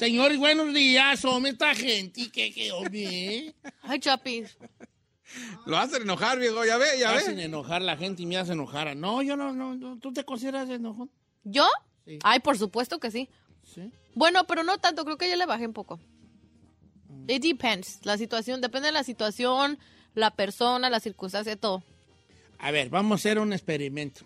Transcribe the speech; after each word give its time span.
Señores, 0.00 0.38
buenos 0.38 0.72
días, 0.72 1.22
hombre, 1.26 1.52
esta 1.52 1.74
gente, 1.74 2.30
que, 2.32 2.50
que, 2.54 2.72
hombre. 2.72 3.54
Ay, 3.82 4.00
Chapi. 4.00 4.44
Lo 5.66 5.76
hacen 5.76 6.00
enojar, 6.00 6.38
viejo, 6.38 6.64
ya 6.64 6.78
ve, 6.78 6.86
ya 6.98 7.12
hacen 7.12 7.36
ve. 7.36 7.44
enojar 7.44 7.82
la 7.82 7.98
gente 7.98 8.22
y 8.22 8.26
me 8.26 8.38
hacen 8.38 8.54
enojar. 8.54 8.96
No, 8.96 9.20
yo 9.20 9.36
no, 9.36 9.52
no, 9.52 9.74
no. 9.74 9.98
¿Tú 9.98 10.10
te 10.10 10.24
consideras 10.24 10.70
enojón? 10.70 11.10
¿Yo? 11.44 11.66
Sí. 12.06 12.18
Ay, 12.22 12.40
por 12.40 12.56
supuesto 12.56 12.98
que 12.98 13.10
sí. 13.10 13.28
Sí. 13.62 13.92
Bueno, 14.14 14.46
pero 14.46 14.62
no 14.62 14.78
tanto, 14.78 15.04
creo 15.04 15.18
que 15.18 15.28
ya 15.28 15.36
le 15.36 15.44
bajé 15.44 15.66
un 15.66 15.74
poco. 15.74 16.00
It 17.28 17.42
depends. 17.42 18.00
La 18.04 18.16
situación, 18.16 18.62
depende 18.62 18.86
de 18.86 18.92
la 18.92 19.04
situación, 19.04 19.78
la 20.14 20.30
persona, 20.30 20.88
la 20.88 21.00
circunstancia, 21.00 21.56
todo. 21.56 21.84
A 22.58 22.70
ver, 22.70 22.88
vamos 22.88 23.12
a 23.12 23.14
hacer 23.16 23.38
un 23.38 23.52
experimento. 23.52 24.24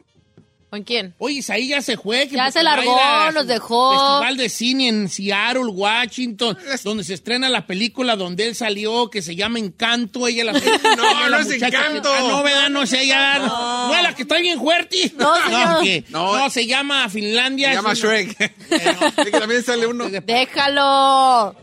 ¿Con 0.74 0.82
quién? 0.82 1.14
Oye, 1.18 1.40
ahí 1.50 1.68
ya 1.68 1.80
se 1.82 1.96
fue. 1.96 2.26
que 2.26 2.34
Ya 2.34 2.50
se 2.50 2.60
largó, 2.64 2.98
su 3.32 3.44
dejó. 3.44 3.90
Festival 3.92 4.36
de 4.36 4.48
cine 4.48 4.88
en 4.88 5.08
Seattle, 5.08 5.66
Washington, 5.66 6.58
donde 6.82 7.04
se 7.04 7.14
estrena 7.14 7.48
la 7.48 7.64
película 7.64 8.16
donde 8.16 8.48
él 8.48 8.56
salió, 8.56 9.08
que 9.08 9.22
se 9.22 9.36
llama 9.36 9.60
Encanto. 9.60 10.26
Ella 10.26 10.42
la 10.46 10.52
No, 10.52 10.58
ella 10.58 11.28
la 11.28 11.28
no 11.28 11.38
es 11.38 11.46
muchacha 11.46 11.70
que- 11.70 11.76
Encanto. 11.76 12.12
Ah, 12.12 12.20
no, 12.28 12.42
¿verdad? 12.42 12.70
No 12.70 12.86
sé, 12.86 13.06
ya. 13.06 13.38
No. 13.38 13.94
es 13.94 14.02
la 14.02 14.14
que 14.16 14.22
está 14.22 14.38
bien 14.38 14.58
fuerte. 14.58 15.12
No, 15.16 15.32
señor. 15.44 15.82
¿qué? 15.84 16.04
No. 16.08 16.36
No, 16.36 16.50
se 16.50 16.66
llama 16.66 17.08
Finlandia. 17.08 17.68
Se 17.68 17.74
llama 17.76 17.90
una- 17.90 17.98
Shrek. 18.00 18.36
Que 19.24 19.30
también 19.30 19.62
sale 19.62 19.86
uno. 19.86 20.08
Déjalo. 20.08 21.54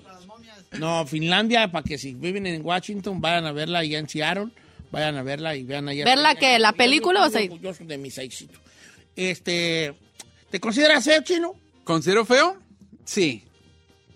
No, 0.79 1.05
Finlandia, 1.05 1.69
para 1.69 1.83
que 1.83 1.97
si 1.97 2.13
viven 2.13 2.47
en 2.47 2.65
Washington, 2.65 3.19
vayan 3.19 3.45
a 3.45 3.51
verla 3.51 3.79
allá 3.79 3.99
en 3.99 4.07
Seattle. 4.07 4.47
Vayan 4.89 5.17
a 5.17 5.23
verla 5.23 5.55
y 5.55 5.63
vean 5.63 5.87
allá. 5.89 6.05
¿Verla 6.05 6.35
qué? 6.35 6.59
¿La 6.59 6.71
película 6.71 7.19
Yo 7.21 7.25
o 7.27 7.29
sea? 7.29 7.41
orgulloso 7.41 7.83
de 7.83 7.97
mis 7.97 8.17
éxitos. 8.17 8.57
Este, 9.29 9.93
¿te 10.49 10.59
consideras 10.59 11.03
feo, 11.03 11.21
chino? 11.23 11.53
¿Considero 11.83 12.25
feo? 12.25 12.57
Sí. 13.05 13.43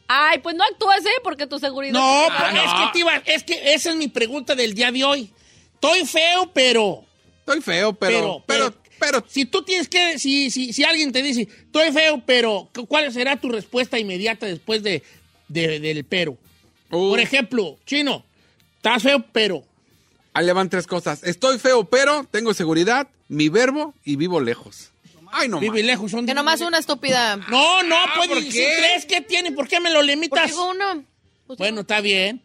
Ay, 0.07 0.39
pues 0.39 0.55
no 0.55 0.63
actúes, 0.63 1.05
¿eh? 1.05 1.19
Porque 1.23 1.47
tu 1.47 1.59
seguridad... 1.59 1.93
No, 1.93 2.27
Ah, 2.29 2.35
pero 2.37 2.53
no. 2.53 2.63
es 2.63 2.73
que 2.73 2.93
te 2.93 2.99
iba- 2.99 3.17
es 3.25 3.43
que 3.43 3.73
esa 3.73 3.89
es 3.91 3.95
mi 3.95 4.07
pregunta 4.07 4.55
del 4.55 4.73
día 4.73 4.91
de 4.91 5.03
hoy. 5.03 5.29
Estoy 5.73 6.05
feo, 6.05 6.51
pero, 6.53 7.03
Estoy 7.39 7.61
feo, 7.61 7.93
pero. 7.93 8.43
Pero, 8.47 8.73
pero. 8.99 9.23
si 9.27 9.45
tú 9.45 9.61
tienes 9.63 9.87
que, 9.87 10.17
si, 10.17 10.49
si, 10.49 10.73
si 10.73 10.83
alguien 10.83 11.11
te 11.11 11.21
dice, 11.21 11.41
estoy 11.41 11.91
feo, 11.91 12.21
pero, 12.25 12.69
¿cuál 12.87 13.11
será 13.13 13.39
tu 13.39 13.49
respuesta 13.49 13.99
inmediata 13.99 14.45
después 14.47 14.81
de, 14.83 15.03
de- 15.47 15.79
del 15.79 16.03
pero? 16.05 16.31
Uh, 16.91 17.09
Por 17.09 17.19
ejemplo, 17.19 17.77
chino, 17.85 18.23
estás 18.77 19.03
feo, 19.03 19.23
pero. 19.31 19.63
ahí 20.33 20.45
le 20.45 20.53
van 20.53 20.69
tres 20.69 20.87
cosas. 20.87 21.23
Estoy 21.23 21.59
feo, 21.59 21.85
pero 21.85 22.25
tengo 22.31 22.53
seguridad, 22.53 23.07
mi 23.27 23.49
verbo 23.49 23.93
y 24.03 24.15
vivo 24.15 24.39
lejos. 24.39 24.91
Ay, 25.37 25.49
no. 25.49 25.59
Vive 25.59 25.83
lejos, 25.83 26.09
son 26.11 26.25
Que 26.25 26.33
nomás 26.33 26.61
una 26.61 26.77
estúpida. 26.77 27.35
No, 27.49 27.83
no, 27.83 27.95
puedes 28.15 28.29
¿por 28.29 28.43
decir 28.43 28.53
qué? 28.53 28.75
tres. 28.77 29.05
¿Qué 29.05 29.21
tiene? 29.21 29.51
¿Por 29.51 29.67
qué 29.67 29.79
me 29.79 29.89
lo 29.91 30.01
limitas? 30.01 30.29
Porque 30.29 30.47
digo 30.51 30.69
uno. 30.69 31.03
Pues, 31.47 31.59
Bueno, 31.59 31.81
está 31.81 31.99
bien. 32.01 32.41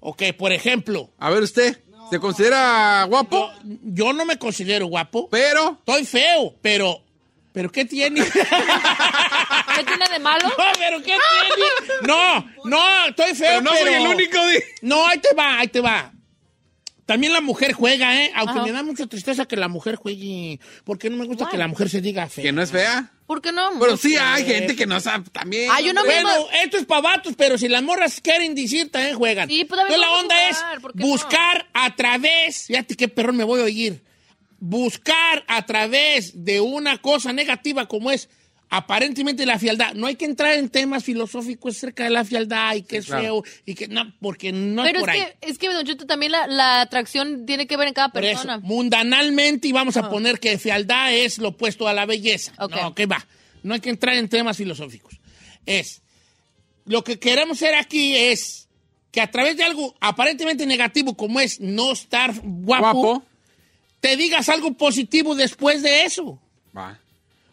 Ok, 0.00 0.22
por 0.36 0.52
ejemplo, 0.52 1.10
A 1.18 1.30
ver, 1.30 1.42
usted. 1.42 1.80
¿Se 2.10 2.18
considera 2.18 3.04
guapo? 3.08 3.50
yo, 3.62 3.76
yo 3.84 4.12
no 4.12 4.24
me 4.24 4.36
considero 4.38 4.86
guapo. 4.86 5.28
Pero. 5.30 5.78
Estoy 5.78 6.04
feo, 6.04 6.54
pero. 6.60 7.02
¿Pero 7.52 7.70
qué 7.70 7.84
tiene? 7.84 8.22
¿Qué 9.76 9.84
tiene 9.84 10.08
de 10.10 10.18
malo? 10.18 10.48
No, 10.48 10.64
pero 10.78 10.98
¿qué 10.98 11.16
tiene? 11.16 12.00
No, 12.02 12.44
no, 12.64 13.06
estoy 13.08 13.34
feo, 13.34 13.48
Pero 13.48 13.60
no 13.62 13.70
soy 13.70 13.92
el 13.94 14.06
único. 14.08 14.46
de- 14.46 14.64
No, 14.82 15.06
ahí 15.06 15.18
te 15.18 15.34
va, 15.34 15.58
ahí 15.60 15.68
te 15.68 15.80
va. 15.80 16.12
También 17.12 17.34
la 17.34 17.42
mujer 17.42 17.74
juega, 17.74 18.24
¿eh? 18.24 18.32
Aunque 18.34 18.54
Ajá. 18.54 18.62
me 18.62 18.72
da 18.72 18.82
mucha 18.82 19.06
tristeza 19.06 19.44
que 19.44 19.54
la 19.54 19.68
mujer 19.68 19.96
juegue. 19.96 20.58
Porque 20.82 21.10
no 21.10 21.18
me 21.18 21.26
gusta 21.26 21.46
que 21.50 21.58
la 21.58 21.68
mujer 21.68 21.90
se 21.90 22.00
diga 22.00 22.26
fea. 22.26 22.42
Que 22.42 22.52
no 22.52 22.62
es 22.62 22.70
fea. 22.70 23.12
¿Por 23.26 23.42
qué 23.42 23.52
no? 23.52 23.68
Pero 23.78 23.98
sí 23.98 24.16
hay 24.16 24.46
gente 24.46 24.74
que 24.74 24.86
no 24.86 24.98
sabe 24.98 25.28
también. 25.30 25.70
Ah, 25.70 25.82
yo 25.82 25.92
no 25.92 26.04
me- 26.04 26.08
Bueno, 26.22 26.30
esto 26.64 26.78
es 26.78 26.86
para 26.86 27.02
vatos, 27.02 27.34
pero 27.36 27.58
si 27.58 27.68
las 27.68 27.82
morras 27.82 28.18
quieren 28.22 28.54
decir, 28.54 28.90
también 28.90 29.14
juegan. 29.18 29.46
Sí, 29.46 29.66
pues, 29.66 29.78
también 29.78 30.00
Entonces 30.00 30.00
la 30.00 30.22
onda 30.22 30.34
jugar, 30.80 30.94
es 30.96 31.02
buscar 31.06 31.66
a 31.74 31.94
través, 31.96 32.64
fíjate 32.68 32.94
qué 32.96 33.08
perrón 33.08 33.36
me 33.36 33.44
voy 33.44 33.60
a 33.60 33.64
oír, 33.64 34.02
buscar 34.58 35.44
a 35.48 35.66
través 35.66 36.44
de 36.46 36.62
una 36.62 36.96
cosa 36.96 37.34
negativa 37.34 37.88
como 37.88 38.10
es 38.10 38.30
aparentemente 38.74 39.44
la 39.44 39.58
fialdad. 39.58 39.92
No 39.92 40.06
hay 40.06 40.16
que 40.16 40.24
entrar 40.24 40.54
en 40.54 40.70
temas 40.70 41.04
filosóficos 41.04 41.76
acerca 41.76 42.04
de 42.04 42.10
la 42.10 42.24
fialdad 42.24 42.74
y 42.74 42.82
que 42.82 42.96
es 42.96 43.06
claro. 43.06 43.22
feo 43.22 43.44
y 43.66 43.74
que 43.74 43.86
no, 43.86 44.10
porque 44.18 44.50
no 44.50 44.82
Pero 44.82 45.00
es 45.00 45.00
es 45.00 45.00
por 45.00 45.10
ahí. 45.10 45.20
que, 45.20 45.36
es 45.50 45.58
que, 45.58 45.68
Don 45.68 45.84
Cheto, 45.84 46.06
también 46.06 46.32
la, 46.32 46.46
la 46.46 46.80
atracción 46.80 47.44
tiene 47.44 47.66
que 47.66 47.76
ver 47.76 47.88
en 47.88 47.94
cada 47.94 48.08
Por 48.08 48.24
eso, 48.24 48.40
persona. 48.40 48.58
mundanalmente, 48.60 49.68
y 49.68 49.72
vamos 49.72 49.98
a 49.98 50.08
poner 50.08 50.40
que 50.40 50.56
fealdad 50.56 51.12
es 51.12 51.36
lo 51.36 51.48
opuesto 51.48 51.86
a 51.86 51.92
la 51.92 52.06
belleza. 52.06 52.54
Ok. 52.58 52.74
No, 52.74 52.94
que 52.94 53.04
va. 53.04 53.26
No 53.62 53.74
hay 53.74 53.80
que 53.80 53.90
entrar 53.90 54.16
en 54.16 54.30
temas 54.30 54.56
filosóficos. 54.56 55.20
Es, 55.66 56.00
lo 56.86 57.04
que 57.04 57.18
queremos 57.18 57.58
hacer 57.58 57.74
aquí 57.74 58.16
es 58.16 58.70
que 59.10 59.20
a 59.20 59.30
través 59.30 59.58
de 59.58 59.64
algo 59.64 59.94
aparentemente 60.00 60.64
negativo 60.64 61.14
como 61.14 61.40
es 61.40 61.60
no 61.60 61.92
estar 61.92 62.32
guapo, 62.42 62.92
Guapo. 63.02 63.22
te 64.00 64.16
digas 64.16 64.48
algo 64.48 64.72
positivo 64.72 65.34
después 65.34 65.82
de 65.82 66.06
eso. 66.06 66.40
Va. 66.74 66.98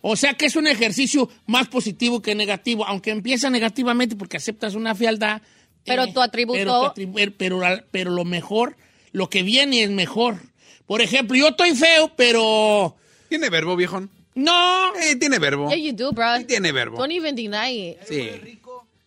O 0.01 0.15
sea 0.15 0.33
que 0.33 0.45
es 0.45 0.55
un 0.55 0.67
ejercicio 0.67 1.29
más 1.45 1.67
positivo 1.67 2.21
que 2.21 2.35
negativo, 2.35 2.85
aunque 2.85 3.11
empieza 3.11 3.49
negativamente 3.49 4.15
porque 4.15 4.37
aceptas 4.37 4.75
una 4.75 4.95
fealdad. 4.95 5.41
Pero 5.85 6.07
tu 6.13 6.21
atributo- 6.21 6.57
Pero, 6.57 6.93
tu 6.93 7.01
atribu- 7.01 7.33
pero, 7.37 7.61
pero 7.91 8.11
lo 8.11 8.23
mejor, 8.25 8.77
lo 9.11 9.29
que 9.29 9.43
viene 9.43 9.83
es 9.83 9.89
mejor. 9.89 10.37
Por 10.85 11.01
ejemplo, 11.01 11.35
yo 11.37 11.49
estoy 11.49 11.75
feo, 11.75 12.11
pero... 12.15 12.95
¿Tiene 13.27 13.49
verbo, 13.49 13.75
viejón? 13.75 14.09
No, 14.35 14.95
Eh, 14.95 15.15
tiene 15.17 15.37
verbo. 15.39 15.69
Yeah, 15.69 15.77
you 15.77 15.93
do, 15.93 16.11
bro. 16.11 16.37
Sí 16.37 16.45
tiene 16.45 16.71
verbo. 16.71 16.97
Don't 16.97 17.11
even 17.11 17.35
deny 17.35 17.89
it. 17.91 17.97
Sí. 18.07 18.29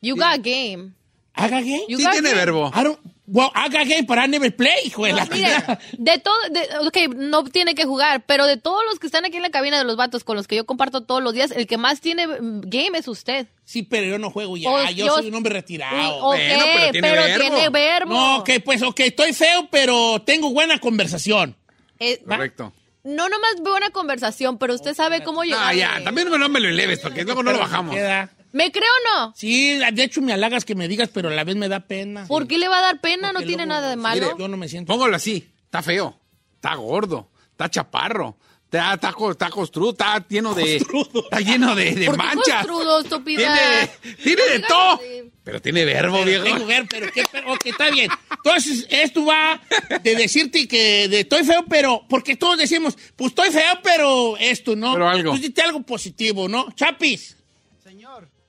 You 0.01 0.15
got 0.17 0.43
game. 0.43 0.93
haga 1.35 1.61
gay. 1.61 1.85
You 1.89 1.97
Sí 1.99 2.05
got 2.05 2.13
tiene 2.13 2.29
game. 2.31 2.41
verbo. 2.41 2.71
I 2.75 2.85
don't- 2.85 2.99
well, 3.33 3.51
haga 3.55 3.83
gay 3.85 4.03
para 4.05 4.27
never 4.27 4.55
play, 4.55 4.75
hijo 4.87 5.05
de 5.07 5.13
la 5.15 5.27
chingada. 5.29 5.79
de 5.99 6.19
todo, 6.19 6.35
de, 6.51 6.87
ok, 7.09 7.15
no 7.17 7.45
tiene 7.45 7.75
que 7.75 7.85
jugar, 7.85 8.25
pero 8.27 8.47
de 8.47 8.57
todos 8.57 8.83
los 8.89 8.99
que 8.99 9.07
están 9.07 9.25
aquí 9.25 9.37
en 9.37 9.43
la 9.43 9.51
cabina 9.51 9.79
de 9.79 9.85
los 9.85 9.97
vatos 9.97 10.23
con 10.25 10.37
los 10.37 10.47
que 10.47 10.57
yo 10.57 10.67
comparto 10.67 11.01
todos 11.03 11.23
los 11.23 11.33
días, 11.35 11.51
el 11.51 11.67
que 11.67 11.77
más 11.79 12.01
tiene 12.01 12.27
mm, 12.27 12.61
game 12.67 12.99
es 12.99 13.09
usted. 13.09 13.47
Sí, 13.65 13.83
pero 13.83 14.07
yo 14.07 14.19
no 14.19 14.31
juego 14.31 14.57
ya, 14.57 14.71
Oh, 14.71 14.85
yo, 14.91 15.07
yo- 15.07 15.15
soy 15.17 15.29
un 15.29 15.35
hombre 15.35 15.53
retirado. 15.55 16.17
ok, 16.17 16.37
Bueno, 16.37 16.65
pero 16.75 16.91
tiene 16.93 17.09
pero 17.09 17.23
verbo. 17.23 17.41
tiene 17.57 17.69
verbo. 17.71 18.13
No, 18.15 18.37
ok, 18.39 18.51
pues 18.65 18.83
ok, 18.83 19.01
estoy 19.01 19.33
feo, 19.33 19.69
pero 19.71 20.21
tengo 20.25 20.51
buena 20.53 20.79
conversación. 20.79 21.57
Eh, 21.99 22.21
Correcto. 22.27 22.73
no 23.05 23.29
nomás 23.29 23.55
veo 23.63 23.77
una 23.77 23.91
conversación, 23.91 24.59
pero 24.59 24.75
usted 24.75 24.95
sabe 24.95 25.23
cómo 25.23 25.43
llegar. 25.45 25.61
Ah, 25.65 25.73
ya. 25.75 26.01
También 26.05 26.29
no 26.29 26.49
me 26.49 26.61
lo 26.61 26.69
eleves, 26.69 26.99
porque 27.01 27.25
luego 27.25 27.43
no 27.43 27.53
lo 27.53 27.59
bajamos. 27.61 27.95
Queda. 27.95 28.31
¿Me 28.53 28.71
cree 28.71 28.85
o 28.85 29.19
no? 29.27 29.33
Sí, 29.37 29.79
de 29.93 30.03
hecho 30.05 30.21
me 30.21 30.33
halagas 30.33 30.65
que 30.65 30.75
me 30.75 30.89
digas, 30.89 31.09
pero 31.13 31.29
a 31.29 31.33
la 31.33 31.45
vez 31.45 31.57
me 31.57 31.69
da 31.69 31.81
pena. 31.81 32.27
¿Por 32.27 32.47
qué 32.47 32.59
le 32.59 32.69
va 32.69 32.79
a 32.79 32.83
dar 32.83 33.01
pena? 33.01 33.29
Porque 33.33 33.45
no 33.45 33.47
tiene 33.49 33.67
luego- 33.67 33.81
nada 33.81 33.91
de 33.91 33.97
malo. 33.97 34.39
yo 34.39 34.49
no 34.49 34.57
me 34.57 34.69
siento. 34.69 34.93
Póngalo 34.93 35.17
así. 35.17 35.51
Está 35.65 35.83
feo. 35.83 36.19
Está 36.55 36.75
gordo. 36.75 37.31
Está 37.51 37.71
chaparro. 37.71 38.37
Está, 38.65 38.95
está, 38.95 39.15
está 39.31 39.51
costrudo. 39.51 39.91
Está 39.91 40.25
lleno 40.29 40.55
de. 40.55 40.77
Está 40.77 41.41
lleno 41.41 41.75
de, 41.75 41.95
de 41.95 42.07
¿Por 42.07 42.17
qué 42.17 42.23
manchas. 42.23 42.67
costrudo, 42.67 43.01
estúpida? 43.01 43.55
Tiene, 44.03 44.17
tiene 44.23 44.43
de 44.45 44.61
todo. 44.61 45.01
Pero 45.45 45.61
tiene 45.61 45.85
verbo, 45.85 46.25
viejo. 46.25 46.45
Tengo 46.45 46.65
ver, 46.67 46.87
pero 46.89 47.11
qué 47.13 47.23
pero, 47.31 47.53
ok, 47.53 47.67
está 47.67 47.91
bien. 47.91 48.11
Entonces, 48.31 48.87
esto 48.89 49.25
va 49.27 49.61
de 50.03 50.15
decirte 50.17 50.67
que 50.69 51.09
de 51.09 51.21
estoy 51.21 51.45
feo, 51.45 51.65
pero, 51.69 52.05
porque 52.09 52.37
todos 52.37 52.57
decimos, 52.59 52.97
pues 53.17 53.31
estoy 53.33 53.51
feo, 53.51 53.79
pero 53.83 54.37
esto, 54.39 54.75
¿no? 54.77 54.93
Pero 54.95 55.09
algo. 55.09 55.31
Pues 55.33 55.43
dite 55.43 55.61
algo 55.63 55.83
positivo, 55.83 56.49
¿no? 56.49 56.71
Chapis. 56.75 57.37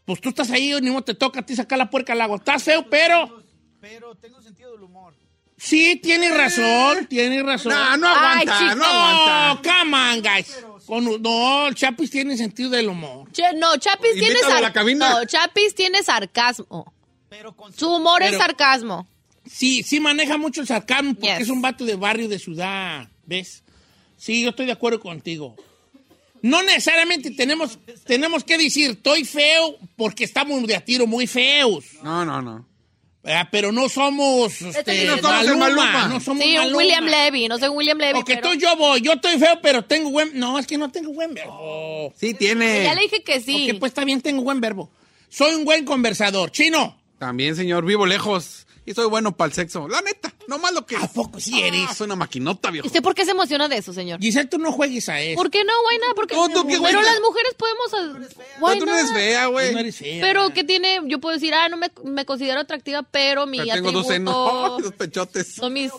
Pues 0.05 0.19
tú 0.21 0.29
estás 0.29 0.51
ahí, 0.51 0.73
ni 0.81 0.89
modo 0.89 1.03
te 1.03 1.13
toca 1.13 1.39
a 1.39 1.45
ti 1.45 1.55
sacar 1.55 1.77
la 1.77 1.89
puerca 1.89 2.13
al 2.13 2.21
agua. 2.21 2.37
Estás 2.37 2.63
feo, 2.63 2.85
pero. 2.89 3.41
pero 3.79 4.15
tengo 4.15 4.41
sentido 4.41 4.71
del 4.73 4.83
humor. 4.83 5.13
Sí, 5.55 5.95
tienes 6.01 6.35
razón, 6.35 7.05
tienes 7.07 7.43
razón. 7.45 7.71
No, 7.73 7.97
no 7.97 8.07
aguanta, 8.09 8.57
Ay, 8.59 8.65
no 8.69 8.75
No, 8.75 8.83
aguanta. 8.85 9.69
come 9.69 9.95
on, 9.97 10.21
guys. 10.21 10.57
Con- 10.85 11.21
no, 11.21 11.67
el 11.67 11.75
Chapis 11.75 12.09
tiene 12.09 12.35
sentido 12.35 12.69
del 12.69 12.89
humor. 12.89 13.31
Che, 13.31 13.53
no, 13.55 13.77
Chapis 13.77 14.13
tiene 14.13 14.27
Invítalo 14.29 14.55
a 14.55 14.61
la 14.61 14.67
sar- 14.67 14.73
cabina. 14.73 15.09
No, 15.09 15.25
Chapis 15.25 15.73
tiene 15.75 16.03
sarcasmo. 16.03 16.91
Pero 17.29 17.55
con 17.55 17.71
Su 17.71 17.95
humor 17.95 18.21
es 18.23 18.35
sarcasmo. 18.37 19.07
Sí, 19.45 19.83
sí 19.83 19.99
maneja 20.01 20.37
mucho 20.37 20.59
el 20.61 20.67
sarcasmo 20.67 21.13
porque 21.13 21.27
Yes. 21.27 21.41
es 21.43 21.49
un 21.49 21.61
vato 21.61 21.85
de 21.85 21.95
barrio, 21.95 22.27
de 22.27 22.39
ciudad, 22.39 23.07
¿ves? 23.25 23.63
Sí, 24.17 24.41
yo 24.43 24.49
estoy 24.49 24.65
de 24.65 24.71
acuerdo 24.73 24.99
contigo. 24.99 25.55
No 26.43 26.61
necesariamente 26.61 27.31
tenemos, 27.31 27.79
tenemos 28.05 28.43
que 28.43 28.57
decir, 28.57 28.91
estoy 28.91 29.23
feo 29.25 29.77
porque 29.95 30.25
estamos 30.25 30.61
de 30.67 30.75
a 30.75 30.81
tiro 30.85 31.07
muy 31.07 31.25
feos. 31.25 31.85
No, 32.03 32.23
no, 32.25 32.41
no. 32.41 32.67
¿verdad? 33.23 33.47
Pero 33.49 33.71
no 33.71 33.87
somos, 33.87 34.61
este, 34.61 35.05
no 35.05 35.15
somos 35.19 35.31
Maluma, 35.45 35.69
Maluma. 35.69 36.07
no 36.09 36.19
somos 36.19 36.43
Sí, 36.43 36.49
un 36.51 36.57
Maluma. 36.57 36.77
William 36.77 37.05
Levy. 37.05 37.47
No 37.47 37.57
soy 37.57 37.69
William 37.69 37.97
Levy, 37.97 38.13
Porque 38.15 38.35
pero... 38.35 38.49
tú 38.49 38.55
yo 38.59 38.75
voy, 38.75 38.99
yo 38.99 39.13
estoy 39.13 39.39
feo, 39.39 39.57
pero 39.61 39.85
tengo 39.85 40.11
buen... 40.11 40.37
No, 40.37 40.59
es 40.59 40.67
que 40.67 40.77
no 40.77 40.91
tengo 40.91 41.13
buen 41.13 41.33
verbo. 41.33 42.13
Sí, 42.17 42.33
tiene. 42.33 42.83
Ya 42.83 42.93
le 42.93 43.03
dije 43.03 43.23
que 43.23 43.39
sí. 43.39 43.71
Ok, 43.71 43.79
pues 43.79 43.91
está 43.91 44.03
bien, 44.03 44.19
tengo 44.19 44.41
buen 44.43 44.59
verbo. 44.59 44.91
Soy 45.29 45.55
un 45.55 45.63
buen 45.63 45.85
conversador. 45.85 46.51
Chino, 46.51 46.99
También, 47.17 47.55
señor, 47.55 47.85
vivo 47.85 48.05
lejos. 48.05 48.67
Y 48.85 48.93
soy 48.93 49.07
bueno 49.07 49.37
para 49.37 49.47
el 49.47 49.53
sexo. 49.53 49.87
La 49.87 50.01
neta, 50.01 50.33
no 50.47 50.57
más 50.59 50.73
lo 50.73 50.85
que. 50.85 50.95
¿a 50.95 51.07
poco 51.07 51.39
sí 51.39 51.61
eres? 51.61 51.85
Ah, 51.89 51.93
soy 51.93 52.05
una 52.05 52.15
maquinota, 52.15 52.69
viejo. 52.71 52.87
¿Usted 52.87 53.01
por 53.01 53.15
qué 53.15 53.25
se 53.25 53.31
emociona 53.31 53.67
de 53.67 53.77
eso, 53.77 53.93
señor? 53.93 54.19
Giselle, 54.19 54.47
tú 54.47 54.57
no 54.57 54.71
juegues 54.71 55.07
a 55.09 55.19
eso. 55.21 55.35
¿Por 55.35 55.49
qué 55.49 55.63
no, 55.63 55.73
Guayna? 55.83 56.05
Porque... 56.15 56.35
No, 56.35 56.49
tú 56.49 56.67
qué, 56.67 56.77
pero 56.81 57.01
las 57.01 57.19
mujeres 57.21 57.53
podemos... 57.57 58.29
No, 58.59 58.77
tú 58.77 58.85
no 58.85 58.97
eres 58.97 59.11
fea, 59.11 59.45
Tú 59.45 59.51
güey. 59.51 59.73
no 59.73 59.79
eres 59.79 59.95
fea. 59.97 60.21
Pero 60.21 60.49
¿qué 60.51 60.63
tiene? 60.63 60.99
Yo 61.05 61.19
puedo 61.19 61.33
decir, 61.35 61.53
ah, 61.53 61.69
no 61.69 61.77
me, 61.77 61.91
me 62.03 62.25
considero 62.25 62.59
atractiva, 62.59 63.03
pero 63.03 63.45
mi 63.45 63.59
Pero 63.59 63.73
tengo 63.73 63.91
dos 63.91 64.07
senos. 64.07 64.33
Dos 64.83 64.93
pechotes. 64.93 65.55
son 65.55 65.73
mis, 65.73 65.91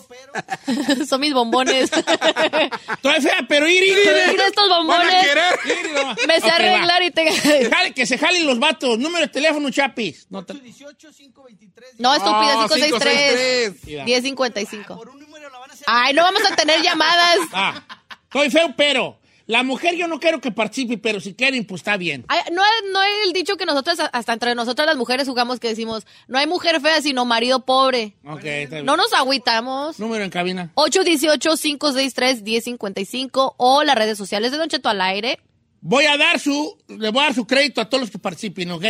son 1.09 1.21
mis 1.21 1.33
bombones. 1.33 1.89
Estoy 2.93 3.21
fea, 3.21 3.45
pero 3.47 3.67
ir, 3.67 3.83
ir, 3.83 3.97
Mira 4.31 4.47
estos 4.47 4.69
Van 4.69 4.71
a 4.71 4.77
bombones. 4.77 5.25
querer. 5.25 6.27
Me 6.27 6.39
sé 6.39 6.47
va. 6.47 6.55
arreglar 6.55 7.03
y 7.03 7.11
te... 7.11 7.25
Que 7.25 7.69
jale- 7.69 7.93
que 7.93 8.05
se 8.05 8.17
jalen 8.17 8.45
los 8.45 8.59
vatos. 8.59 8.97
Número 8.99 9.25
de 9.25 9.31
teléfono, 9.31 9.69
Chapis. 9.69 10.27
No, 10.29 10.43
te- 10.45 10.53
18, 10.53 11.09
523. 11.11 11.91
No, 11.99 12.13
estúpida, 12.13 12.55
No, 12.55 12.67
563. 12.69 13.81
563. 13.83 14.34
1055. 14.35 14.95
Por 14.97 15.09
un 15.09 15.19
número 15.19 15.49
la 15.49 15.59
van 15.59 15.69
a 15.71 15.73
hacer. 15.73 15.85
Ay, 15.87 16.13
no 16.13 16.21
vamos 16.23 16.41
a 16.49 16.55
tener 16.55 16.81
llamadas. 16.81 17.37
Ah, 17.53 17.83
estoy 18.23 18.49
feo, 18.49 18.73
pero. 18.77 19.17
La 19.47 19.61
mujer 19.61 19.93
yo 19.95 20.07
no 20.07 20.19
quiero 20.19 20.41
que 20.41 20.49
participe, 20.51 20.97
pero 20.97 21.19
si 21.19 21.35
quieren, 21.35 21.67
pues 21.67 21.81
está 21.81 21.97
bien. 21.97 22.25
Ay, 22.29 22.39
no, 22.51 22.63
es- 22.63 22.91
no 22.91 23.03
es 23.03 23.27
el 23.27 23.31
dicho 23.33 23.57
que 23.57 23.67
nosotras, 23.67 23.99
hasta 24.11 24.33
entre 24.33 24.55
nosotras 24.55 24.87
las 24.87 24.97
mujeres 24.97 25.27
jugamos 25.27 25.59
que 25.59 25.67
decimos, 25.67 26.07
no 26.27 26.39
hay 26.39 26.47
mujer 26.47 26.81
fea, 26.81 26.99
sino 26.99 27.25
marido 27.25 27.63
pobre. 27.63 28.15
Ok, 28.25 28.43
está 28.43 28.75
bien. 28.77 28.87
No 28.87 28.97
nos 28.97 29.13
agüitamos. 29.13 29.99
Número 29.99 30.23
en 30.23 30.31
cabina. 30.31 30.71
818-563-1055 30.73 33.53
o 33.57 33.83
las 33.83 33.95
redes 33.95 34.17
sociales 34.17 34.51
de 34.51 34.57
Don 34.57 34.69
Cheto 34.69 34.89
al 34.89 35.01
aire. 35.01 35.39
Voy 35.81 36.05
a 36.05 36.17
dar 36.17 36.39
su, 36.39 36.75
le 36.87 37.09
voy 37.11 37.21
a 37.21 37.25
dar 37.25 37.35
su 37.35 37.45
crédito 37.45 37.79
a 37.81 37.85
todos 37.87 38.01
los 38.01 38.09
que 38.09 38.17
participen, 38.17 38.71
¿ok? 38.71 38.85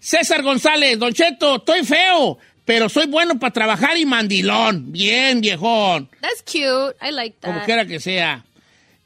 César 0.00 0.42
González, 0.42 0.98
Don 0.98 1.12
Cheto, 1.12 1.56
estoy 1.56 1.84
feo, 1.84 2.38
pero 2.70 2.88
soy 2.88 3.06
bueno 3.08 3.36
para 3.36 3.52
trabajar 3.52 3.98
y 3.98 4.06
mandilón. 4.06 4.92
Bien, 4.92 5.40
viejón. 5.40 6.08
That's 6.20 6.40
cute. 6.40 6.94
I 7.04 7.10
like 7.10 7.38
Como 7.42 7.58
that. 7.58 7.64
quiera 7.64 7.84
que 7.84 7.98
sea. 7.98 8.44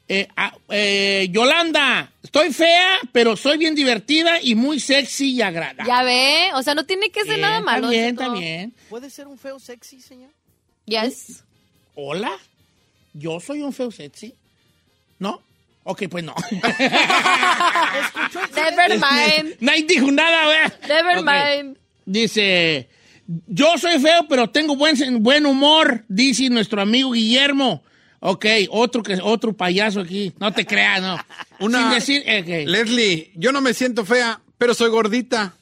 Eh, 0.07 0.27
ah, 0.37 0.55
eh, 0.69 1.29
Yolanda, 1.31 2.11
estoy 2.21 2.53
fea, 2.53 2.99
pero 3.11 3.35
soy 3.35 3.57
bien 3.57 3.73
divertida 3.73 4.39
y 4.39 4.53
muy 4.53 4.79
sexy 4.79 5.31
y 5.31 5.41
agradable. 5.41 5.85
Ya 5.87 6.03
ve, 6.03 6.51
o 6.53 6.61
sea, 6.61 6.75
no 6.75 6.85
tiene 6.85 7.09
que 7.09 7.21
ser 7.21 7.37
Bien, 7.37 7.41
nada 7.41 7.59
malo. 7.61 7.89
Está 7.89 8.03
bien, 8.03 8.15
Cheto. 8.15 8.23
está 8.23 8.39
bien. 8.39 8.73
¿Puede 8.87 9.09
ser 9.09 9.25
un 9.25 9.39
feo 9.39 9.57
sexy, 9.57 9.99
señor? 9.99 10.29
Yes. 10.85 11.43
Hola, 11.95 12.37
yo 13.13 13.39
soy 13.39 13.63
un 13.63 13.73
feo 13.73 13.89
sexy. 13.89 14.35
¿No? 15.17 15.41
Ok, 15.85 16.03
pues 16.07 16.23
no. 16.23 16.35
Never 18.55 18.99
mind. 18.99 19.55
Nadie 19.59 19.85
dijo 19.85 20.11
nada, 20.11 20.47
¿verdad? 20.49 20.79
Never 20.87 21.23
mind. 21.23 21.79
Dice, 22.05 22.89
yo 23.47 23.77
soy 23.77 23.99
feo, 23.99 24.27
pero 24.29 24.49
tengo 24.49 24.75
buen, 24.75 24.95
buen 25.23 25.45
humor, 25.45 26.03
dice 26.07 26.49
nuestro 26.49 26.81
amigo 26.81 27.11
Guillermo. 27.11 27.83
Ok, 28.19 28.45
otro, 28.69 29.03
que, 29.03 29.19
otro 29.21 29.53
payaso 29.53 29.99
aquí. 29.99 30.33
No 30.39 30.51
te 30.51 30.65
creas, 30.65 31.01
no. 31.01 31.17
Una- 31.59 31.99
Sin 31.99 32.23
decir. 32.23 32.67
Leslie, 32.69 33.31
yo 33.35 33.51
no 33.51 33.61
me 33.61 33.73
siento 33.73 34.05
fea, 34.05 34.41
pero 34.57 34.73
soy 34.73 34.89
gordita. 34.89 35.53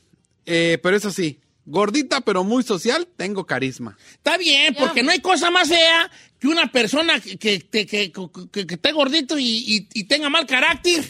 Eh, 0.46 0.78
pero 0.84 0.96
eso 0.98 1.10
sí, 1.12 1.40
gordita, 1.66 2.22
pero 2.22 2.44
muy 2.44 2.64
social, 2.64 3.08
tengo 3.18 3.46
carisma. 3.46 3.98
Está 4.14 4.38
bien, 4.38 4.76
porque 4.78 5.04
no 5.04 5.12
hay 5.12 5.20
cosa 5.20 5.50
más 5.52 5.70
fea 5.70 6.10
que 6.40 6.48
una 6.48 6.72
persona 6.72 7.20
que, 7.20 7.38
que, 7.38 7.60
que, 7.62 7.86
que- 7.86 8.12
que- 8.52 8.68
que 8.68 8.74
esté 8.76 8.92
gordito 8.92 9.38
y, 9.40 9.46
y- 9.46 9.88
y 9.94 10.04
tenga 10.06 10.30
mal 10.30 10.46
carácter. 10.46 11.04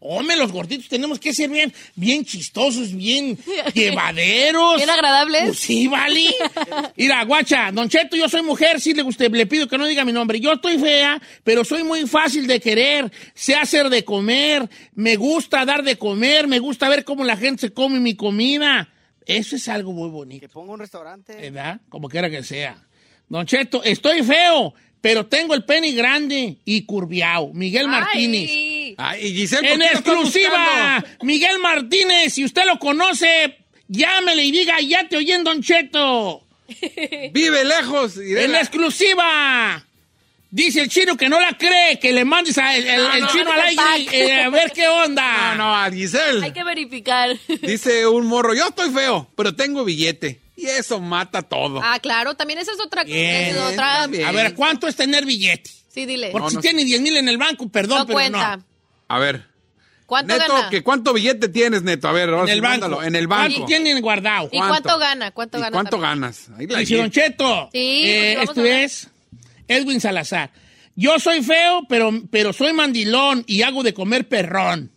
Hombre, 0.00 0.36
los 0.36 0.52
gorditos 0.52 0.88
tenemos 0.88 1.18
que 1.18 1.34
ser 1.34 1.50
bien, 1.50 1.72
bien 1.96 2.24
chistosos, 2.24 2.94
bien 2.94 3.36
llevaderos. 3.74 4.76
Bien 4.76 4.90
agradables. 4.90 5.42
Pues 5.44 5.58
sí, 5.58 5.88
vale. 5.88 6.26
Mira, 6.96 7.24
guacha, 7.24 7.72
Don 7.72 7.88
Cheto, 7.88 8.16
yo 8.16 8.28
soy 8.28 8.42
mujer, 8.42 8.80
sí 8.80 8.94
le, 8.94 9.02
guste, 9.02 9.28
le 9.28 9.46
pido 9.46 9.66
que 9.66 9.76
no 9.76 9.86
diga 9.86 10.04
mi 10.04 10.12
nombre. 10.12 10.38
Yo 10.38 10.52
estoy 10.52 10.78
fea, 10.78 11.20
pero 11.42 11.64
soy 11.64 11.82
muy 11.82 12.06
fácil 12.06 12.46
de 12.46 12.60
querer, 12.60 13.10
sé 13.34 13.56
hacer 13.56 13.90
de 13.90 14.04
comer, 14.04 14.68
me 14.94 15.16
gusta 15.16 15.64
dar 15.64 15.82
de 15.82 15.96
comer, 15.96 16.46
me 16.46 16.60
gusta 16.60 16.88
ver 16.88 17.04
cómo 17.04 17.24
la 17.24 17.36
gente 17.36 17.62
se 17.62 17.72
come 17.72 17.98
mi 17.98 18.14
comida. 18.14 18.88
Eso 19.26 19.56
es 19.56 19.68
algo 19.68 19.92
muy 19.92 20.08
bonito. 20.08 20.40
Que 20.40 20.48
ponga 20.48 20.72
un 20.72 20.80
restaurante. 20.80 21.34
¿verdad? 21.34 21.80
Como 21.88 22.08
quiera 22.08 22.30
que 22.30 22.42
sea. 22.42 22.82
Don 23.28 23.44
Cheto, 23.44 23.82
estoy 23.82 24.22
feo, 24.22 24.74
pero 25.00 25.26
tengo 25.26 25.54
el 25.54 25.64
pene 25.64 25.92
grande 25.92 26.58
y 26.64 26.86
curviao. 26.86 27.52
Miguel 27.52 27.88
Martínez. 27.88 28.48
Ay. 28.48 28.67
Ay, 29.00 29.28
y 29.28 29.32
Giselle, 29.34 29.62
¿por 29.62 29.70
En 29.76 29.82
exclusiva? 29.82 31.04
Miguel 31.22 31.58
Martínez, 31.60 32.34
si 32.34 32.44
usted 32.44 32.64
lo 32.66 32.78
conoce, 32.78 33.56
llámele 33.86 34.44
y 34.44 34.50
diga, 34.50 34.80
ya 34.80 35.08
te 35.08 35.16
oyen, 35.16 35.44
Don 35.44 35.62
Cheto. 35.62 36.42
Vive 37.32 37.64
lejos. 37.64 38.16
Irene. 38.16 38.44
En 38.44 38.54
exclusiva. 38.56 39.84
Dice 40.50 40.80
el 40.80 40.88
chino 40.88 41.16
que 41.16 41.28
no 41.28 41.38
la 41.40 41.56
cree, 41.58 41.98
que 41.98 42.10
le 42.12 42.24
mandes 42.24 42.56
a 42.58 42.74
el, 42.74 42.86
el- 42.86 43.00
el 43.14 43.20
no, 43.20 43.28
chino 43.28 43.44
no 43.44 43.52
al 43.52 43.60
aire 43.60 44.18
eh, 44.28 44.42
a 44.44 44.48
ver 44.48 44.72
qué 44.72 44.88
onda. 44.88 45.54
No, 45.56 45.64
no, 45.64 45.76
a 45.76 45.90
Giselle. 45.90 46.42
Hay 46.44 46.52
que 46.52 46.64
verificar. 46.64 47.36
Dice 47.62 48.06
un 48.06 48.26
morro, 48.26 48.54
yo 48.54 48.68
estoy 48.68 48.90
feo, 48.90 49.30
pero 49.36 49.54
tengo 49.54 49.84
billete. 49.84 50.40
Y 50.56 50.66
eso 50.66 51.00
mata 51.00 51.42
todo. 51.42 51.80
Ah, 51.84 51.98
claro, 52.00 52.34
también 52.34 52.58
esa 52.58 52.72
es 52.72 52.80
otra. 52.80 53.04
Bien. 53.04 53.54
A 54.24 54.32
ver, 54.32 54.54
¿cuánto 54.54 54.88
es 54.88 54.96
tener 54.96 55.24
billete? 55.24 55.70
Sí, 55.88 56.06
dile. 56.06 56.30
Porque 56.32 56.44
No, 56.44 56.50
si 56.50 56.56
no. 56.56 56.62
tiene 56.62 56.84
10 56.84 57.00
mil 57.00 57.16
en 57.16 57.28
el 57.28 57.36
banco, 57.38 57.68
perdón, 57.68 57.98
no 57.98 58.06
pero 58.06 58.14
cuenta. 58.18 58.56
no. 58.56 58.64
A 59.08 59.18
ver. 59.18 59.46
¿Cuánto 60.06 60.38
Neto, 60.38 60.52
gana? 60.54 60.70
¿que 60.70 60.82
¿cuánto 60.82 61.12
billete 61.12 61.48
tienes, 61.48 61.82
Neto? 61.82 62.08
A 62.08 62.12
ver, 62.12 62.30
ahora 62.30 62.44
En 62.44 62.48
el 62.50 62.60
banco. 62.62 62.80
mándalo. 62.88 63.02
En 63.02 63.14
el 63.14 63.28
¿Cuánto 63.28 63.54
banco. 63.54 63.66
tienen 63.66 64.00
guardado? 64.00 64.48
¿Y 64.50 64.56
¿Cuánto? 64.58 64.68
cuánto 64.82 64.98
gana? 64.98 65.30
¿Cuánto 65.32 65.58
¿Y 65.58 65.60
gana? 65.60 65.72
cuánto 65.72 65.98
ganas? 65.98 66.48
Ahí 66.56 66.66
la 66.66 66.78
Dice 66.78 66.96
Don 66.96 67.10
Cheto. 67.10 67.68
Sí, 67.72 68.02
eh, 68.06 68.32
pues 68.36 68.48
esto 68.48 68.64
es 68.64 69.08
Edwin 69.68 70.00
Salazar. 70.00 70.50
Yo 70.96 71.18
soy 71.18 71.42
feo, 71.42 71.82
pero, 71.88 72.10
pero 72.30 72.52
soy 72.54 72.72
mandilón 72.72 73.44
y 73.46 73.62
hago 73.62 73.82
de 73.82 73.92
comer 73.94 74.26
perrón. 74.28 74.92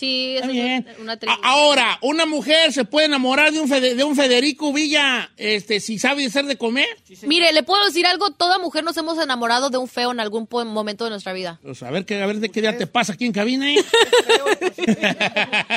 Sí, 0.00 0.36
bien. 0.50 0.86
es 0.90 0.98
una 0.98 1.16
tribu. 1.18 1.32
A- 1.32 1.38
ahora, 1.50 1.98
una 2.00 2.26
mujer 2.26 2.72
se 2.72 2.84
puede 2.84 3.06
enamorar 3.06 3.52
de 3.52 3.60
un, 3.60 3.68
Fede- 3.68 3.94
de 3.94 4.02
un 4.04 4.16
Federico 4.16 4.72
Villa 4.72 5.30
este, 5.36 5.78
si 5.80 5.98
sabe 5.98 6.24
hacer 6.26 6.46
de 6.46 6.56
comer. 6.56 6.88
Mire, 7.22 7.52
le 7.52 7.62
puedo 7.62 7.84
decir 7.84 8.06
algo, 8.06 8.30
toda 8.30 8.58
mujer 8.58 8.82
nos 8.82 8.96
hemos 8.96 9.18
enamorado 9.22 9.68
de 9.70 9.78
un 9.78 9.88
feo 9.88 10.10
en 10.12 10.20
algún 10.20 10.48
momento 10.50 11.04
de 11.04 11.10
nuestra 11.10 11.32
vida. 11.32 11.60
Pues 11.62 11.82
a 11.82 11.90
ver, 11.90 12.04
qué, 12.06 12.20
a 12.22 12.26
ver 12.26 12.38
de 12.40 12.48
qué 12.48 12.60
día 12.62 12.76
te 12.78 12.86
pasa 12.86 13.12
aquí 13.12 13.26
en 13.26 13.32
cabina. 13.32 13.70
¿eh? 13.72 13.76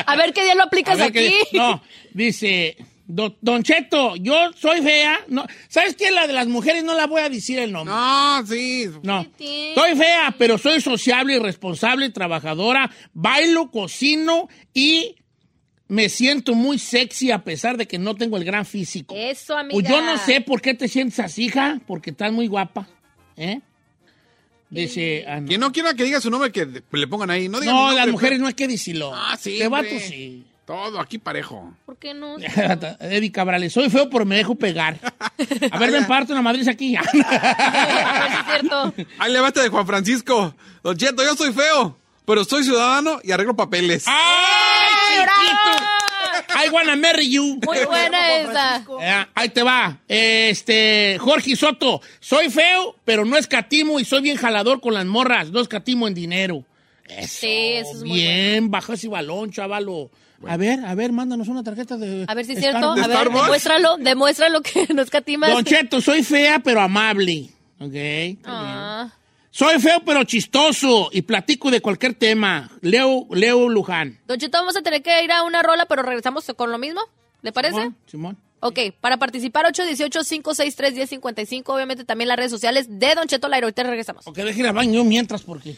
A 0.06 0.16
ver 0.16 0.34
qué 0.34 0.44
día 0.44 0.56
lo 0.56 0.64
aplicas 0.64 1.00
aquí. 1.00 1.32
qué- 1.52 1.58
no, 1.58 1.82
dice, 2.14 2.78
Don, 3.06 3.36
Don 3.42 3.64
Cheto, 3.64 4.16
yo 4.16 4.34
soy 4.56 4.82
fea. 4.82 5.20
No, 5.28 5.46
¿Sabes 5.68 5.96
qué? 5.96 6.10
La 6.12 6.26
de 6.26 6.34
las 6.34 6.48
mujeres 6.48 6.84
no 6.84 6.96
la 6.96 7.06
voy 7.06 7.22
a 7.22 7.30
decir 7.30 7.60
el 7.60 7.72
nombre. 7.72 7.94
No, 7.94 8.46
sí. 8.48 8.90
No. 9.04 9.22
Estoy 9.40 9.96
fea, 9.98 10.34
pero 10.38 10.58
soy 10.58 10.80
sociable 10.80 11.36
y 11.36 11.40
responsable, 11.40 12.10
trabajadora, 12.12 12.90
bailo, 13.14 13.70
cocino 13.72 14.48
y 14.74 15.16
me 15.90 16.08
siento 16.10 16.56
muy 16.56 16.80
sexy 16.80 17.30
a 17.32 17.44
pesar 17.44 17.76
de 17.78 17.88
que 17.88 18.00
no 18.00 18.16
tengo 18.16 18.38
el 18.38 18.46
gran 18.46 18.66
físico. 18.66 19.14
Eso, 19.18 19.58
amiga. 19.58 19.74
Pues 19.74 19.88
yo 19.88 20.02
no 20.02 20.18
sé 20.18 20.42
por 20.42 20.62
qué 20.62 20.74
te 20.74 20.88
sientes 20.88 21.20
así, 21.20 21.46
hija, 21.46 21.82
porque 21.86 22.12
estás 22.12 22.32
muy 22.32 22.48
guapa. 22.48 22.88
¿Eh? 23.36 23.60
Dice 24.70 25.26
Ana. 25.28 25.46
Quien 25.48 25.60
no 25.60 25.72
quiera 25.72 25.94
que 25.94 26.04
diga 26.04 26.20
su 26.20 26.32
nombre, 26.32 26.52
que 26.52 26.66
le 26.92 27.08
pongan 27.08 27.30
ahí. 27.30 27.48
No, 27.48 27.60
diga 27.60 27.74
mi 27.74 27.78
No, 27.78 27.86
nombre, 27.88 28.06
las 28.06 28.12
mujeres 28.12 28.40
no 28.40 28.48
hay 28.48 28.54
que 28.54 28.68
decirlo. 28.68 29.12
Ah, 29.14 29.38
sí, 29.40 29.60
vatos 29.68 29.92
hombre. 29.92 30.00
sí. 30.00 30.44
Todo 30.66 31.00
aquí 31.00 31.18
parejo. 31.18 31.74
¿Por 31.86 31.98
qué 31.98 32.14
no? 32.14 32.38
Eddie 33.00 33.32
Cabrales, 33.32 33.74
soy 33.74 33.90
feo, 33.90 34.10
pero 34.10 34.26
me 34.26 34.38
dejo 34.38 34.56
pegar. 34.56 34.98
A 35.72 35.78
ver, 35.78 35.92
ven, 35.92 36.06
parte 36.08 36.32
una 36.32 36.42
madriz 36.42 36.68
aquí. 36.70 36.96
Ahí 39.20 39.32
levante 39.32 39.62
de 39.62 39.70
Juan 39.70 39.86
Francisco. 39.86 40.56
Don 40.82 40.96
Cheto, 40.96 41.24
yo 41.24 41.36
soy 41.36 41.52
feo, 41.52 41.98
pero 42.26 42.46
soy 42.46 42.64
ciudadano 42.64 43.20
y 43.24 43.32
arreglo 43.32 43.56
papeles. 43.56 44.06
¡Ay, 44.08 45.26
chiquito! 45.26 45.84
I 46.66 46.70
wanna 46.70 46.96
marry 46.96 47.30
you. 47.30 47.60
Muy 47.66 47.86
buena 47.86 48.38
esa. 48.38 48.86
Eh, 49.02 49.26
ahí 49.36 49.50
te 49.50 49.64
va. 49.64 49.98
Este, 50.08 51.18
Jorge 51.20 51.56
Soto, 51.58 52.02
soy 52.20 52.50
feo, 52.50 52.96
pero 53.04 53.26
no 53.26 53.38
escatimo 53.38 54.00
y 54.00 54.06
soy 54.06 54.22
bien 54.22 54.38
jalador 54.38 54.80
con 54.80 54.94
las 54.94 55.06
morras. 55.06 55.50
No 55.50 55.60
escatimo 55.60 56.08
en 56.08 56.14
dinero. 56.14 56.64
Eso, 57.06 57.28
Sí, 57.28 57.48
eso 57.74 57.92
es 57.92 58.04
muy 58.04 58.14
bien, 58.14 58.72
baja 58.72 58.94
ese 58.94 59.10
balón, 59.10 59.52
chavalo. 59.52 60.10
A 60.48 60.58
ver, 60.58 60.84
a 60.86 60.94
ver, 60.96 61.12
mándanos 61.12 61.48
una 61.48 61.64
tarjeta 61.64 61.98
de. 61.98 62.26
A 62.28 62.34
ver 62.34 62.46
si 62.46 62.52
es 62.54 62.58
Star- 62.60 62.72
cierto. 62.74 62.92
A 62.92 62.96
¿De 62.96 63.02
ver, 63.02 63.12
Starbucks? 63.12 63.42
demuéstralo, 63.44 63.98
demuéstralo 63.98 64.62
que 64.62 64.88
no 64.94 65.02
escatimas. 65.02 65.52
Don 65.52 65.64
Cheto, 65.64 66.02
soy 66.02 66.24
fea, 66.24 66.60
pero 66.60 66.82
amable. 66.82 67.50
Ok. 67.80 67.94
Ah. 68.46 69.10
Soy 69.52 69.80
feo, 69.80 70.02
pero 70.06 70.24
chistoso 70.24 71.10
y 71.12 71.22
platico 71.22 71.70
de 71.70 71.80
cualquier 71.82 72.16
tema. 72.16 72.72
Leo, 72.82 73.28
Leo 73.32 73.70
Luján. 73.70 74.20
Don 74.28 74.40
Cheto, 74.40 74.58
vamos 74.58 74.76
a 74.76 74.82
tener 74.82 75.04
que 75.04 75.24
ir 75.24 75.32
a 75.32 75.44
una 75.44 75.62
rola, 75.62 75.86
pero 75.86 76.02
regresamos 76.02 76.44
con 76.56 76.72
lo 76.72 76.78
mismo. 76.80 77.02
¿Le 77.44 77.52
parece? 77.52 77.76
Simón, 77.76 77.96
Simón. 78.08 78.38
Ok, 78.62 78.80
para 79.02 79.18
participar, 79.18 79.66
818-563-1055. 79.74 81.64
Obviamente 81.68 82.04
también 82.06 82.30
las 82.30 82.38
redes 82.38 82.52
sociales 82.52 82.88
de 83.00 83.14
Don 83.14 83.28
Cheto 83.28 83.48
Lairo. 83.50 83.68
Ahorita 83.68 83.84
regresamos. 83.84 84.26
Ok, 84.26 84.38
déjela 84.38 84.72
baño 84.72 85.04
mientras, 85.04 85.44
porque. 85.44 85.76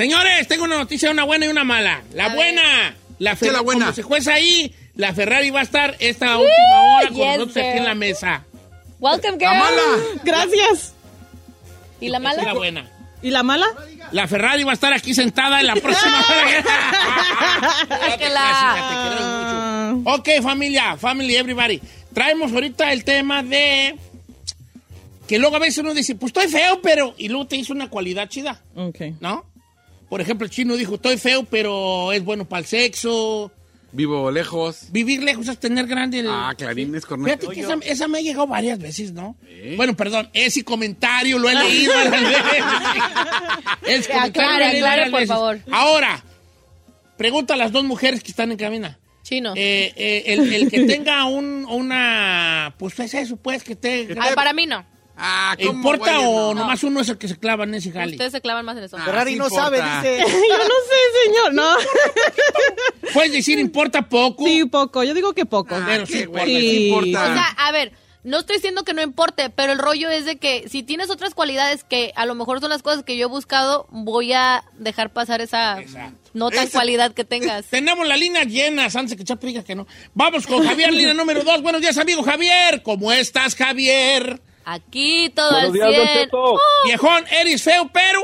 Señores, 0.00 0.48
tengo 0.48 0.64
una 0.64 0.78
noticia, 0.78 1.10
una 1.10 1.24
buena 1.24 1.44
y 1.44 1.48
una 1.50 1.62
mala. 1.62 2.02
La 2.14 2.26
A 2.26 2.34
buena. 2.34 2.94
La, 3.18 3.36
¿Qué 3.36 3.48
es 3.48 3.52
la 3.52 3.60
buena? 3.60 3.84
Como 3.86 3.94
se 3.96 4.02
jueza 4.02 4.32
ahí, 4.32 4.74
la 4.94 5.12
Ferrari 5.12 5.50
va 5.50 5.60
a 5.60 5.62
estar 5.62 5.94
esta 5.98 6.38
última 6.38 6.80
hora 6.96 7.08
con 7.08 7.16
yes, 7.16 7.26
nosotros 7.38 7.56
aquí 7.58 7.78
en 7.78 7.84
la 7.84 7.94
mesa. 7.94 8.44
Welcome, 8.98 9.32
girl. 9.32 9.42
¡La 9.42 9.58
mala! 9.58 9.82
Gracias. 10.24 10.94
¿Y 12.00 12.08
la 12.08 12.16
es 12.16 12.22
la 12.24 12.30
mala? 12.42 12.54
buena. 12.54 12.88
¿Y 13.22 13.28
la 13.28 13.42
mala? 13.42 13.66
La 14.12 14.26
Ferrari 14.26 14.64
va 14.64 14.70
a 14.70 14.74
estar 14.74 14.94
aquí 14.94 15.12
sentada 15.12 15.60
en 15.60 15.66
la 15.66 15.74
próxima 15.76 16.24
hora. 16.30 18.16
que 18.16 18.28
la- 18.30 19.92
mucho. 19.96 20.10
Ok, 20.14 20.28
familia, 20.42 20.96
family, 20.96 21.36
everybody. 21.36 21.78
Traemos 22.14 22.50
ahorita 22.54 22.90
el 22.94 23.04
tema 23.04 23.42
de 23.42 23.96
que 25.28 25.38
luego 25.38 25.56
a 25.56 25.58
veces 25.58 25.76
uno 25.78 25.92
dice, 25.92 26.14
pues 26.14 26.30
estoy 26.30 26.48
feo, 26.48 26.80
pero... 26.80 27.14
Y 27.18 27.28
luego 27.28 27.46
te 27.46 27.56
hizo 27.56 27.74
una 27.74 27.90
cualidad 27.90 28.28
chida, 28.30 28.62
Ok. 28.74 28.96
¿no? 29.20 29.44
Por 30.10 30.20
ejemplo, 30.20 30.44
el 30.44 30.50
chino 30.50 30.76
dijo, 30.76 30.96
estoy 30.96 31.16
feo, 31.16 31.44
pero 31.44 32.12
es 32.12 32.22
bueno 32.22 32.44
para 32.46 32.60
el 32.60 32.66
sexo. 32.66 33.50
Vivo 33.92 34.30
lejos. 34.30 34.86
Vivir 34.92 35.22
lejos 35.22 35.48
es 35.48 35.58
tener 35.58 35.86
grande 35.86 36.18
el... 36.20 36.28
Ah, 36.28 36.52
Clarines, 36.56 37.04
Fíjate 37.06 37.08
corneto. 37.08 37.48
que 37.50 37.60
esa, 37.60 37.74
esa 37.82 38.06
me 38.08 38.18
ha 38.18 38.20
llegado 38.20 38.46
varias 38.46 38.78
veces, 38.78 39.12
¿no? 39.12 39.36
Bueno, 39.76 39.96
perdón, 39.96 40.28
ese 40.32 40.62
comentario 40.64 41.38
lo 41.38 41.48
he 41.48 41.54
leído. 41.54 41.92
Ese 43.86 44.08
comentario 44.12 44.22
Aclare, 44.22 44.64
aclare, 44.78 45.02
por 45.10 45.20
veces. 45.20 45.28
favor. 45.28 45.58
Ahora, 45.72 46.22
pregunta 47.16 47.54
a 47.54 47.56
las 47.56 47.72
dos 47.72 47.84
mujeres 47.84 48.22
que 48.22 48.30
están 48.30 48.52
en 48.52 48.58
cabina. 48.58 48.98
Chino. 49.22 49.54
Eh, 49.56 49.92
eh, 49.96 50.22
el, 50.26 50.52
el 50.52 50.70
que 50.70 50.84
tenga 50.84 51.24
un, 51.24 51.66
una... 51.68 52.74
Pues 52.78 52.98
es 53.00 53.14
eso, 53.14 53.36
pues, 53.36 53.62
que 53.64 53.76
te... 53.76 54.08
Ay, 54.20 54.34
para 54.34 54.52
mí 54.52 54.66
no. 54.66 54.84
Ah, 55.22 55.54
¿cómo, 55.58 55.72
¿Importa 55.72 56.16
güey? 56.16 56.26
o 56.26 56.54
No. 56.54 56.60
nomás 56.62 56.82
uno 56.82 57.00
es 57.00 57.08
el 57.10 57.18
que 57.18 57.28
se 57.28 57.36
clava 57.38 57.64
en 57.64 57.74
ese 57.74 57.92
jale? 57.92 58.12
Ustedes 58.12 58.32
se 58.32 58.40
clavan 58.40 58.64
más 58.64 58.76
en 58.78 58.84
eso. 58.84 58.96
Ah, 58.98 59.04
Ferrari 59.04 59.32
sí 59.32 59.38
no 59.38 59.50
sabe, 59.50 59.82
dice. 59.82 60.18
Yo 60.20 60.58
no 60.58 60.64
sé, 60.64 61.24
señor. 61.26 61.54
No. 61.54 61.74
Puedes 63.14 63.32
decir, 63.32 63.58
importa 63.58 64.08
poco, 64.08 64.44
Sí, 64.46 64.64
poco. 64.64 65.02
Yo 65.04 65.14
digo 65.14 65.32
que 65.34 65.46
poco. 65.46 65.74
Ah, 65.74 65.84
pero 65.86 66.06
sí 66.06 66.20
importa. 66.20 66.44
güey, 66.44 66.60
sí 66.60 66.70
Sí. 66.70 66.88
importa. 66.88 67.22
O 67.30 67.34
sea, 67.34 67.46
a 67.58 67.72
ver, 67.72 67.92
no 68.22 68.38
estoy 68.38 68.56
diciendo 68.56 68.84
que 68.84 68.92
no 68.94 69.02
importe, 69.02 69.50
pero 69.50 69.72
el 69.72 69.78
rollo 69.78 70.10
es 70.10 70.24
de 70.24 70.36
que 70.36 70.68
si 70.68 70.82
tienes 70.82 71.10
otras 71.10 71.34
cualidades 71.34 71.84
que 71.84 72.12
a 72.16 72.26
lo 72.26 72.34
mejor 72.34 72.60
son 72.60 72.70
las 72.70 72.82
cosas 72.82 73.02
que 73.02 73.16
yo 73.16 73.26
he 73.26 73.28
buscado, 73.30 73.86
voy 73.90 74.32
a 74.32 74.64
dejar 74.78 75.10
pasar 75.12 75.40
esa 75.40 75.80
Exacto. 75.80 76.30
no 76.34 76.50
tan 76.50 76.64
Esa- 76.64 76.78
cualidad 76.78 77.12
que 77.12 77.24
tengas. 77.24 77.66
Tenemos 77.70 78.06
la 78.06 78.16
línea 78.16 78.44
llena, 78.44 78.88
antes 78.94 79.16
que 79.16 79.24
Chapo 79.24 79.46
diga 79.46 79.64
que 79.64 79.74
no. 79.74 79.86
Vamos 80.14 80.46
con 80.46 80.64
Javier, 80.66 80.92
línea 80.92 81.14
número 81.14 81.42
dos. 81.42 81.62
Buenos 81.62 81.80
días, 81.80 81.96
amigo 81.98 82.22
Javier. 82.22 82.82
¿Cómo 82.82 83.10
estás, 83.12 83.54
Javier? 83.56 84.40
Aquí 84.64 85.30
todo 85.34 85.50
Buenos 85.50 85.66
al 85.68 85.72
días, 85.72 85.96
Don 85.96 86.06
100. 86.08 86.18
Cheto. 86.24 86.58
Viejón, 86.84 87.24
eres 87.40 87.62
feo, 87.62 87.90
pero... 87.92 88.20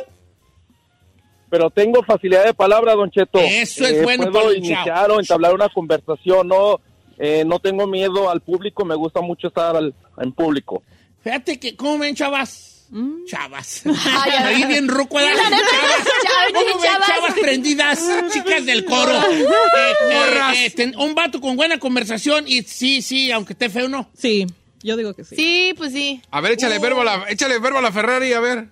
Pero 1.48 1.70
tengo 1.70 2.02
facilidad 2.02 2.44
de 2.44 2.54
palabra, 2.54 2.94
Don 2.94 3.10
Cheto. 3.10 3.38
Eh, 3.38 3.62
Eso 3.62 3.84
es 3.86 4.02
bueno 4.02 4.24
para 4.24 4.32
Puedo 4.32 4.50
el 4.50 4.58
iniciar 4.58 5.10
o 5.10 5.20
entablar 5.20 5.54
una 5.54 5.68
conversación, 5.68 6.48
no, 6.48 6.80
eh, 7.18 7.44
no 7.46 7.60
tengo 7.60 7.86
miedo 7.86 8.28
al 8.28 8.40
público, 8.40 8.84
me 8.84 8.96
gusta 8.96 9.20
mucho 9.20 9.48
estar 9.48 9.76
al- 9.76 9.94
en 10.18 10.32
público. 10.32 10.82
Fíjate 11.22 11.58
que, 11.60 11.76
¿cómo 11.76 11.98
ven, 11.98 12.14
chavas? 12.16 12.88
Chavas. 13.26 13.82
Ay, 13.86 14.32
ay, 14.38 14.54
Ahí 14.62 14.64
bien 14.66 14.88
ruco, 14.88 15.16
¿verdad? 15.16 15.32
La 15.36 15.50
neta, 15.50 15.62
Chavas. 15.70 16.04
chavas, 16.22 16.52
¿Cómo 16.52 16.66
ven, 16.66 16.78
chavas. 16.90 17.06
chavas 17.08 17.34
prendidas? 17.40 18.10
Chicas 18.32 18.66
del 18.66 18.84
coro. 18.84 19.12
Eh, 19.28 19.92
eh, 20.10 20.66
eh, 20.66 20.70
ten- 20.70 20.96
un 20.98 21.14
vato 21.14 21.40
con 21.40 21.56
buena 21.56 21.78
conversación 21.78 22.44
y 22.46 22.62
sí, 22.62 23.02
sí, 23.02 23.30
aunque 23.32 23.52
esté 23.52 23.68
feo, 23.70 23.88
no. 23.88 24.08
Sí, 24.16 24.46
yo 24.86 24.96
digo 24.96 25.12
que 25.14 25.24
sí. 25.24 25.36
Sí, 25.36 25.74
pues 25.76 25.92
sí. 25.92 26.22
A 26.30 26.40
ver, 26.40 26.52
échale 26.52 26.78
verbo 26.78 27.00
a 27.00 27.04
la, 27.04 27.24
échale 27.28 27.58
verbo 27.58 27.78
a 27.78 27.82
la 27.82 27.92
Ferrari, 27.92 28.32
a 28.32 28.40
ver. 28.40 28.68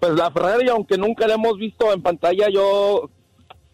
Pues 0.00 0.12
la 0.14 0.30
Ferrari, 0.30 0.68
aunque 0.68 0.98
nunca 0.98 1.26
la 1.26 1.34
hemos 1.34 1.58
visto 1.58 1.92
en 1.92 2.02
pantalla, 2.02 2.48
yo, 2.52 3.10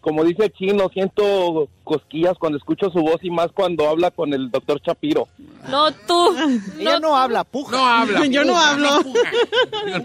como 0.01 0.23
dice 0.23 0.45
el 0.45 0.53
chino, 0.53 0.89
siento 0.93 1.67
cosquillas 1.83 2.37
cuando 2.37 2.57
escucho 2.57 2.89
su 2.89 2.99
voz 2.99 3.17
y 3.21 3.29
más 3.29 3.51
cuando 3.53 3.87
habla 3.89 4.11
con 4.11 4.33
el 4.33 4.51
doctor 4.51 4.81
Chapiro. 4.81 5.27
No 5.69 5.91
tú. 5.93 6.35
Ella 6.79 6.99
no 6.99 7.15
habla, 7.15 7.43
puja. 7.43 7.71
No 7.75 7.85
habla. 7.85 8.25
Yo 8.27 8.43
no 8.43 8.57
hablo. 8.57 8.89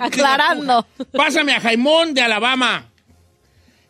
Aclarando. 0.00 0.86
Pásame 1.12 1.52
a 1.54 1.60
Jaimón 1.60 2.14
de 2.14 2.22
Alabama. 2.22 2.86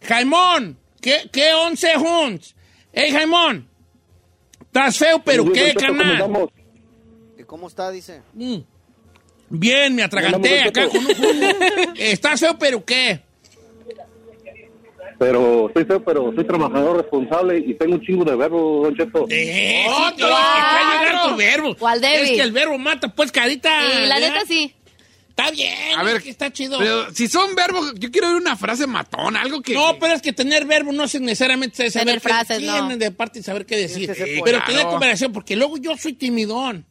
Jaimón, 0.03 0.79
¿qué, 1.01 1.29
qué 1.33 1.53
once 1.55 1.97
hunts? 1.97 2.55
Hey, 2.93 3.11
Jaimón, 3.13 3.69
estás 4.61 4.97
feo, 4.97 5.21
pero 5.25 5.45
Sí, 5.45 5.53
qué, 5.53 5.75
Cheto, 5.75 6.51
¿cómo 7.47 7.47
canal. 7.47 7.47
estamos? 7.47 7.47
¿Que 7.47 7.47
¿Cómo 7.47 7.69
está? 7.69 7.91
Dice. 7.91 8.23
Mm. 8.35 8.59
Bien, 9.49 9.95
me 9.95 10.03
atraganté 10.03 10.63
acá 10.63 10.89
con 10.89 10.99
un 11.07 11.15
jugo. 11.15 11.93
Estás 11.97 12.41
feo, 12.41 12.59
pero 12.59 12.85
qué. 12.85 13.21
Pero 15.19 15.71
soy 15.73 15.85
feo, 15.87 16.05
pero 16.05 16.33
soy 16.35 16.45
trabajador 16.47 16.99
responsable 16.99 17.59
y 17.59 17.73
tengo 17.75 17.95
un 17.95 18.03
chingo 18.03 18.25
de 18.25 18.37
verbo, 18.37 18.83
Don 18.85 18.95
Cheto. 18.95 19.25
Eh, 19.31 19.87
¡Oh, 19.89 20.09
está 20.11 20.27
a 20.27 21.01
llegar 21.05 21.29
tu 21.31 21.37
verbo. 21.37 21.75
¿Cuál, 21.79 22.01
Debbie? 22.03 22.23
Es 22.23 22.31
que 22.33 22.43
el 22.43 22.53
verbo 22.53 22.77
mata, 22.77 23.09
pues, 23.15 23.33
carita. 23.33 23.71
Y 23.83 24.07
la 24.09 24.17
¿verdad? 24.17 24.35
neta 24.35 24.47
sí. 24.47 24.75
Está 25.31 25.51
bien, 25.51 25.99
A 25.99 26.03
ver, 26.03 26.17
es 26.17 26.23
que 26.23 26.31
está 26.31 26.51
chido. 26.51 26.79
Pero 26.79 27.13
si 27.15 27.29
son 27.29 27.55
verbos, 27.55 27.93
yo 27.99 28.11
quiero 28.11 28.29
oír 28.29 28.37
una 28.37 28.57
frase 28.57 28.87
matona, 28.87 29.43
algo 29.43 29.61
que. 29.61 29.75
No, 29.75 29.99
pero 29.99 30.15
es 30.15 30.23
que 30.23 30.33
tener 30.33 30.65
verbo 30.65 30.93
no 30.93 31.05
es 31.05 31.21
necesariamente 31.21 31.91
saber 31.91 32.07
Tener 32.07 32.21
frases, 32.21 32.63
no. 32.63 32.97
de 32.97 33.11
parte 33.11 33.43
saber 33.43 33.67
qué 33.67 33.77
decir. 33.77 34.11
Pero 34.17 34.41
poeta. 34.41 34.65
tener 34.65 34.81
Claro. 34.81 34.91
conversación, 34.91 35.33
porque 35.33 35.55
luego 35.55 35.77
yo 35.77 35.95
soy 35.97 36.15
timidón. 36.15 36.87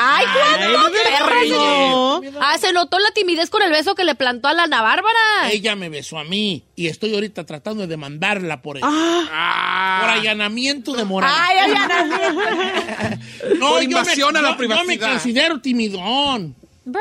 Ay, 0.00 0.24
¿cuándo, 0.32 0.78
Ay, 0.86 0.92
perra? 1.04 1.34
No. 1.48 2.20
Ah, 2.40 2.56
se 2.58 2.72
notó 2.72 2.98
la 3.00 3.10
timidez 3.10 3.50
con 3.50 3.62
el 3.62 3.70
beso 3.72 3.94
que 3.96 4.04
le 4.04 4.14
plantó 4.14 4.46
a 4.48 4.52
la 4.54 4.62
Ana 4.64 4.80
Bárbara. 4.80 5.50
Ella 5.50 5.74
me 5.74 5.88
besó 5.88 6.18
a 6.18 6.24
mí 6.24 6.64
y 6.76 6.86
estoy 6.86 7.14
ahorita 7.14 7.44
tratando 7.44 7.82
de 7.82 7.88
demandarla 7.88 8.62
por, 8.62 8.78
Ah. 8.82 9.98
por 10.00 10.10
allanamiento 10.10 10.92
de 10.92 11.04
moral. 11.04 11.32
Ay, 11.34 11.58
Ana. 11.58 11.88
no, 13.58 13.68
por 13.70 13.76
yo 13.78 13.82
invasión 13.82 14.32
me, 14.34 14.38
a 14.38 14.42
la 14.42 14.48
yo- 14.50 14.54
Yo 14.54 14.58
privacidad. 14.58 14.86
me 14.86 14.98
considero 14.98 15.60
timidón. 15.60 16.54
Bruh. 16.90 17.00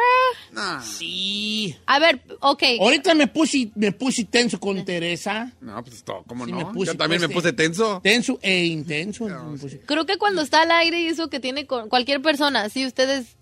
No, 0.51 0.81
Sí. 0.83 1.75
A 1.85 1.99
ver, 1.99 2.21
ok. 2.41 2.63
Ahorita 2.79 3.13
me 3.15 3.27
puse, 3.27 3.71
me 3.75 3.91
puse 3.93 4.25
tenso 4.25 4.59
con 4.59 4.83
Teresa. 4.83 5.53
no, 5.61 5.81
pues 5.83 6.03
todo, 6.03 6.23
¿cómo 6.27 6.45
Sí, 6.45 6.51
no? 6.51 6.57
me 6.57 6.65
puse, 6.65 6.91
yo 6.91 6.97
también 6.97 7.21
pues, 7.21 7.29
me 7.29 7.33
puse 7.35 7.53
tenso. 7.53 8.01
Tenso 8.03 8.37
e 8.41 8.65
intenso. 8.65 9.25
me 9.25 9.57
puse. 9.57 9.79
Creo 9.81 10.05
que 10.05 10.17
cuando 10.17 10.41
está 10.41 10.61
al 10.63 10.71
aire 10.71 10.99
y 11.01 11.07
eso 11.07 11.29
que 11.29 11.39
tiene 11.39 11.65
con 11.65 11.87
cualquier 11.89 12.21
persona, 12.21 12.67
si 12.69 12.85
ustedes, 12.85 13.37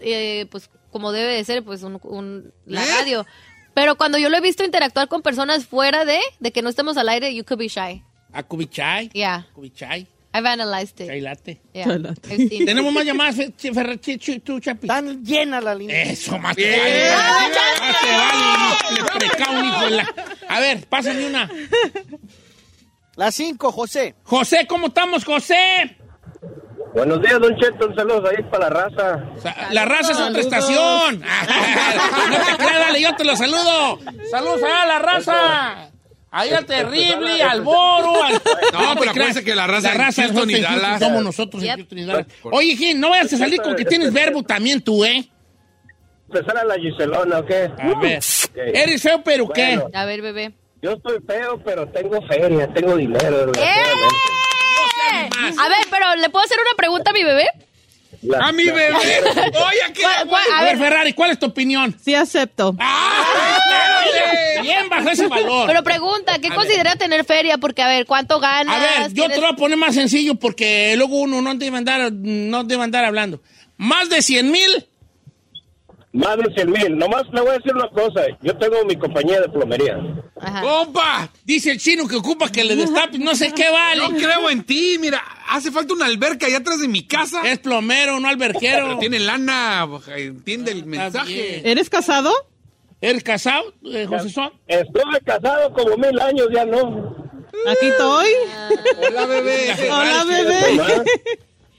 eh, 0.00 0.46
pues 0.50 0.70
como 0.90 1.10
debe 1.12 1.34
de 1.34 1.44
ser, 1.44 1.64
pues 1.64 1.82
un, 1.82 1.98
un- 2.04 2.52
la 2.66 2.84
¿Eh? 2.84 2.88
radio. 2.90 3.26
Pero 3.74 3.96
cuando 3.96 4.18
yo 4.18 4.28
lo 4.30 4.36
he 4.36 4.40
visto 4.40 4.62
interactuar 4.64 5.08
con 5.08 5.22
personas 5.22 5.66
fuera 5.66 6.04
de, 6.04 6.20
de 6.38 6.52
que 6.52 6.62
no 6.62 6.68
estemos 6.68 6.96
al 6.96 7.08
aire, 7.08 7.34
you 7.34 7.44
could 7.44 7.58
be 7.58 7.66
shy. 7.68 8.02
A 8.32 8.42
Kubichai. 8.44 9.08
Yeah, 9.12 9.46
Kubichai. 9.54 10.06
I've 10.36 10.46
analyzed 10.46 11.00
it. 11.00 11.06
Chai 11.08 11.20
latte. 11.20 11.60
Yeah, 11.72 11.84
Chai 11.86 11.98
latte. 11.98 12.28
I've 12.34 12.48
seen 12.48 12.62
it. 12.62 12.66
Tenemos 12.66 12.92
más 12.92 13.04
llamadas, 13.04 13.36
Fe- 13.36 13.52
Che- 13.56 13.72
Ferra- 13.72 13.96
Che- 14.00 14.18
Che- 14.18 14.40
tú, 14.40 14.58
Chapi. 14.58 14.88
Tan 14.88 15.24
llena 15.24 15.60
la 15.60 15.74
línea. 15.76 16.02
Eso, 16.02 16.36
más 16.38 16.56
te 16.56 16.68
vale. 16.76 17.10
Más 17.80 18.00
te 18.00 18.10
vale, 18.16 18.98
el 18.98 19.04
precao, 19.06 19.64
hijo 19.64 19.84
de 19.84 19.90
la- 19.92 20.14
A 20.48 20.60
ver, 20.60 20.86
pásame 20.88 21.26
una. 21.26 21.48
Las 23.16 23.34
cinco, 23.36 23.70
José. 23.70 24.16
José, 24.24 24.66
¿cómo 24.66 24.88
estamos, 24.88 25.24
José? 25.24 25.96
Buenos 26.94 27.20
días, 27.22 27.40
Don 27.40 27.56
Cheto. 27.56 27.86
Un 27.88 27.94
saludo 27.94 28.28
ahí 28.28 28.42
para 28.50 28.68
la 28.68 28.88
raza. 28.88 29.24
La 29.70 29.84
raza 29.84 30.12
es 30.12 30.18
otra 30.20 30.40
estación. 30.40 31.20
no 32.30 32.36
te 32.46 32.56
creas, 32.56 32.78
dale, 32.86 33.00
yo 33.00 33.14
te 33.14 33.24
lo 33.24 33.36
saludo. 33.36 33.98
Saludos 34.30 34.60
a 34.64 34.86
la 34.86 34.98
raza. 34.98 35.90
Ahí 36.36 36.50
al 36.52 36.66
terrible, 36.66 37.42
al 37.42 37.60
boro. 37.62 38.24
Al... 38.24 38.32
No, 38.34 38.94
pero 38.98 39.10
acuérdense 39.12 39.44
que 39.44 39.54
la 39.54 39.66
raza 39.68 39.94
en 39.94 40.00
es 40.00 40.16
Houston 40.16 40.50
y 40.50 40.54
en 40.54 40.62
Houston, 40.64 40.82
Dallas. 40.82 41.00
Somos 41.00 41.22
nosotros 41.22 41.62
en. 41.62 41.76
Houston 41.76 41.98
y 41.98 42.04
Dallas. 42.04 42.26
Oye, 42.42 42.76
Gil, 42.76 42.98
no 42.98 43.10
vayas 43.10 43.32
a 43.32 43.38
salir 43.38 43.62
con 43.62 43.76
que 43.76 43.84
tienes 43.84 44.12
verbo 44.12 44.42
también 44.42 44.80
tú, 44.82 45.04
¿eh? 45.04 45.28
Empezar 46.26 46.58
a 46.58 46.64
la 46.64 46.74
Giselona, 46.74 47.38
¿ok? 47.38 47.50
A 47.78 48.00
ver. 48.00 48.20
¿Eres 48.56 49.02
feo, 49.02 49.22
pero 49.22 49.48
qué? 49.48 49.80
A 49.92 50.04
ver, 50.04 50.22
bebé. 50.22 50.52
Yo 50.82 50.92
estoy 50.92 51.18
feo, 51.26 51.62
pero 51.64 51.86
tengo 51.88 52.20
feria, 52.26 52.66
tengo 52.74 52.96
dinero. 52.96 53.52
¡Eh! 53.56 53.82
A 55.58 55.68
ver, 55.68 55.86
pero 55.90 56.14
¿le 56.16 56.28
puedo 56.30 56.44
hacer 56.44 56.58
una 56.60 56.74
pregunta 56.76 57.10
a 57.10 57.14
mi 57.14 57.22
bebé? 57.24 57.46
La- 58.22 58.38
¡A 58.48 58.52
mi 58.52 58.64
la- 58.64 58.72
bebé! 58.72 58.94
¡Oye, 59.36 59.92
qué 59.94 60.02
¿Cuál- 60.02 60.28
cuál- 60.28 60.42
A 60.52 60.64
ver, 60.64 60.78
Ferrari, 60.78 61.12
¿cuál 61.12 61.30
es 61.30 61.38
tu 61.38 61.46
opinión? 61.46 61.94
Sí 62.02 62.14
acepto. 62.14 62.74
¡Ah! 62.80 63.22
Bien 64.78 64.88
bajo 64.88 65.08
ese 65.10 65.26
valor. 65.28 65.66
pero 65.66 65.82
pregunta, 65.82 66.38
¿qué 66.38 66.48
A 66.48 66.54
considera 66.54 66.96
tener 66.96 67.24
feria? 67.24 67.58
Porque, 67.58 67.82
a 67.82 67.88
ver, 67.88 68.06
¿cuánto 68.06 68.40
ganas? 68.40 68.74
A 68.76 68.80
ver, 68.80 69.08
yo 69.08 69.08
te 69.08 69.14
¿Tienes- 69.14 69.36
lo 69.36 69.42
voy 69.42 69.52
a 69.52 69.56
poner 69.56 69.78
más 69.78 69.94
sencillo 69.94 70.34
porque 70.36 70.94
luego 70.96 71.20
uno 71.20 71.40
no 71.42 71.54
debe 71.54 71.76
andar, 71.76 72.12
no 72.12 72.64
debe 72.64 72.82
andar 72.82 73.04
hablando. 73.04 73.40
Más 73.76 74.08
de 74.08 74.22
100 74.22 74.50
mil. 74.50 74.86
Más 76.12 76.36
de 76.36 76.44
100 76.54 76.70
mil. 76.70 76.96
Nomás 76.96 77.24
le 77.32 77.40
voy 77.40 77.50
a 77.50 77.52
decir 77.54 77.74
una 77.74 77.88
cosa. 77.88 78.20
Yo 78.40 78.56
tengo 78.56 78.84
mi 78.84 78.94
compañía 78.96 79.40
de 79.40 79.48
plomería. 79.48 79.96
Ajá. 80.40 80.60
¡Compa! 80.60 81.28
Dice 81.44 81.72
el 81.72 81.78
chino 81.80 82.06
que 82.06 82.14
ocupa 82.14 82.52
que 82.52 82.62
le 82.62 82.76
destapes, 82.76 83.18
no 83.18 83.34
sé 83.34 83.50
qué 83.52 83.68
vale. 83.68 84.00
No 84.00 84.10
creo 84.10 84.48
en 84.48 84.62
ti, 84.62 84.96
mira, 85.00 85.20
hace 85.48 85.72
falta 85.72 85.92
una 85.92 86.06
alberca 86.06 86.46
allá 86.46 86.58
atrás 86.58 86.78
de 86.80 86.86
mi 86.86 87.02
casa. 87.04 87.42
Es 87.44 87.58
plomero, 87.58 88.20
no 88.20 88.28
alberquero. 88.28 88.86
Pero 88.86 88.98
tiene 89.00 89.18
lana, 89.18 89.88
entiende 90.16 90.70
el 90.70 90.86
mensaje. 90.86 91.32
bien. 91.32 91.62
¿Eres 91.64 91.90
casado? 91.90 92.32
¿Eres 93.04 93.22
casado, 93.22 93.72
eh, 93.84 94.06
José 94.08 94.30
Son? 94.30 94.50
Estuve 94.66 95.20
casado 95.24 95.72
como 95.74 95.96
mil 95.96 96.18
años, 96.20 96.46
ya 96.52 96.64
no. 96.64 97.14
Aquí 97.70 97.86
estoy. 97.86 98.28
Hola, 99.08 99.26
bebé. 99.26 99.74
Hola, 99.90 100.24
bebé. 100.24 100.80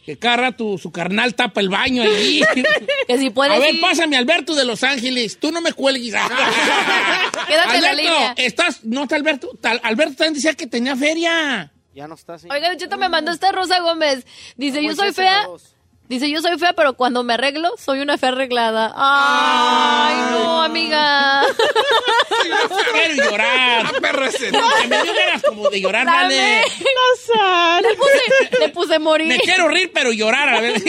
Que 0.05 0.17
cada 0.19 0.37
rato 0.37 0.77
su 0.77 0.91
carnal 0.91 1.33
tapa 1.33 1.61
el 1.61 1.69
baño 1.69 2.03
allí. 2.03 2.43
Que 3.07 3.17
si 3.17 3.29
puedes 3.31 3.55
A 3.55 3.59
ver, 3.59 3.73
ir- 3.75 3.81
pásame 3.81 4.17
Alberto 4.17 4.53
de 4.55 4.65
Los 4.65 4.83
Ángeles. 4.83 5.39
Tú 5.39 5.51
no 5.51 5.61
me 5.61 5.73
cuelgues. 5.73 6.13
Quédate 7.47 7.75
en 7.77 7.81
la 7.81 7.89
Alberto, 7.89 7.95
línea. 8.11 8.33
estás, 8.37 8.83
no 8.83 9.03
está 9.03 9.15
Alberto. 9.15 9.51
Tal- 9.61 9.79
Alberto 9.83 10.15
también 10.17 10.33
decía 10.35 10.53
que 10.53 10.67
tenía 10.67 10.95
feria. 10.95 11.71
Ya 11.93 12.07
no 12.07 12.15
está 12.15 12.35
así. 12.35 12.47
Oiga, 12.51 12.75
Cheto 12.77 12.97
me 12.97 13.09
mandó 13.09 13.31
esta 13.31 13.51
Rosa 13.51 13.79
Gómez. 13.79 14.25
Dice, 14.57 14.81
yo 14.81 14.87
Pues 14.89 14.97
soy 14.97 15.11
fea. 15.13 15.43
dos. 15.47 15.74
Dice, 16.07 16.29
yo 16.29 16.39
soy 16.39 16.57
fea, 16.59 16.73
pero 16.73 16.93
cuando 16.93 17.23
me 17.23 17.33
arreglo, 17.33 17.71
soy 17.83 17.99
una 17.99 18.17
fea 18.19 18.29
arreglada. 18.29 18.93
Ay, 18.95 20.15
no, 20.31 20.61
amiga. 20.61 21.41
Quiero 22.93 23.23
llorar. 23.29 23.85
Ah, 23.87 23.91
perro 23.99 24.25
ese. 24.25 24.51
Que 24.51 24.87
me 24.87 25.01
dio 25.01 25.13
ganas 25.13 25.41
como 25.43 25.67
de 25.69 25.81
llorar, 25.81 26.05
Dame. 26.05 26.35
dale. 26.35 26.61
Nazar. 26.61 27.81
Le 27.83 27.95
puse, 27.95 28.59
le 28.59 28.69
puse 28.69 28.99
morir. 28.99 29.27
Me 29.27 29.39
quiero 29.39 29.67
rir, 29.67 29.89
pero 29.93 30.11
llorar 30.11 30.49
a 30.49 30.61
ver. 30.61 30.73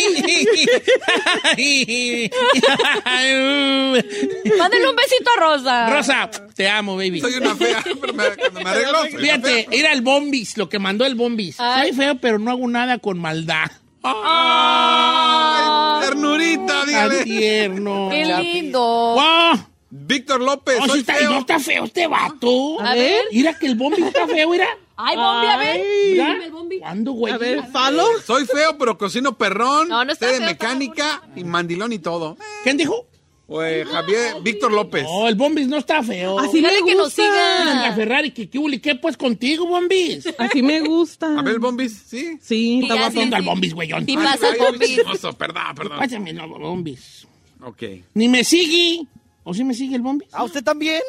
Mándale 4.58 4.88
un 4.88 4.96
besito 4.96 5.30
a 5.37 5.40
Rosa. 5.40 5.88
Rosa, 5.90 6.30
te 6.54 6.68
amo, 6.68 6.96
baby. 6.96 7.20
Soy 7.20 7.35
una 7.35 7.54
fea, 7.56 7.82
pero 8.00 8.12
me- 8.12 8.37
cuando 8.37 8.61
me 8.61 8.70
arreglo. 8.70 9.00
soy 9.00 9.12
Fíjate, 9.12 9.66
era 9.70 9.92
el 9.92 10.02
Bombis, 10.02 10.56
lo 10.58 10.68
que 10.68 10.78
mandó 10.78 11.04
el 11.06 11.14
Bombis. 11.14 11.56
Ay. 11.58 11.88
Soy 11.88 11.96
feo, 11.96 12.16
pero 12.20 12.38
no 12.38 12.50
hago 12.50 12.68
nada 12.68 12.99
con 12.99 13.18
maldad. 13.18 13.70
Ay, 14.06 16.06
ternurita, 16.08 16.66
Tan 16.66 16.86
dígale. 16.86 17.25
tierno. 17.25 18.08
Qué 18.10 18.25
lindo. 18.25 19.12
¡Guau! 19.14 19.56
Víctor 19.90 20.40
López, 20.40 20.78
No, 20.78 20.84
sí 20.84 20.90
soy 20.90 21.00
está, 21.00 21.14
feo. 21.14 21.30
no 21.30 21.38
está 21.38 21.58
feo 21.58 21.84
este 21.84 22.06
vato. 22.06 22.80
A 22.80 22.95
ver. 22.95 23.25
Mira 23.32 23.58
que 23.58 23.66
el 23.66 23.75
Bombis 23.76 24.06
está 24.06 24.26
feo, 24.26 24.50
mira. 24.50 24.66
Ay, 24.97 25.16
Bombi, 25.16 25.47
a 25.47 25.56
ver. 25.58 25.86
Dime 26.14 26.45
el 26.45 26.50
Bombi. 26.52 26.78
¿Cuándo, 26.80 27.12
güey? 27.12 27.32
A 27.32 27.38
ver, 27.38 27.66
falo. 27.71 28.04
Soy 28.25 28.47
feo, 28.47 28.76
pero 28.78 28.99
cocino 28.99 29.36
perrón. 29.36 29.88
No, 29.88 30.04
no 30.04 30.12
está 30.12 30.26
sé 30.26 30.32
de 30.32 30.38
feo, 30.38 30.47
mecánica 30.47 31.23
y 31.34 31.45
mandilón 31.45 31.92
y 31.92 31.99
todo. 31.99 32.36
¿Quién 32.62 32.76
dijo? 32.76 33.06
Güey, 33.49 33.85
Javier, 33.85 34.43
Víctor 34.43 34.73
López. 34.73 35.04
No, 35.04 35.28
el 35.28 35.37
Bombis 35.37 35.69
no 35.69 35.76
está 35.76 36.02
feo. 36.02 36.37
Así 36.41 36.61
me 36.61 36.69
Dígale 36.69 36.78
que 36.85 36.95
nos 36.97 37.06
gusta. 37.17 37.65
La 37.82 37.93
Ferrari, 37.95 38.32
que 38.32 38.50
qué 38.50 38.59
uli, 38.59 38.80
¿qué 38.80 38.97
pues 38.97 39.17
contigo, 39.17 39.67
Bombis? 39.67 40.26
Así 40.37 40.63
me 40.63 40.80
gusta. 40.80 41.39
A 41.39 41.43
ver, 41.43 41.54
el 41.54 41.61
Bombis, 41.61 41.97
¿sí? 42.09 42.39
Sí, 42.43 42.80
está 42.82 42.97
guapo. 42.97 43.21
sí, 43.23 43.30
el 43.32 43.43
Bombis, 43.43 43.73
güeyón. 43.75 44.04
Ay, 44.09 44.17
pasa, 44.17 44.49
ay, 44.52 44.59
Bombis. 44.59 45.00
Perdón, 45.39 45.75
perdón. 45.76 45.99
Pásame, 45.99 46.32
no, 46.32 46.49
Bombis. 46.49 47.26
Ok. 47.63 47.82
Ni 48.15 48.28
me 48.28 48.43
sigue. 48.43 49.06
¿O 49.45 49.54
sí 49.54 49.63
me 49.63 49.75
sigue 49.75 49.95
el 49.95 50.02
Bombis? 50.02 50.28
¿A 50.32 50.43
usted 50.43 50.65
también? 50.65 51.00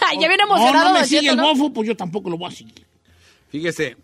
Ay, 0.00 0.18
ya 0.20 0.28
viene 0.28 0.44
No, 0.48 0.54
emocionado. 0.54 0.88
no 0.88 0.92
me 0.92 1.00
Don 1.00 1.08
sigue 1.08 1.20
Cheto, 1.22 1.32
el 1.32 1.38
¿no? 1.38 1.48
bofo, 1.54 1.72
pues 1.72 1.88
yo 1.88 1.96
tampoco 1.96 2.30
lo 2.30 2.38
voy 2.38 2.52
a 2.52 2.54
seguir. 2.54 2.86
Fíjese, 3.50 3.96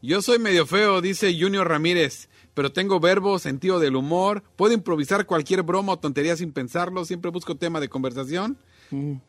yo 0.00 0.22
soy 0.22 0.38
medio 0.38 0.64
feo, 0.64 1.00
dice 1.00 1.36
Junior 1.38 1.66
Ramírez, 1.68 2.27
pero 2.58 2.72
tengo 2.72 2.98
verbo, 2.98 3.38
sentido 3.38 3.78
del 3.78 3.94
humor, 3.94 4.42
puedo 4.56 4.74
improvisar 4.74 5.26
cualquier 5.26 5.62
broma 5.62 5.92
o 5.92 5.98
tontería 6.00 6.36
sin 6.36 6.50
pensarlo, 6.50 7.04
siempre 7.04 7.30
busco 7.30 7.54
tema 7.54 7.78
de 7.78 7.88
conversación. 7.88 8.58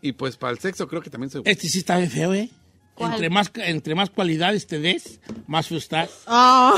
Y 0.01 0.13
pues 0.13 0.35
para 0.35 0.51
el 0.51 0.57
sexo 0.57 0.87
creo 0.87 1.03
que 1.03 1.11
también 1.11 1.29
soy 1.29 1.43
Este 1.45 1.69
sí 1.69 1.77
está 1.77 1.99
bien 1.99 2.09
feo, 2.09 2.33
¿eh? 2.33 2.49
¿Cuál? 2.95 3.11
Entre 3.11 3.29
más, 3.29 3.51
entre 3.53 3.93
más 3.93 4.09
cualidades 4.09 4.65
te 4.65 4.79
des, 4.79 5.19
más 5.45 5.67
feo 5.67 5.77
estás. 5.77 6.09
Ah, 6.25 6.73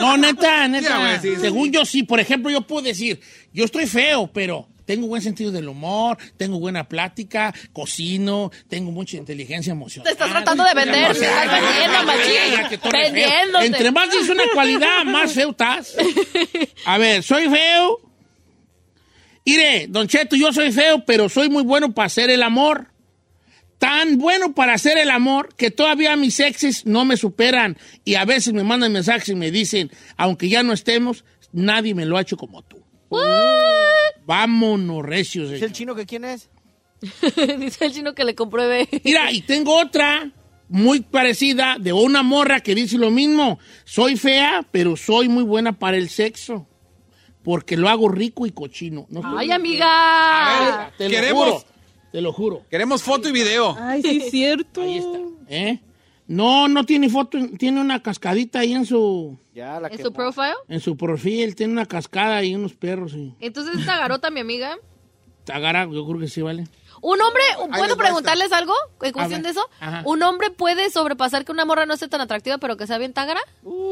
No, 0.00 0.16
neta, 0.16 0.68
neta. 0.68 1.20
Sí. 1.20 1.34
Según 1.40 1.72
yo, 1.72 1.84
sí. 1.84 2.04
Por 2.04 2.20
ejemplo, 2.20 2.52
yo 2.52 2.60
puedo 2.60 2.82
decir, 2.82 3.20
yo 3.52 3.64
estoy 3.64 3.86
feo, 3.88 4.30
pero 4.32 4.68
tengo 4.88 5.06
buen 5.06 5.20
sentido 5.20 5.52
del 5.52 5.68
humor, 5.68 6.16
tengo 6.38 6.58
buena 6.58 6.88
plática, 6.88 7.54
cocino, 7.74 8.50
tengo 8.70 8.90
mucha 8.90 9.18
inteligencia 9.18 9.70
emocional. 9.70 10.06
Te 10.06 10.12
estás 10.12 10.30
tratando 10.30 10.64
de 10.64 10.72
vender, 10.72 11.14
te 11.14 11.26
estás 11.26 11.60
vendiendo, 11.60 12.04
machín. 12.04 12.90
Vendiéndote. 12.90 13.66
Entre 13.66 13.90
más 13.90 14.10
dices 14.10 14.30
una 14.30 14.44
cualidad, 14.54 15.04
más 15.04 15.34
feo 15.34 15.50
estás. 15.50 15.94
A 16.86 16.96
ver, 16.96 17.22
soy 17.22 17.50
feo. 17.50 18.00
Mire, 19.44 19.88
Don 19.90 20.08
Cheto, 20.08 20.36
yo 20.36 20.54
soy 20.54 20.72
feo, 20.72 21.04
pero 21.04 21.28
soy 21.28 21.50
muy 21.50 21.64
bueno 21.64 21.92
para 21.92 22.06
hacer 22.06 22.30
el 22.30 22.42
amor. 22.42 22.90
Tan 23.76 24.16
bueno 24.16 24.54
para 24.54 24.72
hacer 24.72 24.96
el 24.96 25.10
amor 25.10 25.54
que 25.54 25.70
todavía 25.70 26.16
mis 26.16 26.40
exes 26.40 26.86
no 26.86 27.04
me 27.04 27.18
superan 27.18 27.76
y 28.06 28.14
a 28.14 28.24
veces 28.24 28.54
me 28.54 28.64
mandan 28.64 28.90
mensajes 28.90 29.28
y 29.28 29.34
me 29.34 29.50
dicen, 29.50 29.90
aunque 30.16 30.48
ya 30.48 30.62
no 30.62 30.72
estemos, 30.72 31.26
nadie 31.52 31.94
me 31.94 32.06
lo 32.06 32.16
ha 32.16 32.22
hecho 32.22 32.38
como 32.38 32.62
tú. 32.62 32.82
Vámonos, 34.28 35.06
recios. 35.06 35.50
¿Es 35.50 35.62
el 35.62 35.72
chino 35.72 35.94
que 35.94 36.04
quién 36.04 36.26
es? 36.26 36.50
Dice 37.58 37.86
el 37.86 37.94
chino 37.94 38.14
que 38.14 38.24
le 38.24 38.34
compruebe. 38.34 38.86
Mira, 39.02 39.32
y 39.32 39.40
tengo 39.40 39.74
otra 39.74 40.30
muy 40.68 41.00
parecida 41.00 41.78
de 41.80 41.94
una 41.94 42.22
morra 42.22 42.60
que 42.60 42.74
dice 42.74 42.98
lo 42.98 43.10
mismo. 43.10 43.58
Soy 43.86 44.16
fea, 44.16 44.66
pero 44.70 44.98
soy 44.98 45.30
muy 45.30 45.44
buena 45.44 45.78
para 45.78 45.96
el 45.96 46.10
sexo. 46.10 46.66
Porque 47.42 47.78
lo 47.78 47.88
hago 47.88 48.10
rico 48.10 48.44
y 48.44 48.50
cochino. 48.50 49.06
No 49.08 49.22
Ay, 49.24 49.50
amiga. 49.50 50.92
Te 50.98 51.08
lo 51.08 51.34
juro. 51.34 51.64
Te 52.12 52.20
lo 52.20 52.32
juro. 52.34 52.66
Queremos 52.70 53.02
foto 53.02 53.30
y 53.30 53.32
video. 53.32 53.78
ay, 53.80 54.02
sí, 54.02 54.20
es 54.22 54.30
cierto. 54.30 54.82
Ahí 54.82 54.98
está. 54.98 55.18
¿Eh? 55.48 55.80
No, 56.28 56.68
no 56.68 56.84
tiene 56.84 57.08
foto, 57.08 57.38
tiene 57.58 57.80
una 57.80 58.02
cascadita 58.02 58.60
ahí 58.60 58.74
en 58.74 58.84
su, 58.84 59.38
Ya, 59.54 59.80
la 59.80 59.88
¿En 59.88 60.02
su 60.02 60.12
profile? 60.12 60.52
en 60.68 60.78
su 60.80 60.96
perfil, 60.96 61.56
tiene 61.56 61.72
una 61.72 61.86
cascada 61.86 62.44
y 62.44 62.54
unos 62.54 62.74
perros 62.74 63.14
y 63.14 63.34
Entonces 63.40 63.78
esta 63.80 63.96
garota, 63.96 64.30
mi 64.30 64.40
amiga. 64.40 64.76
tagara, 65.44 65.88
yo 65.90 66.06
creo 66.06 66.20
que 66.20 66.28
sí, 66.28 66.42
¿vale? 66.42 66.66
Un 67.00 67.20
hombre, 67.20 67.42
¿puedo 67.76 67.96
preguntarles 67.96 68.52
algo 68.52 68.74
en 69.02 69.12
cuestión 69.12 69.42
de 69.42 69.50
eso? 69.50 69.62
ajá. 69.80 70.02
¿Un 70.04 70.22
hombre 70.22 70.50
puede 70.50 70.90
sobrepasar 70.90 71.44
que 71.44 71.52
una 71.52 71.64
morra 71.64 71.86
no 71.86 71.94
esté 71.94 72.08
tan 72.08 72.20
atractiva, 72.20 72.58
pero 72.58 72.76
que 72.76 72.86
sea 72.86 72.98
bien 72.98 73.12
tágara? 73.12 73.40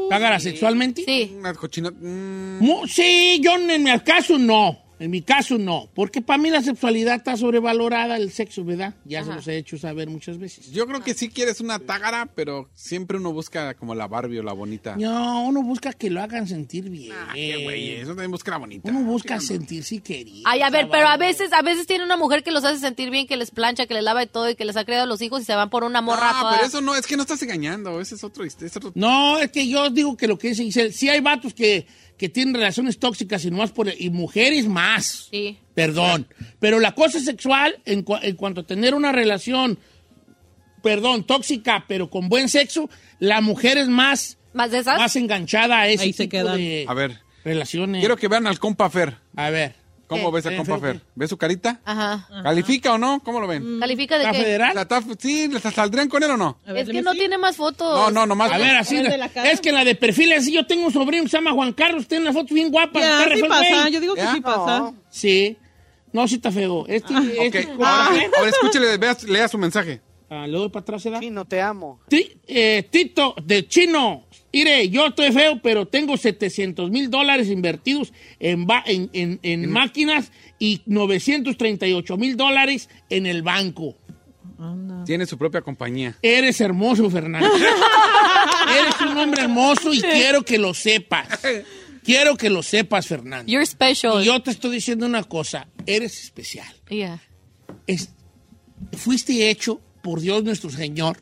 ¿Tágara 0.09 0.39
sexualmente? 0.39 1.03
Sí. 1.03 1.33
Una 1.39 1.53
cochina. 1.53 1.89
mm, 1.89 2.85
sí, 2.87 3.39
yo 3.41 3.55
en 3.55 3.83
mi 3.83 3.99
caso 4.01 4.37
no. 4.37 4.77
En 4.99 5.11
mi 5.11 5.21
caso 5.21 5.57
no. 5.57 5.89
Porque 5.93 6.21
para 6.21 6.37
mí 6.41 6.49
la 6.49 6.61
sexualidad 6.61 7.15
está 7.15 7.37
sobrevalorada, 7.37 8.17
el 8.17 8.31
sexo, 8.31 8.63
¿verdad? 8.63 8.95
Ya 9.05 9.23
se 9.23 9.33
los 9.33 9.47
he 9.47 9.57
hecho 9.57 9.77
saber 9.77 10.09
muchas 10.09 10.37
veces. 10.37 10.71
yo 10.71 10.87
creo 10.87 11.01
que 11.01 11.13
sí 11.13 11.29
quieres 11.29 11.61
una 11.61 11.79
tágara, 11.79 12.27
pero 12.35 12.69
siempre 12.73 13.17
uno 13.17 13.31
busca 13.33 13.73
como 13.75 13.93
la 13.95 14.07
Barbie 14.07 14.39
o 14.39 14.43
la 14.43 14.53
bonita. 14.53 14.95
No, 14.97 15.43
uno 15.47 15.61
busca 15.63 15.93
que 15.93 16.09
lo 16.09 16.21
hagan 16.21 16.47
sentir 16.47 16.89
bien. 16.89 17.11
Ah, 17.13 17.31
qué 17.33 17.63
güey, 17.63 17.91
eso 17.91 18.09
también 18.09 18.31
busca 18.31 18.51
la 18.51 18.57
bonita. 18.57 18.89
Uno 18.89 19.01
busca 19.01 19.39
sentirse 19.39 19.99
querido. 20.01 20.41
Ay, 20.45 20.61
a 20.61 20.69
ver, 20.69 20.87
pero 20.91 21.07
a 21.07 21.17
veces, 21.17 21.53
a 21.53 21.61
veces 21.61 21.85
tiene 21.87 22.03
una 22.03 22.17
mujer 22.17 22.43
que 22.43 22.51
los 22.51 22.63
hace 22.65 22.79
sentir 22.79 23.09
bien, 23.09 23.27
que 23.27 23.37
les 23.37 23.51
plancha, 23.51 23.85
que 23.85 23.93
les 23.93 24.03
lava 24.03 24.23
y 24.23 24.27
todo, 24.27 24.49
y 24.49 24.55
que 24.55 24.65
les 24.65 24.75
ha 24.77 24.85
creado 24.85 25.05
los 25.05 25.21
hijos 25.21 25.41
y 25.41 25.45
se 25.45 25.55
van 25.55 25.69
por 25.69 25.83
una 25.83 26.01
morra 26.01 26.29
Ah, 26.31 26.39
toda- 26.41 26.55
pero 26.55 26.65
eso 26.67 26.81
no, 26.81 26.95
es 26.95 27.05
que 27.05 27.15
no 27.17 27.21
estás 27.23 27.41
engañando, 27.43 28.01
ese 28.01 28.15
es 28.15 28.23
otro, 28.23 28.43
es 28.43 28.55
otro 28.75 28.91
No, 28.95 29.37
es 29.39 29.51
que 29.51 29.67
yo 29.67 29.89
digo 29.89 30.17
que 30.17 30.27
lo 30.27 30.37
que 30.37 30.49
dice 30.49 30.63
Giselle, 30.63 30.91
sí 30.91 31.09
hay 31.09 31.19
vatos 31.21 31.53
que, 31.53 31.85
que 32.17 32.29
tienen 32.29 32.53
relaciones 32.55 32.97
tóxicas 32.99 33.45
y 33.45 33.51
nomás 33.51 33.71
por... 33.71 33.87
Y 33.97 34.09
mujeres 34.09 34.67
más. 34.67 35.27
Sí. 35.31 35.57
Perdón. 35.75 36.27
Pero 36.59 36.79
la 36.79 36.93
cosa 36.95 37.19
sexual, 37.19 37.79
en, 37.85 38.03
cua- 38.03 38.19
en 38.23 38.35
cuanto 38.35 38.61
a 38.61 38.63
tener 38.65 38.93
una 38.95 39.11
relación 39.11 39.77
perdón, 40.81 41.25
tóxica, 41.25 41.85
pero 41.87 42.09
con 42.09 42.29
buen 42.29 42.49
sexo, 42.49 42.89
la 43.19 43.41
mujer 43.41 43.77
es 43.77 43.87
más, 43.89 44.37
¿Más 44.53 44.71
de 44.71 44.79
esas? 44.79 44.97
más 44.97 45.15
enganchada 45.15 45.81
a 45.81 45.87
ese 45.87 46.03
Ahí 46.03 46.13
se 46.13 46.23
tipo 46.23 46.31
quedan. 46.31 46.57
de 46.57 46.85
A 46.87 46.93
ver, 46.93 47.19
relaciones. 47.43 47.99
quiero 47.99 48.15
que 48.15 48.27
vean 48.27 48.47
al 48.47 48.59
compa 48.59 48.89
Fer. 48.89 49.17
A 49.35 49.49
ver, 49.49 49.75
¿Cómo 50.07 50.31
¿Qué? 50.31 50.35
ves 50.35 50.45
Eh, 50.45 50.55
compa 50.57 50.79
Fer, 50.79 50.93
Fer? 50.95 51.05
¿Ves 51.15 51.29
su 51.29 51.37
carita? 51.37 51.81
Ajá. 51.83 52.27
¿Califica 52.41 52.93
o 52.93 52.97
no? 52.97 53.21
¿Cómo 53.23 53.41
lo 53.41 53.47
ven? 53.47 53.79
¿Califica 53.79 54.17
de 54.17 54.23
¿está 54.23 54.31
qué? 54.37 54.41
federal? 54.43 54.73
¿La 54.75 54.87
sí, 55.19 55.49
¿la 55.49 55.59
¿saldrían 55.59 56.07
con 56.07 56.23
él 56.23 56.31
o 56.31 56.37
no? 56.37 56.59
A 56.65 56.71
ver, 56.71 56.83
Es 56.83 56.89
que 56.89 57.01
no 57.01 57.11
tiene 57.11 57.37
más 57.37 57.57
fotos. 57.57 57.93
No, 57.93 58.09
no, 58.11 58.25
nomás. 58.25 58.51
A 58.53 58.57
ver, 58.57 58.77
así. 58.77 58.97
A 58.97 59.03
ver, 59.03 59.19
la. 59.19 59.25
Es 59.51 59.59
que 59.59 59.71
la 59.73 59.83
de 59.83 59.95
perfil 59.95 60.31
así, 60.33 60.53
yo 60.53 60.65
tengo 60.65 60.85
un 60.87 60.93
sobrino 60.93 61.23
que 61.23 61.29
se 61.29 61.37
llama 61.37 61.51
Juan 61.51 61.73
Carlos, 61.73 62.07
tiene 62.07 62.23
una 62.23 62.33
foto 62.33 62.53
bien 62.53 62.71
guapa. 62.71 62.99
Ya, 63.01 63.35
sí 63.35 63.43
pasa. 63.43 63.89
Yo 63.89 63.99
digo 63.99 64.15
que 64.15 64.21
¿Ya? 64.21 64.33
sí 64.33 64.41
pasa. 64.41 64.79
No. 64.79 64.95
Sí. 65.09 65.57
No, 66.13 66.25
sí 66.27 66.35
está 66.35 66.51
feo. 66.53 66.85
Este, 66.87 67.13
Ok, 67.13 67.23
este- 67.37 67.67
ahora, 67.73 68.07
ahora 68.37 68.49
escúchele, 68.49 68.97
vea- 68.97 69.17
lea 69.27 69.47
su 69.49 69.57
mensaje. 69.57 70.01
Ah, 70.29 70.47
le 70.47 70.57
doy 70.57 70.69
para 70.69 70.81
atrás, 70.83 71.03
¿verdad? 71.03 71.19
Chino, 71.19 71.45
te 71.45 71.61
amo. 71.61 71.99
Ti- 72.07 72.31
eh, 72.47 72.87
Tito, 72.89 73.35
de 73.43 73.67
chino. 73.67 74.25
Mire, 74.57 74.89
yo 74.89 75.05
estoy 75.07 75.31
feo, 75.31 75.59
pero 75.61 75.85
tengo 75.87 76.17
700 76.17 76.89
mil 76.89 77.11
dólares 77.11 77.47
invertidos 77.49 78.11
en, 78.39 78.65
ba- 78.65 78.83
en, 78.87 79.07
en- 79.13 79.39
en 79.43 79.69
máquinas 79.69 80.31
y 80.57 80.81
938 80.87 82.17
mil 82.17 82.35
dólares 82.37 82.89
en 83.11 83.27
el 83.27 83.43
banco. 83.43 83.95
Tiene 85.05 85.27
su 85.27 85.37
propia 85.37 85.61
compañía. 85.61 86.17
Eres 86.23 86.59
hermoso, 86.59 87.07
Fernando. 87.11 87.47
Eres 88.79 88.99
un 89.01 89.15
hombre 89.17 89.43
hermoso 89.43 89.93
y 89.93 90.01
quiero 90.01 90.41
que 90.43 90.57
lo 90.57 90.73
sepas. 90.73 91.27
Quiero 92.03 92.35
que 92.35 92.49
lo 92.49 92.63
sepas, 92.63 93.05
Fernando. 93.05 93.51
You're 93.51 93.65
special. 93.67 94.21
Y 94.23 94.25
yo 94.25 94.41
te 94.41 94.49
estoy 94.49 94.71
diciendo 94.71 95.05
una 95.05 95.23
cosa. 95.23 95.67
Eres 95.85 96.23
especial. 96.23 96.67
Yeah. 96.89 97.21
Es- 97.85 98.09
fuiste 98.93 99.51
hecho 99.51 99.79
por 100.01 100.19
Dios 100.21 100.43
nuestro 100.43 100.71
Señor 100.71 101.21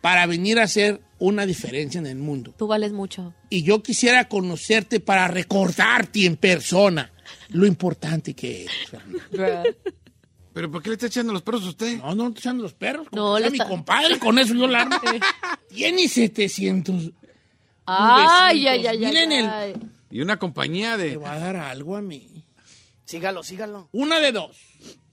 para 0.00 0.26
venir 0.26 0.58
a 0.58 0.64
hacer 0.64 1.00
una 1.22 1.46
diferencia 1.46 1.98
en 1.98 2.06
el 2.06 2.16
mundo. 2.16 2.54
Tú 2.58 2.66
vales 2.66 2.92
mucho. 2.92 3.34
Y 3.48 3.62
yo 3.62 3.82
quisiera 3.82 4.28
conocerte 4.28 5.00
para 5.00 5.28
recordarte 5.28 6.26
en 6.26 6.36
persona 6.36 7.12
lo 7.50 7.66
importante 7.66 8.34
que 8.34 8.66
Fernando. 9.30 9.70
¿Pero 10.52 10.70
por 10.70 10.82
qué 10.82 10.90
le 10.90 10.94
está 10.94 11.06
echando 11.06 11.32
los 11.32 11.42
perros 11.42 11.64
a 11.64 11.68
usted? 11.70 11.98
No, 11.98 12.14
no, 12.14 12.32
te 12.32 12.40
echando 12.40 12.62
los 12.62 12.74
perros. 12.74 13.06
No, 13.12 13.38
le 13.38 13.50
mi 13.50 13.56
está- 13.58 13.68
compadre, 13.68 14.18
con 14.18 14.38
eso 14.38 14.52
yo 14.54 14.66
la 14.66 14.82
armo. 14.82 14.96
Tiene 15.68 16.08
700. 16.08 17.10
Ay, 17.86 18.66
ay, 18.66 18.86
ay, 18.86 18.98
Miren 18.98 19.32
ay, 19.32 19.72
el-. 19.72 19.82
Y 20.10 20.20
una 20.20 20.38
compañía 20.38 20.96
Te 20.96 21.02
de... 21.10 21.16
va 21.16 21.32
a 21.32 21.38
dar 21.38 21.56
algo 21.56 21.96
a 21.96 22.02
mí. 22.02 22.44
Sígalo, 23.04 23.42
sígalo. 23.42 23.88
Una 23.92 24.20
de 24.20 24.32
dos. 24.32 24.56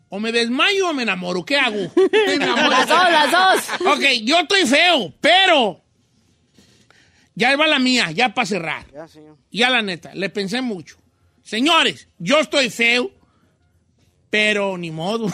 O 0.09 0.19
me 0.19 0.31
desmayo 0.31 0.89
o 0.89 0.93
me 0.93 1.03
enamoro. 1.03 1.45
¿Qué 1.45 1.55
hago? 1.55 1.91
Me 2.27 2.33
enamoro. 2.33 2.69
Las 2.69 2.87
dos, 2.87 3.03
las 3.11 3.31
dos. 3.31 3.93
Ok, 3.95 4.03
yo 4.23 4.39
estoy 4.39 4.65
feo, 4.65 5.13
pero... 5.21 5.81
Ya 7.39 7.55
va 7.55 7.67
la 7.67 7.79
mía, 7.79 8.11
ya 8.11 8.33
para 8.33 8.45
cerrar. 8.45 8.85
Ya, 8.91 9.07
señor. 9.07 9.37
Ya 9.49 9.69
la 9.69 9.81
neta, 9.81 10.13
le 10.13 10.29
pensé 10.29 10.61
mucho. 10.61 10.97
Señores, 11.41 12.09
yo 12.17 12.41
estoy 12.41 12.69
feo, 12.69 13.11
pero 14.29 14.77
ni 14.77 14.91
modo. 14.91 15.31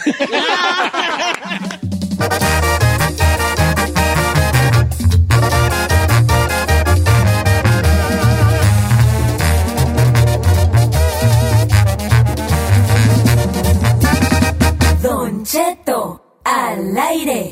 Don 15.01 15.43
Cheto, 15.43 16.41
al 16.43 16.95
aire. 16.95 17.51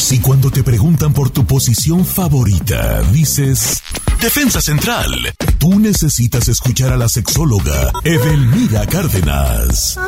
Si 0.00 0.18
cuando 0.18 0.50
te 0.50 0.64
preguntan 0.64 1.12
por 1.12 1.28
tu 1.30 1.44
posición 1.44 2.06
favorita, 2.06 3.02
dices 3.12 3.82
Defensa 4.20 4.60
Central, 4.60 5.12
tú 5.58 5.78
necesitas 5.78 6.48
escuchar 6.48 6.94
a 6.94 6.96
la 6.96 7.08
sexóloga 7.08 7.92
Edelmira 8.02 8.86
Cárdenas. 8.86 9.98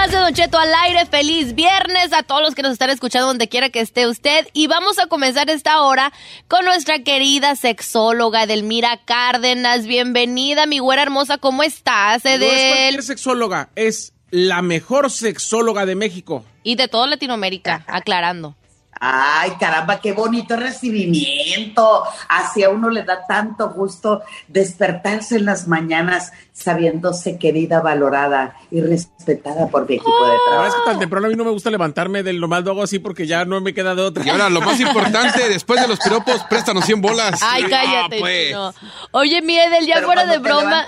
Más 0.00 0.12
de 0.12 0.16
Don 0.16 0.32
Cheto 0.32 0.58
al 0.58 0.72
aire. 0.86 1.04
Feliz 1.04 1.54
viernes 1.54 2.14
a 2.14 2.22
todos 2.22 2.40
los 2.40 2.54
que 2.54 2.62
nos 2.62 2.72
están 2.72 2.88
escuchando 2.88 3.26
donde 3.26 3.50
quiera 3.50 3.68
que 3.68 3.80
esté 3.80 4.06
usted. 4.06 4.48
Y 4.54 4.66
vamos 4.66 4.98
a 4.98 5.08
comenzar 5.08 5.50
esta 5.50 5.82
hora 5.82 6.10
con 6.48 6.64
nuestra 6.64 7.00
querida 7.00 7.54
sexóloga 7.54 8.44
Edelmira 8.44 8.98
Cárdenas. 9.04 9.86
Bienvenida, 9.86 10.64
mi 10.64 10.78
güera 10.78 11.02
hermosa. 11.02 11.36
¿Cómo 11.36 11.62
estás, 11.62 12.24
No 12.24 12.30
es 12.30 12.38
cualquier 12.38 13.02
sexóloga, 13.02 13.68
es 13.76 14.14
la 14.30 14.62
mejor 14.62 15.10
sexóloga 15.10 15.84
de 15.84 15.96
México. 15.96 16.46
Y 16.62 16.76
de 16.76 16.88
toda 16.88 17.06
Latinoamérica, 17.06 17.84
aclarando. 17.86 18.56
Ay, 19.02 19.52
caramba, 19.58 19.98
qué 19.98 20.12
bonito 20.12 20.56
recibimiento. 20.56 22.04
Así 22.28 22.62
a 22.62 22.68
uno 22.68 22.90
le 22.90 23.02
da 23.02 23.26
tanto 23.26 23.70
gusto 23.70 24.20
despertarse 24.46 25.36
en 25.36 25.46
las 25.46 25.66
mañanas 25.66 26.32
sabiéndose 26.52 27.38
querida, 27.38 27.80
valorada 27.80 28.56
y 28.70 28.82
respetada 28.82 29.68
por 29.68 29.88
mi 29.88 29.94
equipo 29.94 30.10
de 30.26 30.32
La 30.32 30.50
verdad 30.50 30.66
es 30.66 30.72
trabajo. 30.72 30.84
que 30.84 30.90
tan 30.90 30.98
temprano 31.00 31.26
a 31.26 31.30
mí 31.30 31.36
no 31.36 31.44
me 31.44 31.50
gusta 31.50 31.70
levantarme 31.70 32.22
del 32.22 32.38
nomás 32.38 32.62
lo 32.62 32.72
hago 32.72 32.82
así 32.82 32.98
porque 32.98 33.26
ya 33.26 33.46
no 33.46 33.62
me 33.62 33.72
queda 33.72 33.94
de 33.94 34.02
otra. 34.02 34.22
Y 34.24 34.28
ahora, 34.28 34.50
lo 34.50 34.60
más 34.60 34.78
importante, 34.78 35.48
después 35.48 35.80
de 35.80 35.88
los 35.88 35.98
piropos, 35.98 36.44
préstanos 36.50 36.84
100 36.84 37.00
bolas. 37.00 37.40
Ay, 37.42 37.64
cállate. 37.64 38.16
Ah, 38.16 38.20
pues. 38.20 38.48
chino. 38.48 38.74
Oye, 39.12 39.40
mi 39.40 39.56
Edel, 39.58 39.86
ya 39.86 39.94
Pero 39.94 40.06
fuera 40.08 40.26
de 40.26 40.38
broma. 40.38 40.84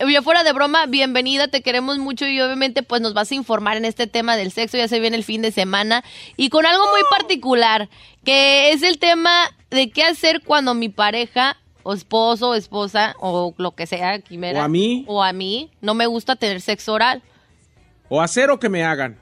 Ya 0.00 0.22
fuera 0.22 0.42
de 0.44 0.52
broma, 0.52 0.86
bienvenida, 0.86 1.48
te 1.48 1.62
queremos 1.62 1.98
mucho 1.98 2.26
y 2.26 2.40
obviamente 2.40 2.82
pues 2.82 3.00
nos 3.00 3.14
vas 3.14 3.30
a 3.30 3.34
informar 3.36 3.76
en 3.76 3.84
este 3.84 4.06
tema 4.06 4.36
del 4.36 4.50
sexo, 4.52 4.76
ya 4.76 4.88
se 4.88 5.00
viene 5.00 5.16
el 5.16 5.24
fin 5.24 5.40
de 5.40 5.50
semana 5.52 6.04
y 6.36 6.50
con 6.50 6.66
algo 6.66 6.84
muy 6.90 7.00
particular, 7.10 7.88
que 8.24 8.72
es 8.72 8.82
el 8.82 8.98
tema 8.98 9.32
de 9.70 9.90
qué 9.90 10.02
hacer 10.04 10.42
cuando 10.44 10.74
mi 10.74 10.88
pareja 10.88 11.56
o 11.84 11.94
esposo 11.94 12.50
o 12.50 12.54
esposa 12.54 13.14
o 13.20 13.54
lo 13.56 13.72
que 13.74 13.86
sea, 13.86 14.18
quimera, 14.20 14.60
O 14.60 14.62
a 14.64 14.68
mí. 14.68 15.04
o 15.06 15.22
a 15.22 15.32
mí 15.32 15.70
no 15.80 15.94
me 15.94 16.06
gusta 16.06 16.36
tener 16.36 16.60
sexo 16.60 16.92
oral. 16.94 17.22
O 18.08 18.20
hacer 18.20 18.50
o 18.50 18.58
que 18.58 18.68
me 18.68 18.84
hagan. 18.84 19.18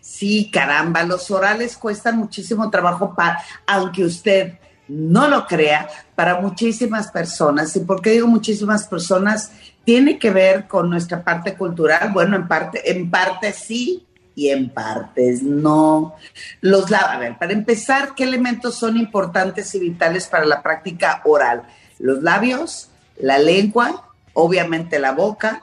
Sí, 0.00 0.50
caramba, 0.50 1.04
los 1.04 1.30
orales 1.30 1.76
cuestan 1.76 2.18
muchísimo 2.18 2.68
trabajo 2.70 3.14
para, 3.14 3.42
aunque 3.66 4.04
usted 4.04 4.54
no 4.90 5.28
lo 5.28 5.46
crea, 5.46 5.88
para 6.14 6.40
muchísimas 6.40 7.10
personas. 7.10 7.74
¿Y 7.76 7.80
por 7.80 8.02
qué 8.02 8.10
digo 8.10 8.26
muchísimas 8.26 8.86
personas? 8.86 9.52
Tiene 9.84 10.18
que 10.18 10.30
ver 10.30 10.66
con 10.66 10.90
nuestra 10.90 11.22
parte 11.22 11.54
cultural. 11.54 12.10
Bueno, 12.12 12.36
en 12.36 12.48
parte, 12.48 12.90
en 12.90 13.10
parte 13.10 13.52
sí 13.52 14.06
y 14.34 14.48
en 14.48 14.70
partes 14.70 15.42
no. 15.42 16.16
Los 16.60 16.92
a 16.92 17.18
ver, 17.18 17.38
para 17.38 17.52
empezar, 17.52 18.14
¿qué 18.14 18.24
elementos 18.24 18.74
son 18.74 18.96
importantes 18.96 19.74
y 19.74 19.78
vitales 19.78 20.26
para 20.26 20.44
la 20.44 20.62
práctica 20.62 21.22
oral? 21.24 21.62
Los 21.98 22.22
labios, 22.22 22.90
la 23.18 23.38
lengua, 23.38 24.08
obviamente 24.32 24.98
la 24.98 25.12
boca 25.12 25.62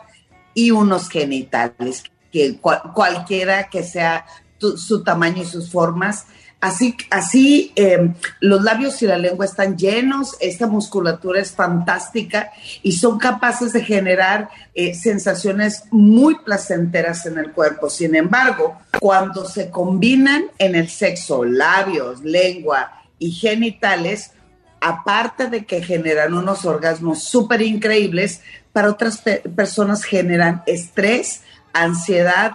y 0.54 0.72
unos 0.72 1.10
genitales, 1.10 2.04
que 2.32 2.58
cual- 2.58 2.82
cualquiera 2.94 3.70
que 3.70 3.84
sea 3.84 4.26
su 4.60 5.04
tamaño 5.04 5.44
y 5.44 5.46
sus 5.46 5.70
formas, 5.72 6.26
Así, 6.60 6.98
así 7.12 7.72
eh, 7.76 8.14
los 8.40 8.64
labios 8.64 9.00
y 9.04 9.06
la 9.06 9.18
lengua 9.18 9.46
están 9.46 9.78
llenos, 9.78 10.36
esta 10.40 10.66
musculatura 10.66 11.40
es 11.40 11.52
fantástica 11.52 12.52
y 12.82 12.94
son 12.94 13.20
capaces 13.20 13.74
de 13.74 13.84
generar 13.84 14.50
eh, 14.74 14.96
sensaciones 14.96 15.84
muy 15.92 16.36
placenteras 16.40 17.28
en 17.28 17.38
el 17.38 17.52
cuerpo. 17.52 17.92
Sin 17.92 18.16
embargo, 18.16 18.76
cuando 19.00 19.46
se 19.46 19.70
combinan 19.70 20.46
en 20.58 20.74
el 20.74 20.90
sexo 20.90 21.46
labios, 21.46 22.24
lengua 22.24 22.92
y 23.20 23.32
genitales, 23.32 24.32
aparte 24.82 25.50
de 25.50 25.64
que 25.64 25.84
generan 25.84 26.34
unos 26.34 26.66
orgasmos 26.66 27.24
súper 27.24 27.62
increíbles, 27.62 28.42
para 28.74 28.90
otras 28.90 29.20
pe- 29.20 29.44
personas 29.56 30.04
generan 30.04 30.64
estrés, 30.66 31.42
ansiedad, 31.74 32.54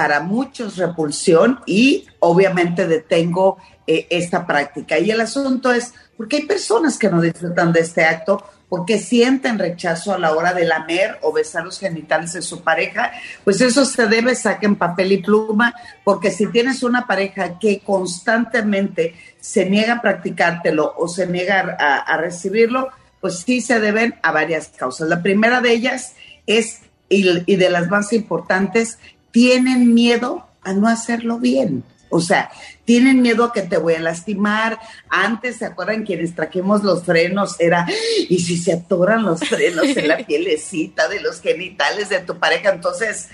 para 0.00 0.20
muchos 0.20 0.78
repulsión 0.78 1.60
y 1.66 2.06
obviamente 2.20 2.88
detengo 2.88 3.58
eh, 3.86 4.06
esta 4.08 4.46
práctica. 4.46 4.98
Y 4.98 5.10
el 5.10 5.20
asunto 5.20 5.70
es, 5.74 5.92
porque 6.16 6.36
hay 6.36 6.46
personas 6.46 6.96
que 6.96 7.10
no 7.10 7.20
disfrutan 7.20 7.70
de 7.70 7.80
este 7.80 8.06
acto 8.06 8.42
porque 8.70 8.98
sienten 8.98 9.58
rechazo 9.58 10.14
a 10.14 10.18
la 10.18 10.32
hora 10.32 10.54
de 10.54 10.64
lamer 10.64 11.18
o 11.20 11.34
besar 11.34 11.66
los 11.66 11.78
genitales 11.78 12.32
de 12.32 12.40
su 12.40 12.62
pareja, 12.62 13.12
pues 13.44 13.60
eso 13.60 13.84
se 13.84 14.06
debe, 14.06 14.34
saquen 14.34 14.76
papel 14.76 15.12
y 15.12 15.18
pluma, 15.18 15.74
porque 16.02 16.30
si 16.30 16.46
tienes 16.46 16.82
una 16.82 17.06
pareja 17.06 17.58
que 17.58 17.80
constantemente 17.80 19.14
se 19.38 19.68
niega 19.68 19.96
a 19.96 20.00
practicártelo 20.00 20.94
o 20.96 21.08
se 21.08 21.26
niega 21.26 21.76
a, 21.78 21.98
a 21.98 22.16
recibirlo, 22.16 22.88
pues 23.20 23.40
sí 23.40 23.60
se 23.60 23.80
deben 23.80 24.14
a 24.22 24.32
varias 24.32 24.68
causas. 24.68 25.10
La 25.10 25.22
primera 25.22 25.60
de 25.60 25.72
ellas 25.72 26.14
es, 26.46 26.80
y, 27.10 27.52
y 27.52 27.56
de 27.56 27.68
las 27.68 27.88
más 27.88 28.14
importantes, 28.14 28.98
tienen 29.30 29.94
miedo 29.94 30.46
a 30.62 30.72
no 30.72 30.88
hacerlo 30.88 31.38
bien. 31.38 31.84
O 32.10 32.20
sea, 32.20 32.50
tienen 32.84 33.22
miedo 33.22 33.44
a 33.44 33.52
que 33.52 33.62
te 33.62 33.78
voy 33.78 33.94
a 33.94 34.00
lastimar. 34.00 34.78
Antes, 35.08 35.58
¿se 35.58 35.64
acuerdan 35.64 36.04
quienes 36.04 36.34
trajimos 36.34 36.82
los 36.82 37.04
frenos? 37.04 37.58
Era, 37.60 37.86
y 38.28 38.40
si 38.40 38.56
se 38.56 38.72
atoran 38.72 39.22
los 39.22 39.40
frenos 39.40 39.96
en 39.96 40.08
la 40.08 40.18
pielecita 40.26 41.08
de 41.08 41.20
los 41.20 41.40
genitales 41.40 42.08
de 42.08 42.20
tu 42.20 42.38
pareja. 42.38 42.70
Entonces, 42.70 43.28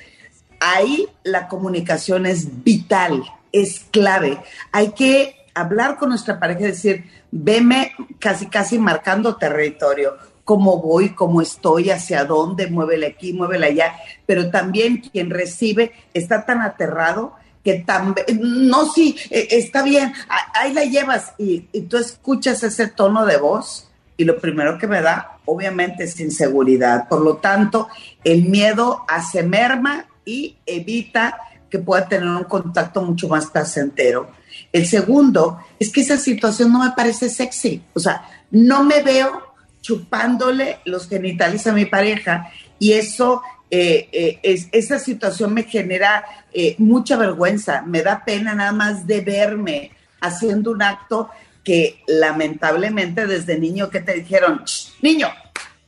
ahí 0.60 1.08
la 1.24 1.48
comunicación 1.48 2.26
es 2.26 2.62
vital, 2.62 3.22
es 3.50 3.86
clave. 3.90 4.38
Hay 4.72 4.92
que 4.92 5.34
hablar 5.54 5.96
con 5.96 6.10
nuestra 6.10 6.38
pareja 6.38 6.60
y 6.60 6.64
decir, 6.64 7.04
veme 7.30 7.92
casi, 8.18 8.46
casi 8.46 8.78
marcando 8.78 9.36
territorio 9.36 10.18
cómo 10.46 10.80
voy, 10.80 11.10
cómo 11.10 11.42
estoy, 11.42 11.90
hacia 11.90 12.24
dónde, 12.24 12.68
muévele 12.68 13.08
aquí, 13.08 13.32
muévele 13.32 13.66
allá, 13.66 13.96
pero 14.26 14.48
también 14.48 14.98
quien 14.98 15.28
recibe 15.28 15.92
está 16.14 16.46
tan 16.46 16.62
aterrado 16.62 17.34
que 17.64 17.80
también, 17.80 18.24
no, 18.40 18.86
sí, 18.86 19.16
eh, 19.28 19.48
está 19.50 19.82
bien, 19.82 20.12
ahí 20.54 20.72
la 20.72 20.84
llevas 20.84 21.34
y, 21.36 21.66
y 21.72 21.80
tú 21.82 21.96
escuchas 21.96 22.62
ese 22.62 22.86
tono 22.86 23.26
de 23.26 23.38
voz 23.38 23.90
y 24.16 24.24
lo 24.24 24.38
primero 24.38 24.78
que 24.78 24.86
me 24.86 25.02
da, 25.02 25.38
obviamente, 25.46 26.04
es 26.04 26.20
inseguridad. 26.20 27.08
Por 27.08 27.22
lo 27.22 27.38
tanto, 27.38 27.88
el 28.22 28.44
miedo 28.44 29.04
hace 29.08 29.42
merma 29.42 30.06
y 30.24 30.56
evita 30.64 31.38
que 31.68 31.80
pueda 31.80 32.06
tener 32.08 32.28
un 32.28 32.44
contacto 32.44 33.02
mucho 33.02 33.28
más 33.28 33.46
placentero. 33.46 34.30
El 34.72 34.86
segundo 34.86 35.58
es 35.80 35.90
que 35.90 36.02
esa 36.02 36.18
situación 36.18 36.72
no 36.72 36.84
me 36.84 36.92
parece 36.92 37.28
sexy, 37.28 37.82
o 37.94 37.98
sea, 37.98 38.22
no 38.52 38.84
me 38.84 39.02
veo 39.02 39.45
chupándole 39.86 40.80
los 40.84 41.08
genitales 41.08 41.64
a 41.68 41.72
mi 41.72 41.84
pareja. 41.84 42.50
Y 42.80 42.94
eso, 42.94 43.40
eh, 43.70 44.08
eh, 44.10 44.40
es, 44.42 44.68
esa 44.72 44.98
situación 44.98 45.54
me 45.54 45.62
genera 45.62 46.24
eh, 46.52 46.74
mucha 46.78 47.16
vergüenza, 47.16 47.82
me 47.82 48.02
da 48.02 48.24
pena 48.24 48.52
nada 48.52 48.72
más 48.72 49.06
de 49.06 49.20
verme 49.20 49.92
haciendo 50.20 50.72
un 50.72 50.82
acto 50.82 51.30
que 51.62 52.02
lamentablemente 52.08 53.28
desde 53.28 53.60
niño 53.60 53.88
que 53.88 54.00
te 54.00 54.14
dijeron, 54.14 54.64
"Shh, 54.64 54.94
niño, 55.02 55.28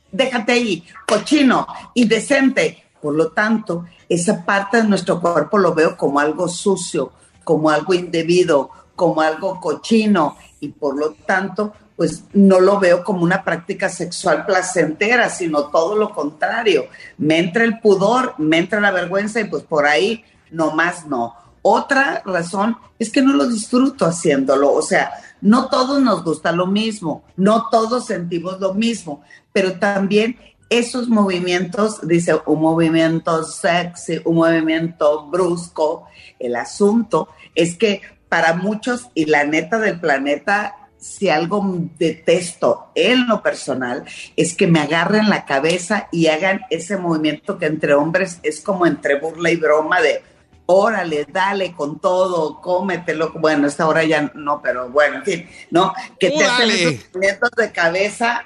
déjate 0.09 0.53
ahí, 0.53 0.85
cochino, 1.05 1.67
indecente. 1.93 2.81
Por 3.01 3.15
lo 3.15 3.31
tanto, 3.31 3.85
esa 4.07 4.45
parte 4.45 4.77
de 4.77 4.87
nuestro 4.87 5.19
cuerpo 5.19 5.57
lo 5.57 5.73
veo 5.73 5.97
como 5.97 6.21
algo 6.21 6.47
sucio, 6.47 7.11
como 7.43 7.69
algo 7.69 7.93
indebido, 7.93 8.69
como 8.95 9.19
algo 9.19 9.59
cochino. 9.59 10.37
Y 10.61 10.69
por 10.69 10.97
lo 10.97 11.11
tanto, 11.25 11.73
pues 11.99 12.23
no 12.31 12.61
lo 12.61 12.79
veo 12.79 13.03
como 13.03 13.23
una 13.23 13.43
práctica 13.43 13.89
sexual 13.89 14.45
placentera, 14.45 15.29
sino 15.29 15.65
todo 15.65 15.97
lo 15.97 16.15
contrario. 16.15 16.85
Me 17.17 17.39
entra 17.39 17.65
el 17.65 17.81
pudor, 17.81 18.35
me 18.37 18.57
entra 18.57 18.79
la 18.79 18.91
vergüenza 18.91 19.41
y 19.41 19.49
pues 19.49 19.63
por 19.63 19.85
ahí 19.85 20.23
nomás 20.49 21.07
no. 21.07 21.35
Otra 21.61 22.23
razón 22.25 22.77
es 22.99 23.11
que 23.11 23.21
no 23.21 23.33
lo 23.33 23.45
disfruto 23.47 24.05
haciéndolo, 24.05 24.71
o 24.71 24.81
sea, 24.81 25.11
no 25.41 25.67
todos 25.67 26.01
nos 26.01 26.23
gusta 26.23 26.53
lo 26.53 26.67
mismo, 26.67 27.25
no 27.35 27.67
todos 27.69 28.05
sentimos 28.05 28.61
lo 28.61 28.73
mismo, 28.73 29.21
pero 29.51 29.73
también 29.73 30.39
esos 30.69 31.09
movimientos, 31.09 32.07
dice 32.07 32.39
un 32.45 32.61
movimiento 32.61 33.43
sexy, 33.43 34.21
un 34.23 34.35
movimiento 34.35 35.27
brusco, 35.27 36.07
el 36.39 36.55
asunto 36.55 37.27
es 37.55 37.75
que 37.75 38.01
para 38.29 38.53
muchos 38.53 39.09
y 39.15 39.25
la 39.25 39.43
neta 39.43 39.79
del 39.79 39.99
planeta, 39.99 40.77
si 40.99 41.29
algo 41.29 41.63
detesto 41.97 42.91
en 42.93 43.27
lo 43.27 43.41
personal, 43.41 44.03
es 44.35 44.53
que 44.53 44.67
me 44.67 44.79
agarren 44.81 45.29
la 45.29 45.45
cabeza 45.45 46.07
y 46.11 46.27
hagan 46.27 46.61
ese 46.69 46.97
movimiento 46.97 47.57
que 47.57 47.67
entre 47.67 47.93
hombres 47.93 48.39
es 48.43 48.59
como 48.61 48.85
entre 48.85 49.19
burla 49.19 49.49
y 49.51 49.55
broma 49.55 50.01
de 50.01 50.21
órale, 50.65 51.25
dale 51.31 51.73
con 51.73 51.99
todo, 51.99 52.61
cómetelo. 52.61 53.31
Bueno, 53.33 53.65
esta 53.67 53.87
hora 53.87 54.03
ya 54.03 54.31
no, 54.35 54.61
pero 54.61 54.89
bueno, 54.89 55.15
en 55.17 55.23
fin, 55.23 55.49
¿no? 55.71 55.93
Que 56.19 56.29
te 56.29 56.43
hacen 56.43 56.69
esos 56.69 57.05
movimientos 57.13 57.49
de 57.57 57.71
cabeza 57.71 58.43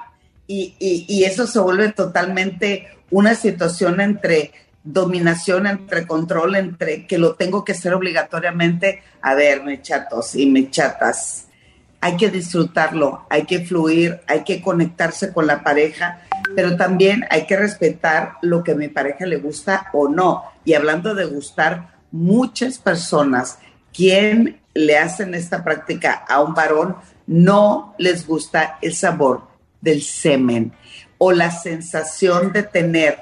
y, 0.47 0.75
y- 0.79 1.05
y 1.09 1.23
eso 1.25 1.47
se 1.47 1.59
vuelve 1.59 1.91
totalmente 1.91 2.87
una 3.11 3.35
situación 3.35 3.99
entre 3.99 4.51
dominación, 4.85 5.67
entre 5.67 6.05
control, 6.07 6.55
entre 6.55 7.07
que 7.07 7.17
lo 7.17 7.35
tengo 7.35 7.63
que 7.65 7.71
hacer 7.73 7.93
obligatoriamente. 7.93 9.01
A 9.21 9.33
ver, 9.33 9.63
me 9.63 9.81
chatos 9.81 10.35
y 10.35 10.45
me 10.45 10.69
chatas. 10.69 11.42
Hay 12.03 12.17
que 12.17 12.29
disfrutarlo, 12.29 13.25
hay 13.29 13.45
que 13.45 13.63
fluir, 13.63 14.19
hay 14.27 14.43
que 14.43 14.61
conectarse 14.61 15.31
con 15.31 15.47
la 15.47 15.63
pareja, 15.63 16.19
pero 16.53 16.75
también 16.75 17.25
hay 17.29 17.45
que 17.45 17.55
respetar 17.55 18.33
lo 18.41 18.61
que 18.61 18.75
mi 18.75 18.89
pareja 18.89 19.25
le 19.25 19.37
gusta 19.37 19.87
o 19.93 20.09
no. 20.09 20.43
Y 20.65 20.73
hablando 20.73 21.15
de 21.15 21.23
gustar, 21.23 21.95
muchas 22.11 22.77
personas 22.77 23.57
quien 23.93 24.59
le 24.73 24.97
hacen 24.97 25.33
esta 25.33 25.63
práctica 25.63 26.25
a 26.27 26.41
un 26.41 26.53
varón 26.53 26.97
no 27.25 27.95
les 27.97 28.27
gusta 28.27 28.79
el 28.81 28.93
sabor 28.93 29.47
del 29.79 30.01
semen 30.01 30.73
o 31.19 31.31
la 31.31 31.51
sensación 31.51 32.51
de 32.51 32.63
tener 32.63 33.19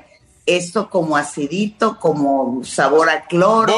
esto 0.48 0.90
como 0.90 1.18
acidito, 1.18 2.00
como 2.00 2.64
sabor 2.64 3.12
a 3.12 3.26
cloro, 3.26 3.76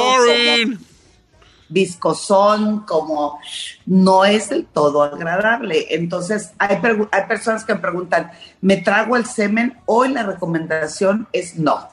viscosón, 1.73 2.81
como 2.81 3.39
no 3.85 4.23
es 4.23 4.49
del 4.49 4.65
todo 4.65 5.03
agradable. 5.03 5.87
Entonces, 5.89 6.51
hay, 6.59 6.79
personas 7.27 7.65
que 7.65 7.73
me 7.73 7.79
preguntan, 7.79 8.31
¿me 8.61 8.77
trago 8.77 9.17
el 9.17 9.25
semen? 9.25 9.77
Hoy 9.85 10.09
la 10.09 10.23
recomendación 10.23 11.27
es 11.33 11.57
no. 11.57 11.89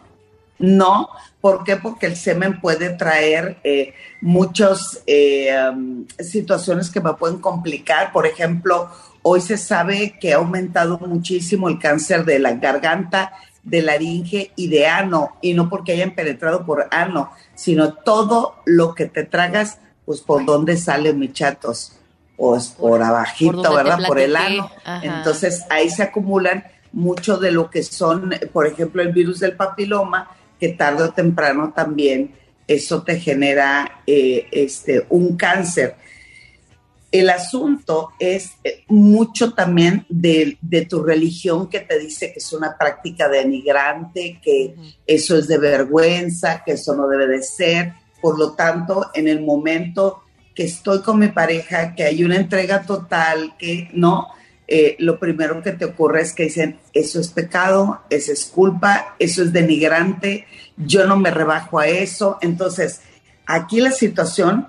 No, 0.58 1.08
¿por 1.40 1.64
qué? 1.64 1.76
Porque 1.76 2.04
el 2.04 2.16
semen 2.16 2.60
puede 2.60 2.90
traer 2.90 3.56
eh, 3.64 3.94
muchas 4.20 5.02
situaciones 6.18 6.90
que 6.90 7.00
me 7.00 7.14
pueden 7.14 7.38
complicar. 7.38 8.12
Por 8.12 8.26
ejemplo, 8.26 8.90
hoy 9.22 9.40
se 9.40 9.56
sabe 9.56 10.18
que 10.20 10.34
ha 10.34 10.36
aumentado 10.36 10.98
muchísimo 10.98 11.68
el 11.70 11.78
cáncer 11.78 12.26
de 12.26 12.38
la 12.38 12.52
garganta, 12.52 13.32
de 13.62 13.82
laringe 13.82 14.52
y 14.56 14.68
de 14.68 14.86
ano, 14.86 15.36
y 15.40 15.54
no 15.54 15.68
porque 15.68 15.92
hayan 15.92 16.14
penetrado 16.14 16.64
por 16.64 16.88
ano, 16.90 17.30
sino 17.54 17.94
todo 17.94 18.56
lo 18.64 18.94
que 18.94 19.06
te 19.06 19.24
tragas, 19.24 19.78
pues 20.04 20.20
por 20.20 20.44
dónde 20.44 20.76
salen 20.76 21.18
mis 21.18 21.32
chatos, 21.32 21.92
pues 22.36 22.68
por 22.68 23.02
abajito, 23.02 23.52
donde 23.62 23.68
te 23.68 23.76
¿verdad? 23.76 24.06
Por 24.06 24.18
el 24.18 24.36
ano. 24.36 24.70
Ajá. 24.84 25.04
Entonces 25.04 25.64
ahí 25.68 25.90
se 25.90 26.02
acumulan 26.02 26.64
mucho 26.92 27.36
de 27.36 27.52
lo 27.52 27.70
que 27.70 27.82
son, 27.82 28.34
por 28.52 28.66
ejemplo, 28.66 29.02
el 29.02 29.12
virus 29.12 29.40
del 29.40 29.56
papiloma, 29.56 30.30
que 30.58 30.70
tarde 30.70 31.04
o 31.04 31.10
temprano 31.10 31.72
también 31.74 32.34
eso 32.70 33.02
te 33.02 33.18
genera 33.18 34.02
eh, 34.06 34.46
este, 34.52 35.04
un 35.08 35.36
cáncer. 35.36 35.96
El 37.12 37.30
asunto 37.30 38.12
es 38.18 38.52
eh, 38.62 38.84
mucho 38.88 39.52
también 39.52 40.06
de, 40.08 40.58
de 40.60 40.86
tu 40.86 41.02
religión 41.02 41.68
que 41.68 41.80
te 41.80 41.98
dice 41.98 42.32
que 42.32 42.38
es 42.38 42.52
una 42.52 42.76
práctica 42.78 43.28
denigrante, 43.28 44.40
que 44.42 44.74
eso 45.06 45.36
es 45.36 45.48
de 45.48 45.58
vergüenza, 45.58 46.62
que 46.64 46.72
eso 46.72 46.94
no 46.94 47.08
debe 47.08 47.26
de 47.26 47.42
ser. 47.42 47.94
Por 48.20 48.38
lo 48.38 48.52
tanto, 48.52 49.10
en 49.14 49.26
el 49.26 49.40
momento 49.40 50.22
que 50.54 50.64
estoy 50.64 51.02
con 51.02 51.18
mi 51.18 51.28
pareja, 51.28 51.94
que 51.94 52.04
hay 52.04 52.22
una 52.22 52.36
entrega 52.36 52.82
total, 52.82 53.54
que 53.58 53.88
no, 53.92 54.28
eh, 54.68 54.94
lo 55.00 55.18
primero 55.18 55.62
que 55.62 55.72
te 55.72 55.84
ocurre 55.84 56.22
es 56.22 56.32
que 56.32 56.44
dicen, 56.44 56.78
eso 56.92 57.18
es 57.18 57.28
pecado, 57.28 58.02
eso 58.08 58.30
es 58.30 58.44
culpa, 58.44 59.16
eso 59.18 59.42
es 59.42 59.52
denigrante, 59.52 60.46
yo 60.76 61.06
no 61.06 61.16
me 61.16 61.32
rebajo 61.32 61.80
a 61.80 61.88
eso. 61.88 62.38
Entonces, 62.40 63.00
aquí 63.46 63.80
la 63.80 63.90
situación 63.90 64.68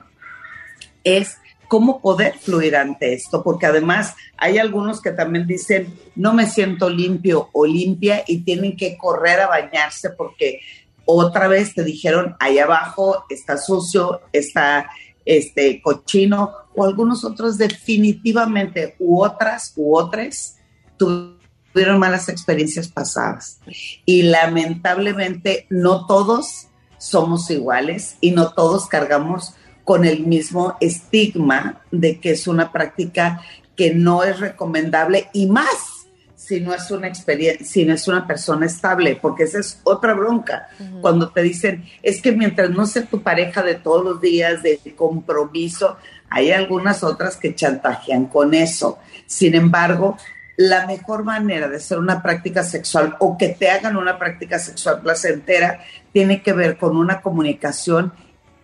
es 1.04 1.38
cómo 1.72 2.02
poder 2.02 2.38
fluir 2.38 2.76
ante 2.76 3.14
esto, 3.14 3.44
porque 3.44 3.66
además 3.66 4.14
hay 4.36 4.58
algunos 4.58 5.02
que 5.02 5.12
también 5.12 5.48
dicen, 5.48 5.98
no 6.18 6.34
me 6.34 6.46
siento 6.50 6.90
limpio 6.90 7.48
o 7.54 7.66
limpia 7.66 8.26
y 8.28 8.42
tienen 8.42 8.76
que 8.76 8.98
correr 8.98 9.40
a 9.40 9.48
bañarse 9.48 10.10
porque 10.10 10.60
otra 11.06 11.48
vez 11.48 11.74
te 11.74 11.86
dijeron, 11.86 12.36
ahí 12.42 12.60
abajo 12.60 13.24
está 13.30 13.56
sucio, 13.56 14.20
está 14.34 14.90
este 15.24 15.82
cochino, 15.82 16.52
o 16.76 16.84
algunos 16.84 17.24
otros 17.24 17.58
definitivamente, 17.58 18.98
u 19.00 19.24
otras, 19.24 19.72
u 19.78 19.96
otras, 19.96 20.58
tuvieron 20.98 22.00
malas 22.00 22.28
experiencias 22.28 22.90
pasadas. 22.90 23.62
Y 24.06 24.24
lamentablemente 24.24 25.68
no 25.70 26.06
todos 26.06 26.68
somos 26.98 27.50
iguales 27.50 28.18
y 28.20 28.32
no 28.32 28.52
todos 28.52 28.88
cargamos 28.88 29.54
con 29.92 30.06
el 30.06 30.26
mismo 30.26 30.78
estigma 30.80 31.82
de 31.92 32.18
que 32.22 32.32
es 32.32 32.48
una 32.48 32.72
práctica 32.72 33.42
que 33.76 33.94
no 33.94 34.24
es 34.24 34.40
recomendable 34.40 35.28
y 35.34 35.48
más 35.48 36.08
si 36.34 36.62
no 36.62 36.74
es 36.74 36.90
una 36.92 37.10
experiencia, 37.10 37.66
si 37.66 37.84
no 37.84 37.94
es 37.94 38.08
una 38.08 38.26
persona 38.26 38.68
estable, 38.68 39.20
porque 39.22 39.44
esa 39.44 39.60
es 39.60 39.82
otra 39.84 40.14
bronca. 40.14 40.70
Cuando 41.02 41.28
te 41.32 41.42
dicen, 41.42 41.84
es 42.02 42.22
que 42.22 42.32
mientras 42.32 42.70
no 42.70 42.86
sea 42.86 43.04
tu 43.04 43.22
pareja 43.22 43.64
de 43.64 43.76
todos 43.76 44.06
los 44.06 44.22
días, 44.22 44.64
de 44.64 44.80
compromiso, 44.96 45.98
hay 46.30 46.52
algunas 46.52 47.04
otras 47.04 47.36
que 47.36 47.54
chantajean 47.54 48.28
con 48.28 48.54
eso. 48.54 48.98
Sin 49.26 49.56
embargo, 49.56 50.16
la 50.56 50.88
mejor 50.88 51.26
manera 51.26 51.68
de 51.68 51.76
hacer 51.76 52.00
una 52.00 52.24
práctica 52.24 52.64
sexual 52.64 53.18
o 53.20 53.38
que 53.38 53.50
te 53.50 53.70
hagan 53.70 53.98
una 53.98 54.18
práctica 54.18 54.58
sexual 54.58 55.02
placentera 55.02 55.82
tiene 56.14 56.42
que 56.42 56.54
ver 56.54 56.78
con 56.78 56.96
una 56.96 57.20
comunicación 57.20 58.14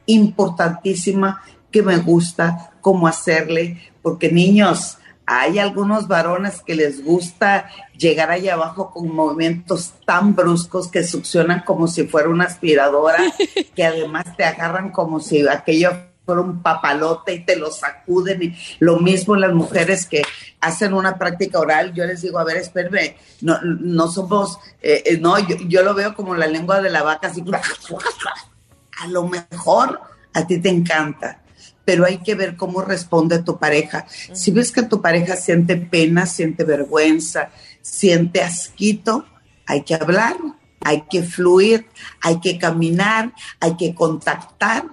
importantísima 0.08 1.42
que 1.72 1.84
me 1.84 1.98
gusta, 1.98 2.72
cómo 2.82 3.08
hacerle, 3.08 3.92
porque 4.02 4.32
niños, 4.32 4.98
hay 5.26 5.60
algunos 5.60 6.08
varones 6.08 6.62
que 6.62 6.74
les 6.74 7.04
gusta 7.04 7.70
llegar 7.98 8.32
allá 8.32 8.54
abajo 8.54 8.92
con 8.92 9.14
movimientos 9.14 9.94
tan 10.06 10.34
bruscos 10.36 10.88
que 10.88 11.04
succionan 11.04 11.64
como 11.66 11.88
si 11.88 12.08
fuera 12.08 12.30
una 12.30 12.46
aspiradora, 12.46 13.18
que 13.76 13.86
además 13.86 14.26
te 14.38 14.46
agarran 14.46 14.90
como 14.92 15.20
si 15.20 15.46
aquello 15.46 15.92
fuera 16.26 16.42
un 16.42 16.62
papalote 16.62 17.34
y 17.34 17.44
te 17.44 17.58
lo 17.58 17.72
sacuden. 17.72 18.42
Y 18.42 18.58
lo 18.80 19.00
mismo 19.00 19.36
las 19.36 19.54
mujeres 19.54 20.06
que 20.06 20.24
hacen 20.62 20.94
una 20.94 21.18
práctica 21.18 21.60
oral, 21.60 21.94
yo 21.94 22.06
les 22.06 22.22
digo, 22.22 22.40
a 22.40 22.46
ver, 22.46 22.58
espérame, 22.58 23.16
no, 23.42 23.60
no 23.62 24.08
somos, 24.08 24.60
eh, 24.82 25.04
eh, 25.06 25.18
no, 25.20 25.38
yo, 25.40 25.58
yo 25.68 25.84
lo 25.84 25.94
veo 25.94 26.16
como 26.16 26.36
la 26.36 26.48
lengua 26.48 26.82
de 26.82 26.90
la 26.90 27.04
vaca, 27.04 27.28
así, 27.28 27.44
a 29.00 29.08
lo 29.08 29.28
mejor 29.28 30.02
a 30.34 30.46
ti 30.46 30.60
te 30.60 30.70
encanta, 30.70 31.42
pero 31.86 32.06
hay 32.06 32.20
que 32.20 32.36
ver 32.36 32.56
cómo 32.56 32.82
responde 32.82 33.40
tu 33.40 33.58
pareja. 33.58 34.06
Si 34.34 34.52
ves 34.52 34.72
que 34.72 34.84
tu 34.84 35.02
pareja 35.02 35.36
siente 35.36 35.78
pena, 35.78 36.26
siente 36.26 36.64
vergüenza, 36.64 37.50
siente 37.82 38.42
asquito, 38.42 39.26
hay 39.66 39.84
que 39.84 39.96
hablar, 39.96 40.38
hay 40.82 41.04
que 41.10 41.24
fluir, 41.24 41.88
hay 42.22 42.40
que 42.40 42.58
caminar, 42.58 43.34
hay 43.60 43.76
que 43.78 43.96
contactar, 43.96 44.86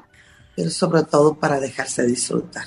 pero 0.57 0.71
sobre 0.71 1.03
todo 1.03 1.35
para 1.35 1.61
dejarse 1.61 2.07
disfrutar. 2.07 2.67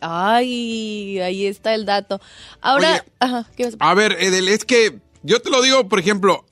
Ay, 0.00 1.18
ahí 1.20 1.46
está 1.46 1.74
el 1.74 1.86
dato. 1.86 2.20
Ahora, 2.60 3.04
ajá, 3.18 3.46
¿qué 3.56 3.64
vas 3.64 3.76
A 3.78 3.94
ver, 3.94 4.12
Edel, 4.20 4.48
es 4.48 4.64
que 4.64 5.00
yo 5.22 5.40
te 5.40 5.50
lo 5.50 5.62
digo, 5.62 5.88
por 5.88 5.98
ejemplo, 5.98 6.44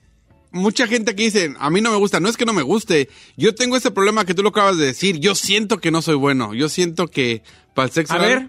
mucha 0.55 0.87
gente 0.87 1.15
que 1.15 1.25
dice, 1.25 1.55
a 1.59 1.69
mí 1.69 1.81
no 1.81 1.91
me 1.91 1.99
gusta, 1.99 2.21
no 2.21 2.29
es 2.29 2.37
que 2.37 2.47
no 2.47 2.53
me 2.53 2.63
guste, 2.63 3.11
yo 3.37 3.55
tengo 3.55 3.77
ese 3.77 3.91
problema 3.91 4.25
que 4.25 4.35
tú 4.35 4.43
lo 4.43 4.51
acabas 4.51 4.79
de 4.79 4.87
decir, 4.87 5.19
yo 5.19 5.35
siento 5.35 5.79
que 5.79 5.91
no 5.91 6.01
soy 6.01 6.15
bueno, 6.15 6.55
yo 6.55 6.69
siento 6.69 7.09
que 7.09 7.43
para 7.75 7.87
el 7.87 7.93
sexo... 7.93 8.15
A 8.15 8.19
ver. 8.19 8.49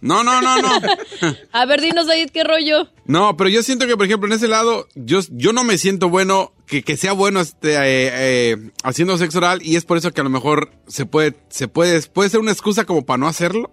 No, 0.00 0.22
no, 0.22 0.42
no, 0.42 0.60
no. 0.60 0.68
A 1.52 1.64
ver, 1.64 1.80
dinos 1.80 2.06
ahí 2.10 2.26
qué 2.30 2.44
rollo. 2.44 2.90
No, 3.06 3.38
pero 3.38 3.48
yo 3.48 3.62
siento 3.62 3.86
que, 3.86 3.96
por 3.96 4.04
ejemplo, 4.04 4.26
en 4.26 4.34
ese 4.34 4.48
lado, 4.48 4.86
yo, 4.94 5.20
yo 5.30 5.54
no 5.54 5.64
me 5.64 5.78
siento 5.78 6.10
bueno, 6.10 6.52
que, 6.66 6.82
que 6.82 6.98
sea 6.98 7.12
bueno 7.12 7.40
este, 7.40 7.72
eh, 7.72 8.10
eh, 8.12 8.70
haciendo 8.82 9.16
sexo 9.16 9.38
oral, 9.38 9.62
y 9.62 9.76
es 9.76 9.86
por 9.86 9.96
eso 9.96 10.12
que 10.12 10.20
a 10.20 10.24
lo 10.24 10.28
mejor 10.28 10.72
se 10.88 11.06
puede, 11.06 11.34
se 11.48 11.68
puede, 11.68 12.02
puede 12.02 12.28
ser 12.28 12.40
una 12.40 12.52
excusa 12.52 12.84
como 12.84 13.06
para 13.06 13.16
no 13.16 13.28
hacerlo. 13.28 13.72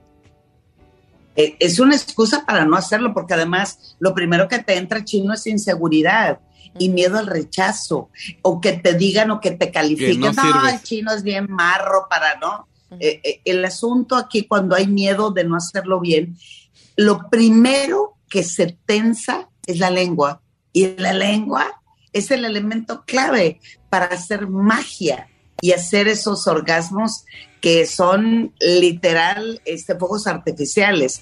Eh, 1.36 1.56
es 1.60 1.80
una 1.80 1.96
excusa 1.96 2.46
para 2.46 2.66
no 2.66 2.76
hacerlo, 2.76 3.14
porque 3.14 3.34
además 3.34 3.96
lo 4.00 4.14
primero 4.14 4.48
que 4.48 4.60
te 4.60 4.78
entra 4.78 5.06
chino 5.06 5.34
es 5.34 5.48
inseguridad 5.48 6.40
y 6.78 6.90
miedo 6.90 7.18
al 7.18 7.28
rechazo, 7.28 8.10
o 8.42 8.62
que 8.62 8.74
te 8.74 8.94
digan 8.94 9.32
o 9.32 9.40
que 9.40 9.52
te 9.52 9.72
califiquen, 9.72 10.20
no 10.20 10.34
no, 10.34 10.42
sirves". 10.42 10.74
el 10.74 10.82
chino 10.84 11.12
es 11.12 11.24
bien 11.24 11.48
marro 11.50 12.08
para 12.10 12.38
no. 12.40 12.68
Eh, 13.00 13.22
eh, 13.24 13.42
el 13.46 13.64
asunto 13.64 14.18
aquí 14.18 14.44
cuando 14.44 14.76
hay 14.76 14.88
miedo 14.88 15.32
de 15.32 15.46
no 15.46 15.56
hacerlo 15.56 16.00
bien, 16.00 16.38
lo 16.98 17.30
primero 17.30 18.18
que 18.30 18.44
se 18.44 18.78
tensa 18.86 19.50
es 19.66 19.80
la 19.80 19.90
lengua, 19.90 20.42
y 20.74 20.96
la 20.98 21.14
lengua 21.14 21.82
es 22.14 22.32
el 22.32 22.46
elemento 22.46 23.04
clave 23.06 23.60
para 23.90 24.06
hacer 24.08 24.48
magia 24.48 25.28
y 25.62 25.72
hacer 25.72 26.08
esos 26.08 26.48
orgasmos 26.48 27.26
que 27.62 27.86
son 27.86 28.54
literal 28.60 29.62
este, 29.66 29.96
fuegos 29.96 30.28
artificiales. 30.28 31.22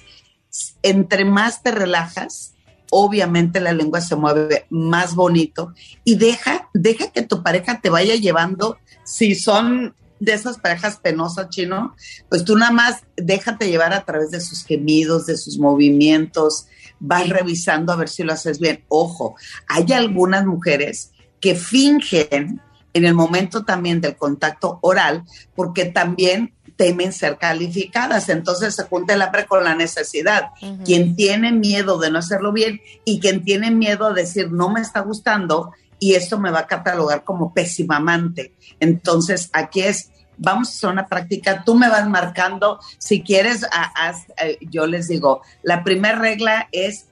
Entre 0.82 1.26
más 1.26 1.62
te 1.62 1.72
relajas, 1.72 2.56
obviamente 2.92 3.60
la 3.60 3.74
lengua 3.74 4.02
se 4.02 4.16
mueve 4.16 4.66
más 4.70 5.14
bonito 5.16 5.74
y 6.04 6.16
deja, 6.16 6.70
deja 6.74 7.12
que 7.12 7.22
tu 7.22 7.44
pareja 7.44 7.82
te 7.82 7.90
vaya 7.90 8.16
llevando, 8.16 8.78
si 9.04 9.36
son 9.36 9.94
de 10.20 10.34
esas 10.34 10.58
parejas 10.58 10.98
penosas, 10.98 11.50
chino, 11.50 11.96
pues 12.30 12.44
tú 12.44 12.58
nada 12.58 12.72
más 12.72 13.04
déjate 13.16 13.70
llevar 13.70 13.94
a 13.94 14.06
través 14.06 14.32
de 14.32 14.42
sus 14.42 14.66
gemidos, 14.66 15.26
de 15.26 15.38
sus 15.38 15.58
movimientos, 15.60 16.68
vas 17.00 17.30
revisando 17.30 17.94
a 17.94 17.96
ver 17.96 18.10
si 18.10 18.24
lo 18.24 18.34
haces 18.34 18.60
bien. 18.60 18.84
Ojo, 18.90 19.36
hay 19.68 19.92
algunas 19.94 20.46
mujeres 20.46 21.12
que 21.40 21.56
fingen 21.56 22.62
en 22.94 23.06
el 23.06 23.14
momento 23.14 23.66
también 23.66 24.02
del 24.02 24.16
contacto 24.16 24.80
oral, 24.82 25.24
porque 25.56 25.86
también 25.86 26.54
temen 26.76 27.12
ser 27.12 27.38
calificadas. 27.38 28.30
Entonces 28.30 28.76
se 28.76 28.84
junta 28.84 29.14
el 29.14 29.22
hambre 29.22 29.46
con 29.46 29.64
la 29.64 29.76
necesidad. 29.76 30.52
Ujú. 30.62 30.84
Quien 30.86 31.16
tiene 31.16 31.52
miedo 31.52 32.00
de 32.00 32.10
no 32.10 32.20
hacerlo 32.20 32.54
bien 32.54 32.82
y 33.04 33.20
quien 33.20 33.44
tiene 33.44 33.70
miedo 33.70 34.08
a 34.08 34.14
decir 34.14 34.52
no 34.52 34.70
me 34.70 34.80
está 34.82 35.02
gustando 35.02 35.74
y 36.00 36.16
esto 36.16 36.40
me 36.40 36.52
va 36.52 36.60
a 36.60 36.68
catalogar 36.68 37.24
como 37.24 37.54
pésima 37.54 37.98
amante. 37.98 38.54
Entonces 38.80 39.50
aquí 39.54 39.82
es, 39.82 40.12
vamos 40.38 40.70
a 40.70 40.72
hacer 40.72 40.90
una 40.90 41.08
práctica, 41.08 41.64
tú 41.66 41.76
me 41.76 41.90
vas 41.90 42.08
marcando, 42.08 42.80
si 42.98 43.22
quieres, 43.22 43.66
haz, 43.72 44.26
eh, 44.42 44.58
yo 44.62 44.88
les 44.88 45.10
digo, 45.10 45.42
la 45.62 45.84
primera 45.84 46.18
regla 46.18 46.70
es 46.72 47.08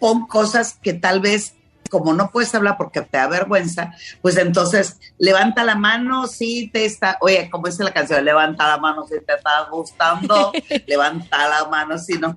pon 0.00 0.26
cosas 0.26 0.76
que 0.82 0.92
tal 0.92 1.20
vez 1.20 1.54
como 1.94 2.12
no 2.12 2.32
puedes 2.32 2.52
hablar 2.56 2.76
porque 2.76 3.02
te 3.02 3.18
da 3.18 3.28
vergüenza, 3.28 3.92
pues 4.20 4.36
entonces 4.36 4.98
levanta 5.16 5.62
la 5.62 5.76
mano 5.76 6.26
si 6.26 6.66
te 6.66 6.84
está, 6.84 7.18
oye, 7.20 7.48
como 7.50 7.68
dice 7.68 7.84
la 7.84 7.92
canción, 7.92 8.24
levanta 8.24 8.66
la 8.66 8.78
mano 8.78 9.06
si 9.06 9.14
te 9.24 9.34
está 9.34 9.68
gustando, 9.70 10.50
levanta 10.88 11.48
la 11.48 11.68
mano 11.68 11.96
si 11.96 12.14
no. 12.14 12.36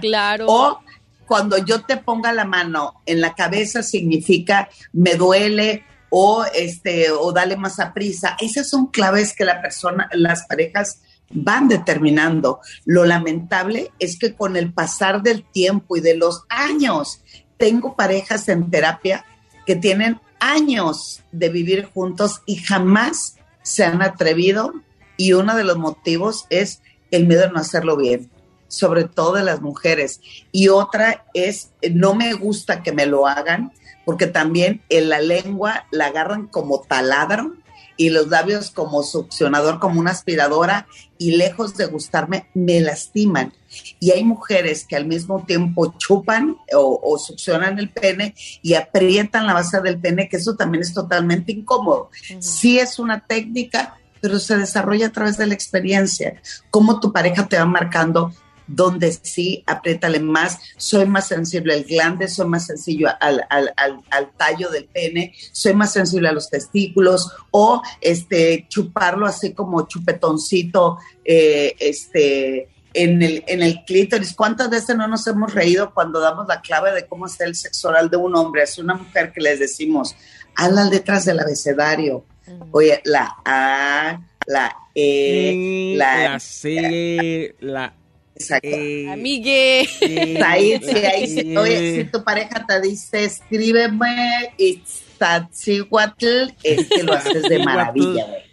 Claro. 0.00 0.46
O 0.48 0.80
cuando 1.26 1.58
yo 1.58 1.82
te 1.82 1.96
ponga 1.96 2.32
la 2.32 2.44
mano 2.44 3.02
en 3.06 3.20
la 3.20 3.36
cabeza 3.36 3.84
significa 3.84 4.68
me 4.92 5.14
duele 5.14 5.84
o 6.10 6.44
este 6.52 7.12
o 7.12 7.30
dale 7.30 7.56
más 7.56 7.78
a 7.78 7.94
prisa. 7.94 8.36
Esas 8.40 8.68
son 8.68 8.88
claves 8.88 9.32
que 9.32 9.44
la 9.44 9.62
persona, 9.62 10.08
las 10.12 10.44
parejas 10.46 11.02
van 11.30 11.68
determinando. 11.68 12.58
Lo 12.84 13.04
lamentable 13.04 13.92
es 14.00 14.18
que 14.18 14.34
con 14.34 14.56
el 14.56 14.72
pasar 14.72 15.22
del 15.22 15.44
tiempo 15.44 15.96
y 15.96 16.00
de 16.00 16.16
los 16.16 16.42
años, 16.48 17.20
tengo 17.56 17.96
parejas 17.96 18.48
en 18.48 18.70
terapia 18.70 19.24
que 19.66 19.76
tienen 19.76 20.20
años 20.40 21.22
de 21.32 21.48
vivir 21.48 21.86
juntos 21.86 22.42
y 22.46 22.56
jamás 22.56 23.36
se 23.62 23.84
han 23.84 24.02
atrevido 24.02 24.74
y 25.16 25.32
uno 25.32 25.56
de 25.56 25.64
los 25.64 25.78
motivos 25.78 26.46
es 26.50 26.82
el 27.10 27.26
miedo 27.26 27.46
a 27.46 27.48
no 27.48 27.60
hacerlo 27.60 27.96
bien, 27.96 28.30
sobre 28.68 29.04
todo 29.04 29.34
de 29.34 29.44
las 29.44 29.60
mujeres. 29.60 30.20
Y 30.52 30.68
otra 30.68 31.24
es, 31.32 31.70
no 31.92 32.14
me 32.14 32.34
gusta 32.34 32.82
que 32.82 32.92
me 32.92 33.06
lo 33.06 33.26
hagan, 33.26 33.72
porque 34.04 34.26
también 34.26 34.82
en 34.88 35.08
la 35.08 35.20
lengua 35.20 35.86
la 35.90 36.06
agarran 36.06 36.46
como 36.46 36.82
taladro 36.82 37.54
y 37.96 38.10
los 38.10 38.28
labios 38.28 38.70
como 38.70 39.02
succionador, 39.02 39.78
como 39.78 40.00
una 40.00 40.10
aspiradora, 40.10 40.86
y 41.18 41.36
lejos 41.36 41.76
de 41.76 41.86
gustarme, 41.86 42.48
me 42.54 42.80
lastiman. 42.80 43.52
Y 44.00 44.10
hay 44.10 44.24
mujeres 44.24 44.84
que 44.86 44.96
al 44.96 45.06
mismo 45.06 45.44
tiempo 45.44 45.94
chupan 45.98 46.56
o, 46.74 47.00
o 47.02 47.18
succionan 47.18 47.78
el 47.78 47.90
pene 47.90 48.34
y 48.62 48.74
aprietan 48.74 49.46
la 49.46 49.54
base 49.54 49.80
del 49.80 49.98
pene, 49.98 50.28
que 50.28 50.36
eso 50.36 50.56
también 50.56 50.82
es 50.82 50.92
totalmente 50.92 51.52
incómodo. 51.52 52.10
Sí 52.40 52.78
es 52.78 52.98
una 52.98 53.20
técnica, 53.20 53.98
pero 54.20 54.38
se 54.38 54.56
desarrolla 54.56 55.08
a 55.08 55.12
través 55.12 55.36
de 55.36 55.46
la 55.46 55.54
experiencia. 55.54 56.40
Cómo 56.70 57.00
tu 57.00 57.12
pareja 57.12 57.46
te 57.46 57.58
va 57.58 57.66
marcando 57.66 58.32
donde 58.66 59.12
sí, 59.12 59.62
apriétale 59.66 60.20
más, 60.20 60.58
soy 60.76 61.06
más 61.06 61.28
sensible 61.28 61.74
al 61.74 61.84
glande, 61.84 62.28
soy 62.28 62.46
más 62.48 62.66
sencillo 62.66 63.08
al, 63.20 63.44
al, 63.50 63.72
al, 63.76 64.00
al 64.10 64.30
tallo 64.36 64.70
del 64.70 64.86
pene, 64.86 65.34
soy 65.52 65.74
más 65.74 65.92
sensible 65.92 66.28
a 66.28 66.32
los 66.32 66.48
testículos, 66.48 67.30
o 67.50 67.82
este 68.00 68.66
chuparlo 68.68 69.26
así 69.26 69.52
como 69.52 69.86
chupetoncito, 69.86 70.98
eh, 71.24 71.74
este, 71.78 72.68
en 72.94 73.22
el, 73.22 73.44
en 73.46 73.62
el 73.62 73.84
clítoris. 73.84 74.34
¿Cuántas 74.34 74.70
veces 74.70 74.96
no 74.96 75.06
nos 75.08 75.26
hemos 75.26 75.52
reído 75.52 75.92
cuando 75.92 76.20
damos 76.20 76.46
la 76.46 76.60
clave 76.60 76.92
de 76.92 77.06
cómo 77.06 77.26
está 77.26 77.44
el 77.44 77.56
sexo 77.56 77.88
oral 77.88 78.08
de 78.08 78.16
un 78.16 78.34
hombre? 78.36 78.62
Es 78.62 78.78
una 78.78 78.94
mujer 78.94 79.32
que 79.32 79.40
les 79.40 79.58
decimos, 79.58 80.14
haz 80.54 80.72
las 80.72 80.90
letras 80.90 81.24
del 81.24 81.40
abecedario. 81.40 82.24
Oye, 82.70 83.00
la 83.04 83.36
A, 83.44 84.20
la 84.46 84.76
E, 84.94 85.94
la, 85.96 86.30
la 86.30 86.40
C, 86.40 87.54
la 87.60 87.94
Exacto. 88.36 88.68
Amigue. 89.12 89.88
Ahí, 90.44 90.80
sí, 90.82 90.96
ahí 90.96 91.26
sí. 91.28 91.56
Oye, 91.56 91.96
si 91.96 92.04
tu 92.10 92.24
pareja 92.24 92.64
te 92.66 92.80
dice, 92.80 93.24
escríbeme 93.24 94.52
Itzatzihuatl, 94.58 96.52
es 96.62 96.88
que 96.88 97.02
lo 97.04 97.12
haces 97.14 97.42
de 97.44 97.58
maravilla, 97.64 98.26
güey. 98.26 98.44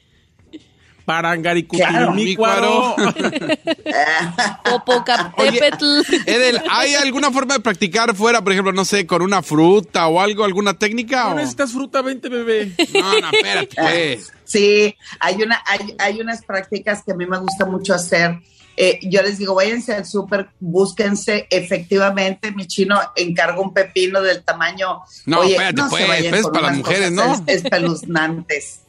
Parangaricutirimícuaro. 1.04 2.96
Popocatépetl. 4.64 6.02
Edel, 6.26 6.62
¿hay 6.70 6.94
alguna 6.96 7.32
forma 7.32 7.56
de 7.56 7.60
practicar 7.60 8.16
fuera, 8.16 8.42
por 8.44 8.54
ejemplo, 8.54 8.72
no 8.72 8.86
sé, 8.86 9.06
con 9.08 9.22
una 9.22 9.42
fruta 9.42 10.08
o 10.08 10.22
algo, 10.22 10.44
alguna 10.44 10.74
técnica? 10.78 11.24
No 11.26 11.32
o- 11.32 11.36
necesitas 11.36 11.72
fruta, 11.72 12.02
vente, 12.02 12.30
bebé. 12.30 12.72
No, 12.94 13.20
no, 13.20 13.30
espérate, 13.32 13.76
pues. 13.76 14.32
Sí, 14.46 14.96
hay, 15.20 15.42
una, 15.42 15.62
hay, 15.66 15.96
hay 15.98 16.20
unas 16.22 16.44
prácticas 16.44 17.04
que 17.04 17.14
a 17.14 17.16
mí 17.16 17.26
me 17.26 17.40
gusta 17.40 17.66
mucho 17.66 17.94
hacer. 17.94 18.38
Eh, 18.78 19.00
yo 19.04 19.22
les 19.22 19.38
digo, 19.38 19.54
váyanse 19.56 19.94
al 19.94 20.06
súper, 20.06 20.50
búsquense 20.60 21.46
efectivamente, 21.50 22.52
mi 22.52 22.66
chino 22.68 23.00
encarga 23.16 23.60
un 23.60 23.74
pepino 23.74 24.22
del 24.22 24.44
tamaño. 24.44 25.02
No, 25.26 25.44
espérate, 25.44 25.82
se 25.84 25.90
pues, 25.90 26.08
vayan 26.08 26.34
es 26.36 26.42
con 26.44 26.52
para 26.54 26.68
las 26.68 26.72
unas 26.78 26.88
mujeres, 26.88 27.12
cosas 27.12 27.40
¿no? 27.40 27.46
es- 27.48 27.64
espeluznantes. 27.64 28.80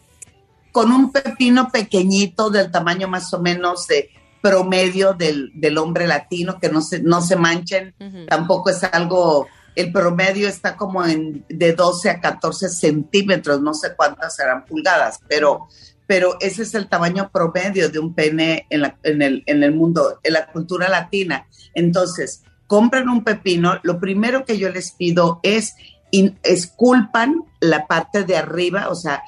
Con 0.70 0.93
un 0.93 1.12
pepino 1.12 1.68
pequeñito 1.70 2.49
del 2.49 2.70
tamaño 2.70 3.09
más 3.09 3.33
o 3.35 3.41
menos 3.41 3.87
de 3.89 4.11
promedio 4.41 5.12
del, 5.14 5.51
del 5.55 5.78
hombre 5.78 6.07
latino, 6.07 6.59
que 6.59 6.68
no 6.68 6.80
se, 6.80 7.01
no 7.01 7.20
se 7.20 7.37
manchen, 7.37 7.95
tampoco 8.28 8.70
es 8.70 8.83
algo, 8.85 9.47
el 9.76 9.93
promedio 9.93 10.49
está 10.49 10.76
como 10.76 11.05
en 11.05 11.45
de 11.49 11.72
12 11.74 12.11
a 12.11 12.20
14 12.20 12.68
centímetros, 12.70 13.61
no 13.61 13.74
sé 13.74 13.95
cuántas 13.97 14.35
serán 14.35 14.64
pulgadas, 14.64 15.20
pero, 15.28 15.68
pero 16.07 16.37
ese 16.41 16.63
es 16.63 16.75
el 16.75 16.89
tamaño 16.89 17.31
promedio 17.33 17.89
de 17.89 17.99
un 17.99 18.15
pene 18.15 18.67
en, 18.71 18.83
la- 18.83 18.99
en 19.03 19.23
el, 19.23 19.43
en 19.47 19.63
el 19.63 19.73
mundo, 19.75 20.19
en 20.23 20.33
la 20.35 20.47
cultura 20.47 20.89
latina. 20.89 21.47
Entonces, 21.75 22.43
compran 22.67 23.09
un 23.09 23.25
pepino, 23.25 23.79
lo 23.83 23.99
primero 24.01 24.45
que 24.45 24.59
yo 24.59 24.69
les 24.71 24.93
pido 24.93 25.41
es 25.43 25.75
in- 26.11 26.39
esculpan 26.43 27.45
la 27.61 27.87
parte 27.87 28.25
de 28.25 28.37
arriba, 28.37 28.89
o 28.89 28.95
sea, 28.95 29.23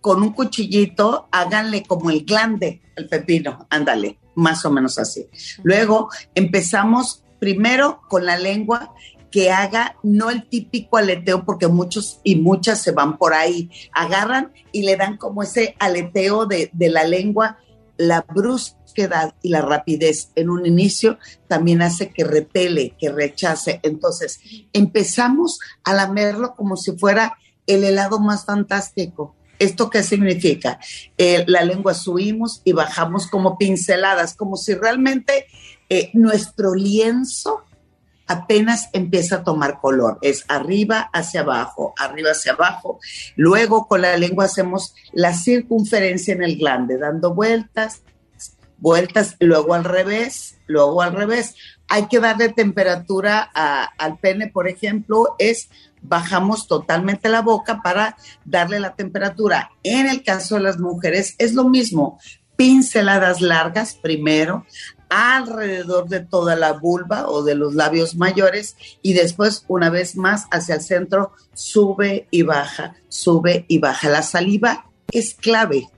con 0.00 0.22
un 0.22 0.32
cuchillito, 0.32 1.28
háganle 1.30 1.84
como 1.84 2.10
el 2.10 2.24
glande 2.24 2.82
al 2.96 3.08
pepino, 3.08 3.66
ándale, 3.70 4.18
más 4.34 4.64
o 4.64 4.70
menos 4.70 4.98
así. 4.98 5.28
Luego 5.62 6.08
empezamos 6.34 7.24
primero 7.38 8.00
con 8.08 8.26
la 8.26 8.36
lengua 8.38 8.92
que 9.32 9.50
haga 9.50 9.96
no 10.04 10.30
el 10.30 10.48
típico 10.48 10.98
aleteo, 10.98 11.44
porque 11.44 11.66
muchos 11.66 12.20
y 12.22 12.36
muchas 12.36 12.80
se 12.80 12.92
van 12.92 13.18
por 13.18 13.34
ahí, 13.34 13.70
agarran 13.92 14.52
y 14.70 14.82
le 14.82 14.96
dan 14.96 15.16
como 15.16 15.42
ese 15.42 15.74
aleteo 15.80 16.46
de, 16.46 16.70
de 16.72 16.90
la 16.90 17.02
lengua, 17.02 17.58
la 17.96 18.22
brusquedad 18.22 19.34
y 19.42 19.48
la 19.48 19.62
rapidez 19.62 20.30
en 20.36 20.50
un 20.50 20.66
inicio 20.66 21.18
también 21.48 21.82
hace 21.82 22.10
que 22.10 22.24
repele, 22.24 22.94
que 23.00 23.10
rechace. 23.10 23.80
Entonces 23.82 24.38
empezamos 24.72 25.58
a 25.82 25.94
lamerlo 25.94 26.54
como 26.54 26.76
si 26.76 26.92
fuera 26.92 27.38
el 27.66 27.84
helado 27.84 28.20
más 28.20 28.44
fantástico. 28.44 29.34
¿Esto 29.58 29.90
qué 29.90 30.02
significa? 30.02 30.78
Eh, 31.16 31.44
la 31.46 31.64
lengua 31.64 31.94
subimos 31.94 32.60
y 32.64 32.72
bajamos 32.72 33.28
como 33.28 33.56
pinceladas, 33.56 34.34
como 34.34 34.56
si 34.56 34.74
realmente 34.74 35.46
eh, 35.88 36.10
nuestro 36.14 36.74
lienzo 36.74 37.62
apenas 38.26 38.88
empieza 38.92 39.36
a 39.36 39.44
tomar 39.44 39.80
color. 39.80 40.18
Es 40.22 40.44
arriba 40.48 41.10
hacia 41.12 41.40
abajo, 41.40 41.94
arriba 41.98 42.30
hacia 42.30 42.52
abajo. 42.52 42.98
Luego 43.36 43.86
con 43.86 44.02
la 44.02 44.16
lengua 44.16 44.46
hacemos 44.46 44.94
la 45.12 45.34
circunferencia 45.34 46.34
en 46.34 46.42
el 46.42 46.56
glande, 46.56 46.98
dando 46.98 47.34
vueltas, 47.34 48.02
vueltas, 48.78 49.36
luego 49.40 49.74
al 49.74 49.84
revés, 49.84 50.56
luego 50.66 51.02
al 51.02 51.14
revés. 51.14 51.54
Hay 51.88 52.08
que 52.08 52.20
darle 52.20 52.48
temperatura 52.48 53.40
al 53.42 54.18
pene, 54.18 54.48
por 54.48 54.68
ejemplo, 54.68 55.36
es 55.38 55.68
bajamos 56.02 56.66
totalmente 56.66 57.28
la 57.28 57.42
boca 57.42 57.80
para 57.80 58.16
darle 58.44 58.80
la 58.80 58.94
temperatura. 58.94 59.70
En 59.82 60.08
el 60.08 60.22
caso 60.22 60.56
de 60.56 60.62
las 60.62 60.78
mujeres 60.78 61.34
es 61.38 61.54
lo 61.54 61.68
mismo, 61.68 62.18
pinceladas 62.56 63.40
largas 63.40 63.94
primero, 63.94 64.66
alrededor 65.12 66.08
de 66.08 66.20
toda 66.20 66.56
la 66.56 66.72
vulva 66.72 67.28
o 67.28 67.42
de 67.42 67.54
los 67.54 67.74
labios 67.74 68.16
mayores 68.16 68.76
y 69.02 69.12
después 69.12 69.66
una 69.68 69.90
vez 69.90 70.16
más 70.16 70.46
hacia 70.50 70.76
el 70.76 70.80
centro 70.80 71.32
sube 71.52 72.28
y 72.30 72.42
baja, 72.42 72.94
sube 73.08 73.66
y 73.68 73.78
baja. 73.78 74.08
La 74.08 74.22
saliva 74.22 74.86
es 75.10 75.34
clave 75.34 75.88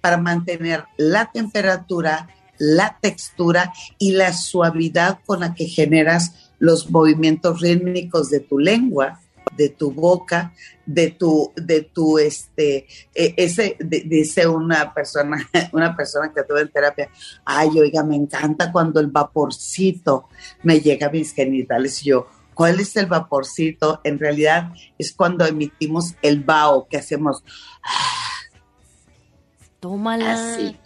para 0.00 0.16
mantener 0.16 0.86
la 0.96 1.30
temperatura, 1.30 2.28
la 2.58 2.98
textura 3.00 3.72
y 3.98 4.12
la 4.12 4.32
suavidad 4.32 5.20
con 5.24 5.40
la 5.40 5.54
que 5.54 5.66
generas 5.66 6.50
los 6.58 6.90
movimientos 6.90 7.60
rítmicos 7.60 8.28
de 8.28 8.40
tu 8.40 8.58
lengua, 8.58 9.20
de 9.56 9.68
tu 9.70 9.90
boca, 9.92 10.52
de 10.86 11.10
tu, 11.10 11.52
de 11.56 11.82
tu, 11.82 12.18
este, 12.18 12.86
eh, 13.14 13.34
ese, 13.36 13.76
de- 13.78 14.02
dice 14.06 14.46
una 14.46 14.92
persona, 14.92 15.48
una 15.72 15.96
persona 15.96 16.32
que 16.34 16.42
tuve 16.42 16.62
en 16.62 16.68
terapia, 16.70 17.10
ay, 17.44 17.70
oiga, 17.78 18.02
me 18.02 18.16
encanta 18.16 18.70
cuando 18.72 19.00
el 19.00 19.08
vaporcito 19.08 20.28
me 20.62 20.80
llega 20.80 21.06
a 21.06 21.10
mis 21.10 21.32
genitales. 21.32 22.02
Y 22.02 22.10
yo, 22.10 22.26
¿cuál 22.54 22.80
es 22.80 22.94
el 22.96 23.06
vaporcito? 23.06 24.00
En 24.04 24.18
realidad 24.18 24.72
es 24.98 25.12
cuando 25.12 25.46
emitimos 25.46 26.14
el 26.22 26.40
vaho 26.42 26.86
que 26.88 26.98
hacemos 26.98 27.42
Tómala. 29.80 30.32
así. 30.32 30.78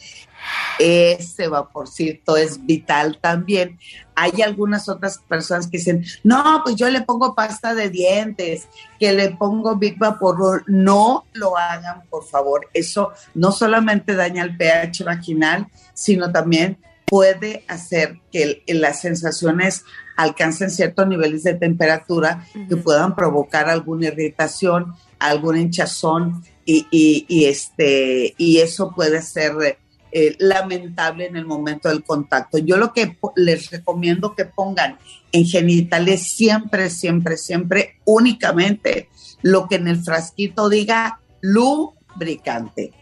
Ese 0.79 1.49
vaporcito 1.49 2.37
es 2.37 2.65
vital 2.65 3.19
también. 3.21 3.79
Hay 4.15 4.43
algunas 4.43 4.89
otras 4.89 5.19
personas 5.29 5.67
que 5.69 5.79
dicen, 5.79 6.05
no, 6.25 6.61
pues 6.65 6.77
yo 6.77 6.89
le 6.91 7.03
pongo 7.03 7.35
pasta 7.35 7.75
de 7.75 7.89
dientes, 7.91 8.69
que 8.99 9.13
le 9.13 9.31
pongo 9.31 9.77
Big 9.77 9.99
Vapor. 9.99 10.65
No 10.67 11.25
lo 11.33 11.57
hagan, 11.57 12.03
por 12.11 12.25
favor. 12.25 12.69
Eso 12.75 13.13
no 13.35 13.53
solamente 13.53 14.15
daña 14.15 14.43
el 14.45 14.57
pH 14.57 15.05
vaginal, 15.05 15.67
sino 15.95 16.31
también 16.33 16.79
puede 17.07 17.65
hacer 17.69 18.21
que 18.31 18.63
las 18.67 19.01
sensaciones 19.01 19.85
alcancen 20.17 20.71
ciertos 20.71 21.07
niveles 21.07 21.43
de 21.45 21.55
temperatura 21.55 22.45
que 22.69 22.77
puedan 22.77 23.15
provocar 23.15 23.69
alguna 23.69 24.09
irritación, 24.09 24.95
algún 25.19 25.57
hinchazón 25.57 26.45
y, 26.65 26.87
y- 26.91 27.25
y 27.29 27.45
este, 27.47 28.35
y 28.37 28.59
eso 28.59 28.93
puede 28.95 29.23
ser 29.23 29.79
eh, 30.27 30.37
lamentable 30.41 31.27
en 31.27 31.37
el 31.37 31.47
momento 31.47 31.89
del 31.89 32.03
contacto. 32.03 32.59
Yo 32.59 32.77
lo 32.77 32.93
que 32.93 33.17
les 33.37 33.71
recomiendo 33.71 34.35
que 34.35 34.47
pongan 34.47 34.99
en 35.31 35.47
genitales 35.47 36.33
siempre, 36.33 36.91
siempre, 36.91 37.37
siempre, 37.37 38.01
únicamente 38.05 39.09
lo 39.43 39.69
que 39.69 39.77
en 39.77 39.87
el 39.87 40.03
frasquito 40.03 40.69
diga 40.69 41.21
lubricante. 41.41 42.93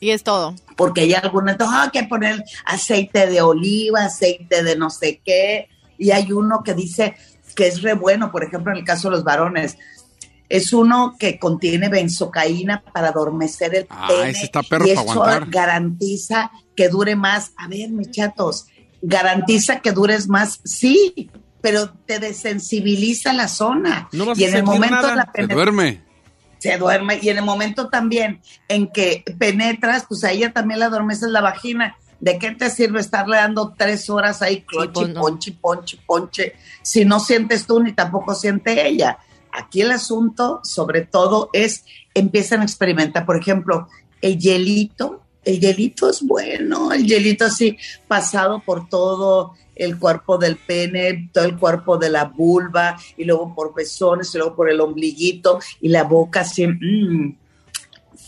Y 0.00 0.10
es 0.10 0.24
todo. 0.24 0.54
Porque 0.76 1.02
hay 1.02 1.14
algunas, 1.14 1.56
"Ah, 1.60 1.84
hay 1.84 1.90
que 1.90 2.08
poner 2.08 2.44
aceite 2.64 3.26
de 3.28 3.40
oliva, 3.40 4.04
aceite 4.04 4.64
de 4.64 4.76
no 4.76 4.90
sé 4.90 5.20
qué, 5.24 5.68
y 5.98 6.10
hay 6.10 6.32
uno 6.32 6.62
que 6.64 6.74
dice 6.74 7.14
que 7.54 7.66
es 7.66 7.82
re 7.82 7.94
bueno, 7.94 8.30
por 8.30 8.44
ejemplo, 8.44 8.72
en 8.72 8.78
el 8.78 8.84
caso 8.84 9.08
de 9.08 9.16
los 9.16 9.24
varones, 9.24 9.76
es 10.48 10.72
uno 10.72 11.16
que 11.18 11.38
contiene 11.38 11.88
benzocaína 11.88 12.82
para 12.82 13.08
adormecer 13.08 13.74
el 13.74 13.86
Ah, 13.90 14.08
pene. 14.08 14.30
ese 14.30 14.44
está 14.46 14.62
perro 14.62 14.86
y 14.86 14.90
eso 14.90 15.00
aguantar. 15.00 15.48
garantiza 15.50 16.50
que 16.76 16.88
dure 16.88 17.16
más. 17.16 17.52
A 17.56 17.68
ver, 17.68 17.90
mis 17.90 18.10
chatos, 18.10 18.66
garantiza 19.02 19.80
que 19.80 19.92
dures 19.92 20.28
más, 20.28 20.60
sí, 20.64 21.30
pero 21.60 21.90
te 22.06 22.18
desensibiliza 22.18 23.32
la 23.32 23.48
zona. 23.48 24.08
No 24.12 24.26
vas 24.26 24.38
y 24.38 24.44
a 24.44 24.48
en 24.48 24.54
el 24.54 24.58
sentir 24.60 24.74
momento 24.74 24.96
nada. 24.96 25.10
de 25.10 25.16
la 25.16 25.32
Se 25.48 25.54
duerme. 25.54 26.02
se 26.58 26.76
duerme 26.78 27.18
y 27.22 27.28
en 27.28 27.38
el 27.38 27.44
momento 27.44 27.88
también 27.88 28.40
en 28.68 28.88
que 28.90 29.24
penetras, 29.38 30.06
pues 30.08 30.24
a 30.24 30.32
ella 30.32 30.52
también 30.52 30.80
le 30.80 30.86
adormeces 30.86 31.28
la 31.30 31.40
vagina. 31.40 31.96
¿De 32.20 32.36
qué 32.38 32.50
te 32.50 32.68
sirve 32.68 32.98
estarle 32.98 33.36
dando 33.36 33.74
tres 33.78 34.10
horas 34.10 34.42
ahí, 34.42 34.62
clochi, 34.62 34.90
pues 34.92 35.08
no. 35.10 35.20
ponche, 35.20 35.52
ponche, 35.52 35.98
ponche, 36.04 36.54
si 36.82 37.04
no 37.04 37.20
sientes 37.20 37.64
tú 37.64 37.80
ni 37.80 37.92
tampoco 37.92 38.34
siente 38.34 38.88
ella? 38.88 39.18
Aquí 39.58 39.80
el 39.80 39.90
asunto, 39.90 40.60
sobre 40.62 41.02
todo, 41.02 41.50
es 41.52 41.84
empiezan 42.14 42.60
a 42.60 42.64
experimentar, 42.64 43.26
por 43.26 43.36
ejemplo, 43.36 43.88
el 44.22 44.38
hielito. 44.38 45.22
El 45.44 45.58
hielito 45.58 46.08
es 46.08 46.22
bueno, 46.22 46.92
el 46.92 47.06
hielito 47.06 47.46
así 47.46 47.76
pasado 48.06 48.62
por 48.64 48.88
todo 48.88 49.54
el 49.74 49.98
cuerpo 49.98 50.38
del 50.38 50.56
pene, 50.56 51.30
todo 51.32 51.44
el 51.44 51.58
cuerpo 51.58 51.96
de 51.98 52.10
la 52.10 52.24
vulva, 52.24 52.96
y 53.16 53.24
luego 53.24 53.52
por 53.54 53.74
pezones, 53.74 54.32
y 54.34 54.38
luego 54.38 54.54
por 54.54 54.70
el 54.70 54.80
ombliguito, 54.80 55.58
y 55.80 55.88
la 55.88 56.04
boca 56.04 56.40
así, 56.40 56.66
mm, 56.66 57.36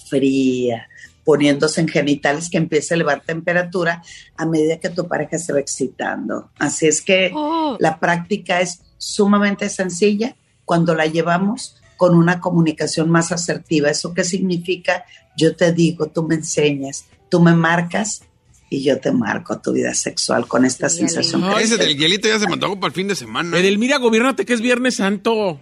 fría, 0.08 0.88
poniéndose 1.24 1.80
en 1.80 1.88
genitales 1.88 2.50
que 2.50 2.58
empiece 2.58 2.94
a 2.94 2.96
elevar 2.96 3.22
temperatura 3.22 4.02
a 4.36 4.46
medida 4.46 4.80
que 4.80 4.88
tu 4.88 5.06
pareja 5.06 5.38
se 5.38 5.52
va 5.52 5.60
excitando. 5.60 6.50
Así 6.58 6.86
es 6.88 7.00
que 7.02 7.30
Oh. 7.34 7.76
la 7.78 8.00
práctica 8.00 8.60
es 8.60 8.80
sumamente 8.98 9.68
sencilla 9.68 10.34
cuando 10.70 10.94
la 10.94 11.06
llevamos 11.06 11.74
con 11.96 12.14
una 12.14 12.38
comunicación 12.38 13.10
más 13.10 13.32
asertiva. 13.32 13.90
¿Eso 13.90 14.14
qué 14.14 14.22
significa? 14.22 15.04
Yo 15.36 15.56
te 15.56 15.72
digo, 15.72 16.06
tú 16.10 16.22
me 16.22 16.36
enseñas, 16.36 17.06
tú 17.28 17.40
me 17.40 17.56
marcas 17.56 18.22
y 18.70 18.84
yo 18.84 19.00
te 19.00 19.10
marco 19.10 19.60
tu 19.60 19.72
vida 19.72 19.92
sexual 19.94 20.46
con 20.46 20.64
esta 20.64 20.88
sensación. 20.88 21.40
No, 21.40 21.56
que 21.56 21.64
ese 21.64 21.76
del 21.76 21.96
hielito 21.98 22.28
ya 22.28 22.38
se 22.38 22.46
me 22.46 22.52
antojó 22.52 22.78
para 22.78 22.90
el 22.90 22.94
fin 22.94 23.08
de 23.08 23.16
semana. 23.16 23.58
Edelmira, 23.58 23.96
gobiernate 23.98 24.46
que 24.46 24.52
es 24.52 24.60
Viernes 24.60 24.94
Santo. 24.94 25.58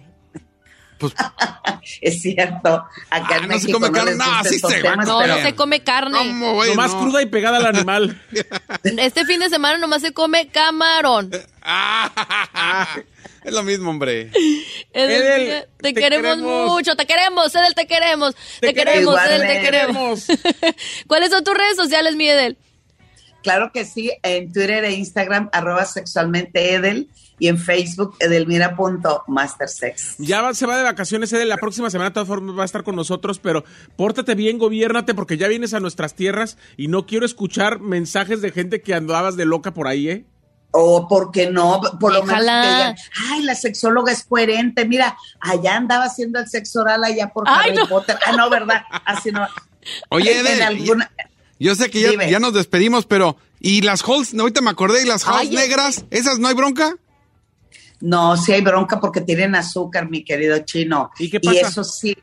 Es 2.01 2.21
cierto, 2.21 2.83
acá 3.09 3.37
en 3.37 3.43
Ah, 3.45 3.47
no 3.47 3.59
se 3.59 3.71
come 3.71 3.87
no 3.87 3.93
carne, 3.93 4.15
no, 4.15 4.25
sí 4.43 4.59
se 4.59 4.67
va 4.67 4.73
a 4.73 4.81
temas, 4.81 5.07
No, 5.07 5.13
comer. 5.13 5.27
pero 5.29 5.39
no 5.41 5.47
se 5.49 5.55
come 5.55 5.83
carne. 5.83 6.17
¿Cómo, 6.19 6.53
güey? 6.53 6.69
Nomás 6.69 6.93
No. 6.93 7.01
cruda 7.01 7.21
y 7.23 7.25
pegada 7.25 7.57
al 7.57 7.65
animal. 7.65 8.21
Este 8.83 9.25
fin 9.25 9.39
de 9.39 9.49
semana 9.49 9.79
nomás 9.79 10.03
se 10.03 10.13
come 10.13 10.49
camarón. 10.49 11.31
Es 13.43 13.53
lo 13.53 13.63
mismo, 13.63 13.89
hombre. 13.89 14.31
Edel, 14.93 15.21
Edel, 15.21 15.65
te, 15.77 15.93
te 15.93 16.01
queremos, 16.01 16.35
queremos. 16.35 16.71
mucho, 16.71 16.95
te 16.95 17.05
queremos, 17.05 17.55
Edel, 17.55 17.73
te 17.75 17.87
queremos. 17.87 18.35
Te, 18.59 18.67
Te 18.67 18.73
queremos, 18.73 19.15
queremos. 19.19 19.43
Edel, 19.43 19.47
te 19.57 19.61
queremos. 19.61 20.27
¿Cuáles 21.07 21.29
son 21.31 21.43
tus 21.43 21.53
redes 21.55 21.75
sociales, 21.77 22.15
mi 22.15 22.27
Edel? 22.29 22.57
Claro 23.41 23.71
que 23.73 23.85
sí, 23.85 24.11
en 24.23 24.51
Twitter 24.51 24.83
e 24.83 24.91
Instagram, 24.91 25.49
arroba 25.53 25.85
sexualmente 25.85 26.73
Edel, 26.73 27.07
y 27.41 27.47
en 27.47 27.57
Facebook, 27.57 28.17
edelmira.mastersex. 28.19 30.15
Ya 30.17 30.41
va- 30.41 30.53
se 30.53 30.65
va 30.65 30.77
de 30.77 30.83
vacaciones, 30.83 31.31
Edel. 31.31 31.47
La 31.47 31.55
próxima 31.57 31.89
semana, 31.89 32.09
de 32.09 32.13
todas 32.15 32.27
formas, 32.27 32.57
va 32.57 32.63
a 32.63 32.65
estar 32.65 32.83
con 32.83 32.97
nosotros, 32.97 33.39
pero 33.39 33.63
pórtate 33.95 34.35
bien, 34.35 34.57
gobiernate, 34.57 35.13
porque 35.13 35.37
ya 35.37 35.47
vienes 35.47 35.73
a 35.73 35.79
nuestras 35.79 36.15
tierras 36.15 36.57
y 36.75 36.89
no 36.89 37.05
quiero 37.05 37.25
escuchar 37.25 37.79
mensajes 37.79 38.41
de 38.41 38.51
gente 38.51 38.81
que 38.81 38.93
andabas 38.93 39.37
de 39.37 39.45
loca 39.45 39.73
por 39.73 39.87
ahí, 39.87 40.09
¿eh? 40.09 40.25
O 40.71 41.07
porque 41.07 41.49
no, 41.49 41.81
por 41.99 42.13
lo 42.13 42.23
menos 42.23 42.41
que 42.41 42.45
digan, 42.45 42.95
ay, 43.31 43.41
la 43.41 43.55
sexóloga 43.55 44.11
es 44.11 44.23
coherente, 44.23 44.85
mira, 44.85 45.17
allá 45.39 45.75
andaba 45.75 46.05
haciendo 46.05 46.39
el 46.39 46.47
sexo 46.47 46.81
oral 46.81 47.03
allá 47.03 47.29
por 47.29 47.45
Ay, 47.47 47.69
Harry 47.71 47.75
no. 47.77 47.87
Potter. 47.87 48.17
Ah, 48.25 48.33
no, 48.33 48.49
¿verdad? 48.51 48.83
Así 49.05 49.31
no. 49.31 49.47
Oye, 50.09 50.39
Edel, 50.39 50.61
alguna- 50.61 51.09
yo 51.59 51.73
sé 51.73 51.89
que 51.89 52.15
ya, 52.29 52.39
nos 52.39 52.53
despedimos, 52.53 53.05
pero 53.07 53.35
¿y 53.59 53.81
las 53.81 54.03
halls? 54.07 54.33
Ahorita 54.37 54.61
me 54.61 54.69
acordé, 54.69 55.01
¿y 55.01 55.05
las 55.05 55.25
halls 55.27 55.49
Ay, 55.49 55.55
negras? 55.55 56.05
¿Esas 56.11 56.37
no 56.37 56.47
hay 56.47 56.53
bronca? 56.53 56.95
No, 58.01 58.37
sí 58.37 58.53
hay 58.53 58.61
bronca 58.61 58.99
porque 58.99 59.21
tienen 59.21 59.55
azúcar, 59.55 60.09
mi 60.09 60.23
querido 60.23 60.59
chino. 60.59 61.09
¿Y 61.19 61.29
qué 61.29 61.39
pasa? 61.39 61.61
eso 61.61 61.83
sí, 61.83 62.15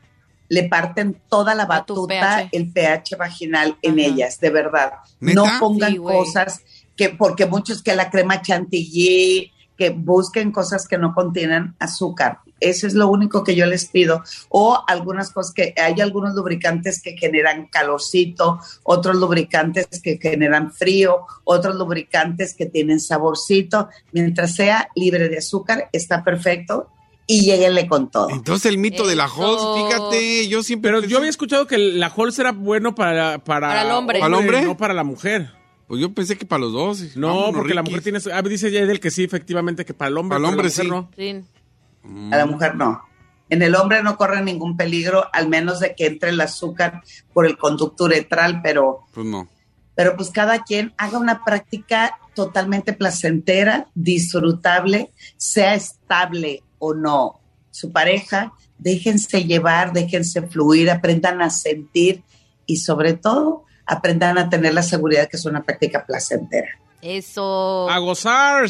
le 0.49 0.69
parten 0.69 1.21
toda 1.29 1.55
la 1.55 1.67
batuta, 1.67 2.37
pH. 2.45 2.49
el 2.53 2.73
pH 2.73 3.17
vaginal 3.17 3.77
en 3.83 3.99
Ajá. 3.99 4.09
ellas, 4.09 4.41
de 4.41 4.51
verdad. 4.51 4.93
¿Neta? 5.21 5.35
No 5.43 5.59
pongan 5.59 5.91
Sí, 5.93 5.99
cosas 5.99 6.61
que, 6.97 7.11
porque 7.11 7.47
muchos 7.47 7.83
que 7.83 7.95
la 7.95 8.11
crema 8.11 8.43
chantilly, 8.43 9.53
que 9.77 9.91
busquen 9.91 10.53
cosas 10.53 10.89
que 10.89 10.97
no 10.99 11.15
contienen 11.15 11.75
azúcar. 11.79 12.39
Eso 12.59 12.87
es 12.87 12.95
lo 12.95 13.09
único 13.09 13.45
que 13.45 13.55
yo 13.55 13.67
les 13.67 13.85
pido. 13.85 14.23
O 14.49 14.83
algunas 14.89 15.31
cosas 15.31 15.53
que 15.53 15.75
hay 15.77 16.01
algunos 16.01 16.35
lubricantes 16.35 17.03
que 17.03 17.15
generan 17.19 17.67
calorcito, 17.67 18.59
otros 18.85 19.17
lubricantes 19.17 19.87
que 20.03 20.19
generan 20.19 20.73
frío, 20.73 21.27
otros 21.45 21.75
lubricantes 21.77 22.55
que 22.55 22.65
tienen 22.65 23.01
saborcito. 23.01 23.91
Mientras 24.13 24.55
sea 24.55 24.89
libre 24.95 25.29
de 25.29 25.37
azúcar, 25.39 25.91
está 25.93 26.25
perfecto 26.25 26.89
y 27.27 27.45
lléguenle 27.45 27.87
con 27.87 28.11
todo. 28.11 28.31
Entonces 28.31 28.65
el 28.73 28.79
mito 28.79 29.07
de 29.07 29.17
la 29.17 29.25
halls, 29.25 29.61
fíjate, 29.91 30.49
yo 30.49 30.63
siempre... 30.63 30.91
Pero 30.93 31.03
pensé- 31.03 31.11
yo 31.11 31.19
había 31.19 31.29
escuchado 31.31 31.67
que 31.67 31.77
la 31.77 32.07
Halls 32.07 32.39
era 32.39 32.53
bueno 32.53 32.95
para, 32.95 33.39
para, 33.45 33.69
Para 33.69 33.83
el 33.83 33.91
hombre. 33.91 34.21
¿Para 34.21 34.29
el 34.29 34.35
hombre? 34.35 34.63
No 34.63 34.77
para 34.79 34.95
la 34.95 35.05
mujer. 35.05 35.51
Pues 35.87 36.01
yo 36.01 36.13
pensé 36.13 36.37
que 36.37 36.47
para 36.47 36.61
los 36.61 36.73
dos. 36.73 37.17
No, 37.17 37.29
Vámonos, 37.29 37.55
porque 37.55 37.75
la 37.75 37.83
mujer 37.83 38.03
tiene... 38.03 38.19
Ah, 38.33 38.43
dice 38.43 38.69
Edel 38.69 38.99
que 39.01 39.11
sí, 39.11 39.25
efectivamente, 39.25 39.85
que 39.85 39.95
para 39.95 40.09
el 40.09 40.19
hombre. 40.19 40.37
Para 40.37 40.49
el 40.49 40.53
hombre, 40.55 40.69
la 40.69 40.85
mujer 40.85 40.85
sí. 40.85 40.91
no. 40.91 41.11
Sí. 41.17 42.33
A 42.33 42.37
la 42.37 42.47
mujer 42.47 42.75
no. 42.75 43.03
En 43.49 43.63
el 43.63 43.75
hombre 43.77 44.03
no 44.03 44.17
corre 44.17 44.43
ningún 44.43 44.77
peligro, 44.77 45.25
al 45.33 45.49
menos 45.49 45.79
de 45.79 45.95
que 45.95 46.07
entre 46.07 46.31
el 46.31 46.41
azúcar 46.41 47.03
por 47.33 47.47
el 47.47 47.57
conducto 47.57 48.05
uretral, 48.05 48.61
pero, 48.63 49.07
Pues 49.15 49.25
no. 49.27 49.49
pero 49.95 50.17
pues 50.17 50.31
cada 50.31 50.65
quien 50.65 50.93
haga 50.99 51.19
una 51.19 51.45
práctica 51.45 52.19
totalmente 52.35 52.93
placentera, 52.93 53.87
disfrutable, 53.95 55.11
sea 55.37 55.75
estable 55.75 56.65
o 56.79 56.93
no. 56.95 57.41
Su 57.71 57.93
pareja, 57.93 58.53
déjense 58.79 59.45
llevar, 59.45 59.93
déjense 59.93 60.43
fluir, 60.43 60.91
aprendan 60.91 61.41
a 61.41 61.51
sentir 61.51 62.23
y 62.67 62.79
sobre 62.79 63.13
todo 63.15 63.65
aprendan 63.87 64.39
a 64.39 64.49
tener 64.51 64.75
la 64.75 64.83
seguridad 64.83 65.29
que 65.29 65.37
es 65.37 65.45
una 65.45 65.63
práctica 65.63 66.05
placentera. 66.05 66.69
Eso. 67.03 67.89
A 67.89 67.99
gozar. 67.99 68.67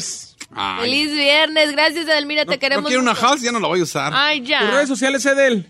Ay, 0.55 0.81
Feliz 0.81 1.11
viernes, 1.11 1.71
gracias 1.71 2.05
Edelmira, 2.05 2.45
no, 2.45 2.51
te 2.51 2.59
queremos. 2.59 2.83
no 2.83 2.87
quiero 2.87 3.01
una 3.01 3.13
halls, 3.13 3.41
ya 3.41 3.51
no 3.51 3.59
la 3.59 3.67
voy 3.67 3.79
a 3.79 3.83
usar. 3.83 4.13
Ay, 4.15 4.39
Tus 4.41 4.49
ya. 4.49 4.61
redes 4.71 4.87
sociales, 4.87 5.25
Edel. 5.25 5.65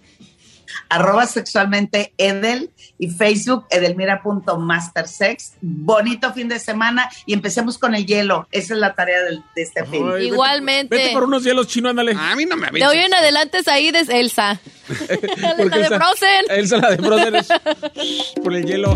arroba 0.90 1.26
sexualmente 1.26 2.14
Edel 2.18 2.72
y 3.00 3.10
Facebook 3.10 3.66
edelmira.mastersex. 3.70 5.54
Bonito 5.62 6.34
fin 6.34 6.48
de 6.50 6.60
semana 6.60 7.10
y 7.26 7.34
empecemos 7.34 7.78
con 7.78 7.96
el 7.96 8.06
hielo. 8.06 8.48
Esa 8.52 8.74
es 8.74 8.80
la 8.80 8.94
tarea 8.96 9.22
del- 9.24 9.44
de 9.56 9.62
este 9.62 9.86
fin. 9.86 10.04
Ay, 10.06 10.10
vete- 10.14 10.26
Igualmente. 10.26 10.96
Vete 10.96 11.14
por 11.14 11.24
unos 11.24 11.44
hielos 11.44 11.68
chinos, 11.68 11.92
ándale. 11.92 12.14
A 12.18 12.36
mí 12.36 12.46
no 12.46 12.56
me 12.58 12.72
De 12.72 12.86
hoy 12.88 12.98
en 12.98 13.14
adelante 13.14 13.60
es 13.60 13.68
ahí 13.68 13.92
de 13.92 14.00
Elsa. 14.10 14.60
la 15.38 15.54
de 15.56 15.88
Frozen. 15.88 16.46
Elsa, 16.50 16.78
la 16.78 16.90
de 16.92 16.98
Frozen 16.98 17.36
es 17.36 17.48
por 18.44 18.54
el 18.56 18.66
hielo. 18.66 18.96